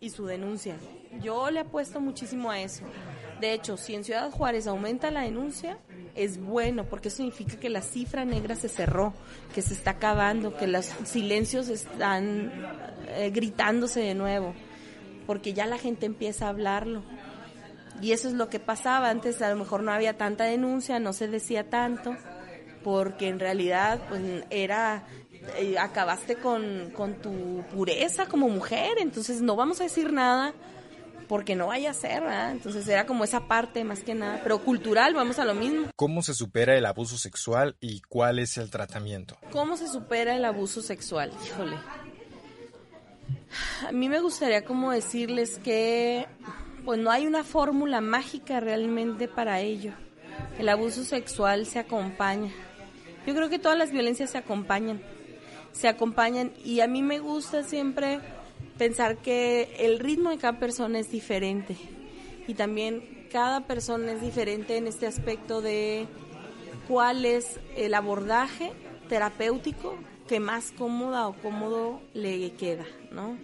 y 0.00 0.10
su 0.10 0.26
denuncia. 0.26 0.76
Yo 1.22 1.50
le 1.50 1.60
apuesto 1.60 2.00
muchísimo 2.00 2.50
a 2.50 2.60
eso. 2.60 2.84
De 3.44 3.52
hecho, 3.52 3.76
si 3.76 3.94
en 3.94 4.04
Ciudad 4.04 4.30
Juárez 4.30 4.66
aumenta 4.66 5.10
la 5.10 5.20
denuncia, 5.20 5.76
es 6.14 6.40
bueno, 6.40 6.86
porque 6.86 7.10
significa 7.10 7.60
que 7.60 7.68
la 7.68 7.82
cifra 7.82 8.24
negra 8.24 8.56
se 8.56 8.70
cerró, 8.70 9.12
que 9.54 9.60
se 9.60 9.74
está 9.74 9.90
acabando, 9.90 10.56
que 10.56 10.66
los 10.66 10.86
silencios 11.04 11.68
están 11.68 12.50
eh, 13.06 13.28
gritándose 13.34 14.00
de 14.00 14.14
nuevo, 14.14 14.54
porque 15.26 15.52
ya 15.52 15.66
la 15.66 15.76
gente 15.76 16.06
empieza 16.06 16.46
a 16.46 16.48
hablarlo. 16.48 17.02
Y 18.00 18.12
eso 18.12 18.28
es 18.28 18.34
lo 18.34 18.48
que 18.48 18.60
pasaba. 18.60 19.10
Antes 19.10 19.42
a 19.42 19.50
lo 19.50 19.56
mejor 19.56 19.82
no 19.82 19.92
había 19.92 20.16
tanta 20.16 20.44
denuncia, 20.44 20.98
no 20.98 21.12
se 21.12 21.28
decía 21.28 21.68
tanto, 21.68 22.16
porque 22.82 23.28
en 23.28 23.40
realidad 23.40 24.00
pues 24.08 24.22
era 24.48 25.04
eh, 25.58 25.76
acabaste 25.78 26.36
con, 26.36 26.92
con 26.94 27.16
tu 27.16 27.62
pureza 27.74 28.24
como 28.24 28.48
mujer, 28.48 28.96
entonces 28.96 29.42
no 29.42 29.54
vamos 29.54 29.82
a 29.82 29.84
decir 29.84 30.14
nada 30.14 30.54
porque 31.28 31.56
no 31.56 31.68
vaya 31.68 31.90
a 31.90 31.94
ser, 31.94 32.22
¿verdad? 32.22 32.52
Entonces 32.52 32.86
era 32.88 33.06
como 33.06 33.24
esa 33.24 33.46
parte 33.48 33.84
más 33.84 34.00
que 34.00 34.14
nada, 34.14 34.40
pero 34.42 34.58
cultural, 34.64 35.14
vamos 35.14 35.38
a 35.38 35.44
lo 35.44 35.54
mismo. 35.54 35.88
¿Cómo 35.96 36.22
se 36.22 36.34
supera 36.34 36.76
el 36.76 36.86
abuso 36.86 37.18
sexual 37.18 37.76
y 37.80 38.00
cuál 38.02 38.38
es 38.38 38.56
el 38.56 38.70
tratamiento? 38.70 39.36
¿Cómo 39.50 39.76
se 39.76 39.88
supera 39.88 40.36
el 40.36 40.44
abuso 40.44 40.82
sexual? 40.82 41.32
Híjole. 41.44 41.76
A 43.86 43.92
mí 43.92 44.08
me 44.08 44.20
gustaría 44.20 44.64
como 44.64 44.90
decirles 44.90 45.58
que 45.62 46.26
pues 46.84 46.98
no 46.98 47.10
hay 47.10 47.26
una 47.26 47.44
fórmula 47.44 48.00
mágica 48.00 48.60
realmente 48.60 49.28
para 49.28 49.60
ello. 49.60 49.92
El 50.58 50.68
abuso 50.68 51.04
sexual 51.04 51.66
se 51.66 51.78
acompaña. 51.78 52.52
Yo 53.26 53.34
creo 53.34 53.48
que 53.48 53.58
todas 53.58 53.78
las 53.78 53.90
violencias 53.90 54.30
se 54.30 54.38
acompañan. 54.38 55.02
Se 55.72 55.88
acompañan 55.88 56.52
y 56.64 56.80
a 56.80 56.86
mí 56.86 57.02
me 57.02 57.18
gusta 57.18 57.62
siempre 57.62 58.20
pensar 58.78 59.18
que 59.18 59.74
el 59.78 59.98
ritmo 59.98 60.30
de 60.30 60.38
cada 60.38 60.58
persona 60.58 60.98
es 60.98 61.10
diferente 61.10 61.76
y 62.46 62.54
también 62.54 63.26
cada 63.30 63.62
persona 63.66 64.12
es 64.12 64.20
diferente 64.20 64.76
en 64.76 64.86
este 64.86 65.06
aspecto 65.06 65.60
de 65.60 66.06
cuál 66.88 67.24
es 67.24 67.58
el 67.76 67.94
abordaje 67.94 68.72
terapéutico 69.08 69.96
que 70.28 70.40
más 70.40 70.72
cómoda 70.72 71.28
o 71.28 71.34
cómodo 71.34 72.00
le 72.14 72.52
queda, 72.52 72.84
¿no? 73.10 73.36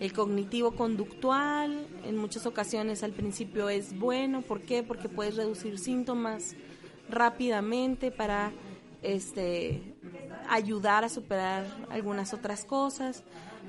El 0.00 0.12
cognitivo 0.12 0.72
conductual 0.72 1.86
en 2.04 2.16
muchas 2.16 2.46
ocasiones 2.46 3.02
al 3.02 3.12
principio 3.12 3.68
es 3.68 3.98
bueno, 3.98 4.42
¿por 4.42 4.60
qué? 4.60 4.82
Porque 4.82 5.08
puedes 5.08 5.36
reducir 5.36 5.78
síntomas 5.78 6.54
rápidamente 7.08 8.10
para 8.10 8.52
este 9.02 9.82
ayudar 10.48 11.04
a 11.04 11.08
superar 11.08 11.66
algunas 11.90 12.32
otras 12.32 12.64
cosas, 12.64 13.24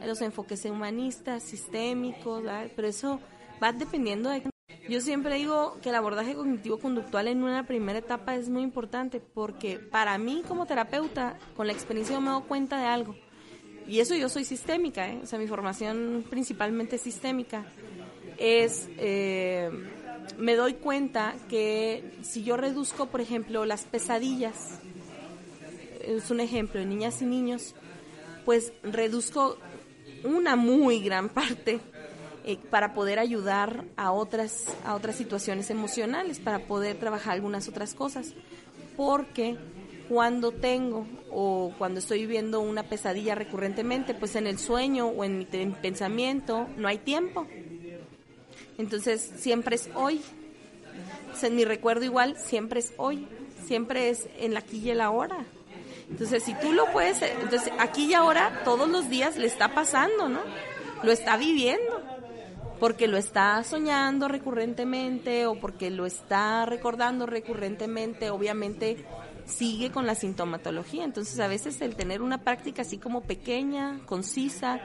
los 0.05 0.21
enfoques 0.21 0.65
humanistas, 0.65 1.43
sistémicos, 1.43 2.43
pero 2.75 2.87
eso 2.87 3.19
va 3.61 3.71
dependiendo 3.71 4.29
de 4.29 4.43
yo 4.89 5.01
siempre 5.01 5.35
digo 5.35 5.77
que 5.83 5.89
el 5.89 5.95
abordaje 5.95 6.33
cognitivo-conductual 6.33 7.27
en 7.27 7.43
una 7.43 7.67
primera 7.67 7.99
etapa 7.99 8.35
es 8.35 8.49
muy 8.49 8.63
importante 8.63 9.19
porque 9.19 9.77
para 9.77 10.17
mí 10.17 10.43
como 10.47 10.65
terapeuta, 10.65 11.37
con 11.55 11.67
la 11.67 11.73
experiencia 11.73 12.19
me 12.19 12.25
he 12.25 12.29
dado 12.29 12.45
cuenta 12.45 12.79
de 12.79 12.87
algo. 12.87 13.15
Y 13.87 13.99
eso 13.99 14.15
yo 14.15 14.29
soy 14.29 14.45
sistémica, 14.45 15.07
¿eh? 15.07 15.19
o 15.21 15.27
sea, 15.27 15.37
mi 15.37 15.45
formación 15.45 16.25
principalmente 16.27 16.97
sistémica. 16.97 17.65
Es, 18.37 18.89
eh, 18.97 19.69
me 20.39 20.55
doy 20.55 20.73
cuenta 20.75 21.35
que 21.49 22.17
si 22.23 22.43
yo 22.43 22.57
reduzco, 22.57 23.07
por 23.07 23.21
ejemplo, 23.21 23.65
las 23.65 23.85
pesadillas, 23.85 24.79
es 26.01 26.31
un 26.31 26.39
ejemplo 26.39 26.79
de 26.79 26.87
niñas 26.87 27.21
y 27.21 27.25
niños, 27.25 27.75
pues 28.43 28.73
reduzco 28.81 29.59
una 30.23 30.55
muy 30.55 31.01
gran 31.01 31.29
parte 31.29 31.79
eh, 32.45 32.57
para 32.69 32.93
poder 32.93 33.19
ayudar 33.19 33.85
a 33.95 34.11
otras, 34.11 34.65
a 34.85 34.95
otras 34.95 35.15
situaciones 35.15 35.69
emocionales, 35.69 36.39
para 36.39 36.59
poder 36.59 36.97
trabajar 36.97 37.33
algunas 37.33 37.67
otras 37.67 37.93
cosas. 37.93 38.33
Porque 38.95 39.57
cuando 40.09 40.51
tengo 40.51 41.05
o 41.31 41.71
cuando 41.77 41.99
estoy 41.99 42.21
viviendo 42.21 42.59
una 42.61 42.83
pesadilla 42.83 43.35
recurrentemente, 43.35 44.13
pues 44.13 44.35
en 44.35 44.47
el 44.47 44.57
sueño 44.57 45.07
o 45.07 45.23
en 45.23 45.37
mi 45.37 45.45
pensamiento 45.45 46.67
no 46.77 46.87
hay 46.87 46.97
tiempo. 46.97 47.45
Entonces 48.77 49.31
siempre 49.37 49.75
es 49.75 49.89
hoy. 49.93 50.21
en 51.41 51.55
mi 51.55 51.65
recuerdo 51.65 52.05
igual 52.05 52.37
siempre 52.37 52.79
es 52.79 52.93
hoy. 52.97 53.27
Siempre 53.65 54.09
es 54.09 54.27
en 54.39 54.53
la 54.53 54.61
aquí 54.61 54.77
y 54.77 54.89
el 54.89 55.01
ahora. 55.01 55.45
Entonces, 56.09 56.43
si 56.43 56.53
tú 56.55 56.73
lo 56.73 56.85
puedes, 56.91 57.21
entonces 57.21 57.71
aquí 57.79 58.05
y 58.05 58.13
ahora 58.13 58.61
todos 58.63 58.89
los 58.89 59.09
días 59.09 59.37
le 59.37 59.47
está 59.47 59.73
pasando, 59.73 60.27
¿no? 60.27 60.41
Lo 61.03 61.11
está 61.11 61.37
viviendo 61.37 62.03
porque 62.79 63.07
lo 63.07 63.17
está 63.17 63.63
soñando 63.63 64.27
recurrentemente 64.27 65.45
o 65.45 65.59
porque 65.59 65.89
lo 65.89 66.05
está 66.05 66.65
recordando 66.65 67.25
recurrentemente, 67.25 68.29
obviamente 68.29 69.05
sigue 69.45 69.91
con 69.91 70.05
la 70.05 70.15
sintomatología. 70.15 71.03
Entonces 71.03 71.39
a 71.39 71.47
veces 71.47 71.81
el 71.81 71.95
tener 71.95 72.21
una 72.21 72.39
práctica 72.43 72.81
así 72.81 72.97
como 72.97 73.21
pequeña, 73.21 73.99
concisa, 74.05 74.79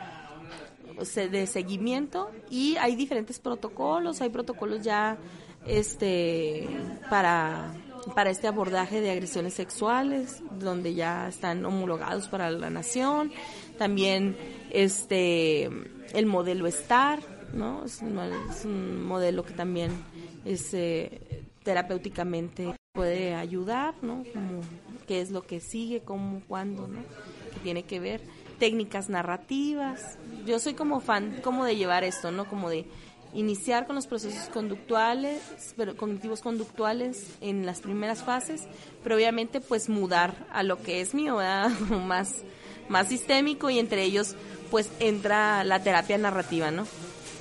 de 1.14 1.46
seguimiento 1.46 2.30
y 2.50 2.76
hay 2.76 2.94
diferentes 2.94 3.40
protocolos, 3.40 4.20
hay 4.20 4.28
protocolos 4.28 4.82
ya 4.82 5.18
este 5.66 6.68
para 7.10 7.74
para 8.14 8.30
este 8.30 8.46
abordaje 8.46 9.00
de 9.00 9.10
agresiones 9.10 9.54
sexuales 9.54 10.42
donde 10.58 10.94
ya 10.94 11.28
están 11.28 11.64
homologados 11.64 12.28
para 12.28 12.50
la 12.50 12.70
nación, 12.70 13.32
también 13.78 14.36
este 14.70 15.70
el 16.12 16.26
modelo 16.26 16.70
STAR 16.70 17.20
¿no? 17.54 17.84
Es 17.84 18.02
un, 18.64 19.04
modelo 19.04 19.44
que 19.44 19.54
también 19.54 19.92
es, 20.44 20.74
eh, 20.74 21.44
terapéuticamente 21.62 22.74
puede 22.92 23.34
ayudar, 23.34 23.94
¿no? 24.02 24.24
Como 24.32 24.60
qué 25.06 25.20
es 25.20 25.30
lo 25.30 25.42
que 25.42 25.60
sigue, 25.60 26.02
cómo, 26.02 26.42
cuándo, 26.46 26.86
¿no? 26.86 27.00
Que 27.52 27.60
tiene 27.62 27.84
que 27.84 28.00
ver. 28.00 28.20
Técnicas 28.58 29.08
narrativas. 29.08 30.18
Yo 30.46 30.58
soy 30.58 30.74
como 30.74 31.00
fan 31.00 31.40
como 31.42 31.64
de 31.64 31.76
llevar 31.76 32.04
esto, 32.04 32.30
¿no? 32.30 32.48
Como 32.48 32.70
de 32.70 32.86
iniciar 33.34 33.86
con 33.86 33.96
los 33.96 34.06
procesos 34.06 34.48
conductuales, 34.48 35.42
pero 35.76 35.96
cognitivos 35.96 36.40
conductuales 36.40 37.26
en 37.40 37.66
las 37.66 37.80
primeras 37.80 38.22
fases, 38.22 38.62
pero 39.02 39.16
obviamente 39.16 39.60
pues 39.60 39.88
mudar 39.88 40.46
a 40.52 40.62
lo 40.62 40.82
que 40.82 41.00
es 41.00 41.14
mío, 41.14 41.38
más 42.06 42.44
más 42.88 43.08
sistémico 43.08 43.70
y 43.70 43.78
entre 43.78 44.02
ellos 44.02 44.36
pues 44.70 44.90
entra 45.00 45.64
la 45.64 45.82
terapia 45.82 46.18
narrativa, 46.18 46.70
¿no? 46.70 46.86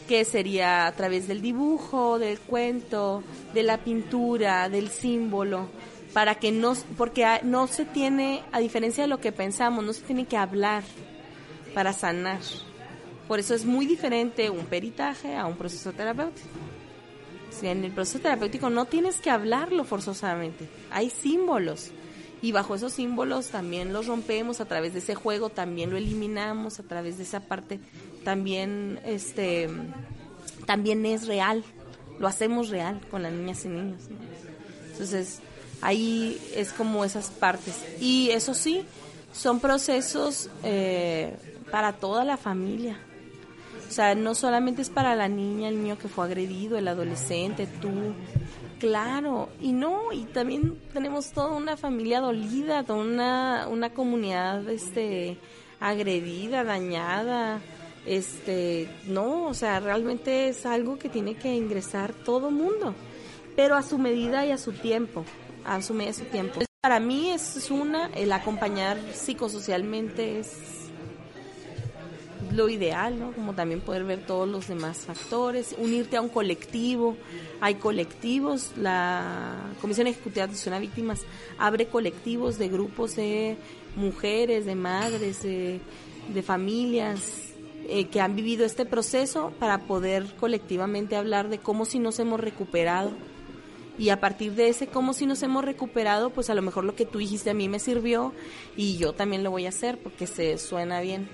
que 0.08 0.26
sería 0.26 0.86
a 0.86 0.92
través 0.92 1.28
del 1.28 1.42
dibujo, 1.42 2.20
del 2.20 2.40
cuento, 2.40 3.24
de 3.54 3.64
la 3.64 3.78
pintura, 3.78 4.68
del 4.68 4.90
símbolo, 4.90 5.70
para 6.14 6.36
que 6.36 6.52
no, 6.52 6.74
porque 6.98 7.26
no 7.44 7.68
se 7.68 7.86
tiene, 7.86 8.44
a 8.52 8.60
diferencia 8.60 9.04
de 9.04 9.08
lo 9.08 9.20
que 9.20 9.32
pensamos, 9.32 9.84
no 9.84 9.94
se 9.94 10.02
tiene 10.02 10.26
que 10.26 10.38
hablar 10.38 10.84
para 11.74 11.94
sanar. 11.94 12.42
Por 13.28 13.40
eso 13.40 13.54
es 13.54 13.66
muy 13.66 13.86
diferente 13.86 14.50
un 14.50 14.66
peritaje 14.66 15.36
a 15.36 15.46
un 15.46 15.56
proceso 15.56 15.92
terapéutico. 15.94 16.48
Si 17.52 17.68
en 17.68 17.84
el 17.84 17.92
proceso 17.92 18.20
terapéutico 18.20 18.70
no 18.70 18.86
tienes 18.86 19.22
que 19.22 19.30
hablarlo 19.30 19.84
forzosamente, 19.84 20.68
hay 20.92 21.10
símbolos 21.10 21.92
y 22.42 22.52
bajo 22.52 22.76
esos 22.76 22.92
símbolos 22.94 23.48
también 23.48 23.94
los 23.94 24.08
rompemos 24.08 24.60
a 24.60 24.66
través 24.66 24.94
de 24.94 25.00
ese 25.00 25.16
juego, 25.16 25.50
también 25.50 25.90
lo 25.92 25.98
eliminamos 25.98 26.80
a 26.80 26.84
través 26.84 27.18
de 27.18 27.24
esa 27.24 27.40
parte, 27.40 27.80
también 28.26 29.00
este 29.06 29.70
también 30.66 31.06
es 31.06 31.28
real, 31.28 31.64
lo 32.20 32.28
hacemos 32.28 32.70
real 32.70 33.00
con 33.10 33.24
las 33.24 33.32
niñas 33.32 33.64
y 33.66 33.70
niños. 33.70 34.02
Entonces, 34.92 35.40
ahí 35.82 36.40
es 36.56 36.74
como 36.74 37.04
esas 37.06 37.30
partes. 37.30 37.76
Y 38.00 38.30
eso 38.32 38.54
sí, 38.54 38.86
son 39.34 39.60
procesos 39.60 40.50
eh, 40.64 41.36
para 41.72 41.94
toda 41.94 42.24
la 42.24 42.38
familia. 42.38 42.98
O 43.94 43.96
sea, 43.96 44.16
no 44.16 44.34
solamente 44.34 44.82
es 44.82 44.90
para 44.90 45.16
la 45.16 45.28
niña, 45.28 45.70
el 45.70 45.80
niño 45.80 46.00
que 46.00 46.08
fue 46.08 46.26
agredido, 46.26 46.80
el 46.80 46.88
adolescente, 46.88 47.68
tú, 47.80 47.92
Claro, 48.80 49.50
y 49.62 49.72
no, 49.72 50.12
y 50.12 50.24
también 50.24 50.80
tenemos 50.92 51.32
toda 51.32 51.52
una 51.52 51.78
familia 51.78 52.20
dolida, 52.20 52.84
toda 52.84 53.04
una, 53.04 53.68
una 53.70 53.92
comunidad 53.92 54.68
este 54.68 55.38
agredida, 55.80 56.64
dañada, 56.64 57.62
este, 58.08 58.90
no, 59.06 59.46
o 59.46 59.54
sea, 59.54 59.80
realmente 59.80 60.48
es 60.48 60.66
algo 60.66 60.98
que 60.98 61.08
tiene 61.08 61.36
que 61.36 61.54
ingresar 61.54 62.14
todo 62.14 62.50
mundo, 62.50 62.96
pero 63.56 63.76
a 63.76 63.84
su 63.84 64.00
medida 64.00 64.44
y 64.44 64.50
a 64.50 64.58
su 64.58 64.72
tiempo, 64.72 65.24
a 65.66 65.84
su 65.84 65.94
medida 65.94 66.10
y 66.10 66.16
a 66.16 66.26
su 66.26 66.26
tiempo. 66.26 66.62
Para 66.82 67.00
mí 67.00 67.30
es 67.30 67.70
una, 67.70 68.08
el 68.16 68.32
acompañar 68.32 68.98
psicosocialmente 69.14 70.40
es 70.40 70.83
lo 72.52 72.70
ideal, 72.70 73.20
¿no? 73.20 73.32
Como 73.34 73.54
también 73.54 73.82
poder 73.82 74.04
ver 74.04 74.26
todos 74.26 74.48
los 74.48 74.68
demás 74.68 75.00
factores, 75.00 75.76
unirte 75.78 76.18
a 76.18 76.22
un 76.22 76.30
colectivo. 76.30 77.16
Hay 77.62 77.76
colectivos, 77.76 78.72
la 78.78 79.56
Comisión 79.82 80.08
Ejecutiva 80.08 80.46
de 80.46 80.52
Atención 80.52 80.74
a 80.74 80.80
Víctimas 80.80 81.22
abre 81.58 81.88
colectivos 81.88 82.58
de 82.58 82.70
grupos 82.70 83.16
de 83.16 83.58
mujeres, 83.96 84.66
de 84.66 84.76
madres, 84.76 85.44
de, 85.44 85.80
familias 86.44 87.54
eh, 87.88 88.06
que 88.06 88.22
han 88.22 88.36
vivido 88.36 88.66
este 88.66 88.86
proceso 88.86 89.52
para 89.60 89.80
poder 89.80 90.26
colectivamente 90.40 91.16
hablar 91.16 91.50
de 91.50 91.60
cómo 91.60 91.86
si 91.86 92.00
nos 92.00 92.20
hemos 92.20 92.40
recuperado. 92.40 93.12
Y 93.98 94.10
a 94.10 94.20
partir 94.20 94.54
de 94.54 94.70
ese 94.70 94.88
cómo 94.88 95.14
si 95.14 95.28
nos 95.28 95.44
hemos 95.44 95.64
recuperado, 95.64 96.32
pues 96.32 96.50
a 96.50 96.56
lo 96.56 96.64
mejor 96.64 96.84
lo 96.84 96.96
que 96.96 97.06
tú 97.06 97.20
dijiste 97.20 97.52
a 97.52 97.54
mí 97.54 97.70
me 97.70 97.80
sirvió 97.80 98.34
y 98.76 98.98
yo 98.98 99.14
también 99.14 99.44
lo 99.44 99.52
voy 99.52 99.68
a 99.68 99.70
hacer 99.70 100.00
porque 100.00 100.26
se 100.26 100.58
suena 100.58 101.00
bien 101.02 101.30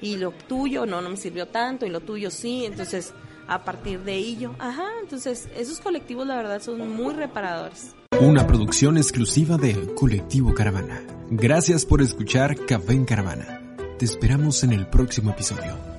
y 0.00 0.16
lo 0.16 0.32
tuyo 0.32 0.86
no, 0.86 1.00
no 1.00 1.10
me 1.10 1.16
sirvió 1.16 1.46
tanto 1.46 1.86
y 1.86 1.90
lo 1.90 2.00
tuyo 2.00 2.30
sí, 2.30 2.64
entonces 2.64 3.12
a 3.46 3.64
partir 3.64 4.00
de 4.00 4.14
ello, 4.14 4.54
ajá, 4.58 4.86
entonces 5.02 5.48
esos 5.56 5.80
colectivos 5.80 6.26
la 6.26 6.36
verdad 6.36 6.62
son 6.62 6.88
muy 6.94 7.14
reparadores. 7.14 7.94
Una 8.20 8.46
producción 8.46 8.96
exclusiva 8.96 9.56
de 9.56 9.94
Colectivo 9.94 10.54
Caravana. 10.54 11.02
Gracias 11.30 11.84
por 11.86 12.02
escuchar 12.02 12.54
Café 12.66 12.92
en 12.92 13.04
Caravana. 13.04 13.76
Te 13.98 14.04
esperamos 14.04 14.62
en 14.62 14.72
el 14.72 14.86
próximo 14.86 15.30
episodio. 15.30 15.89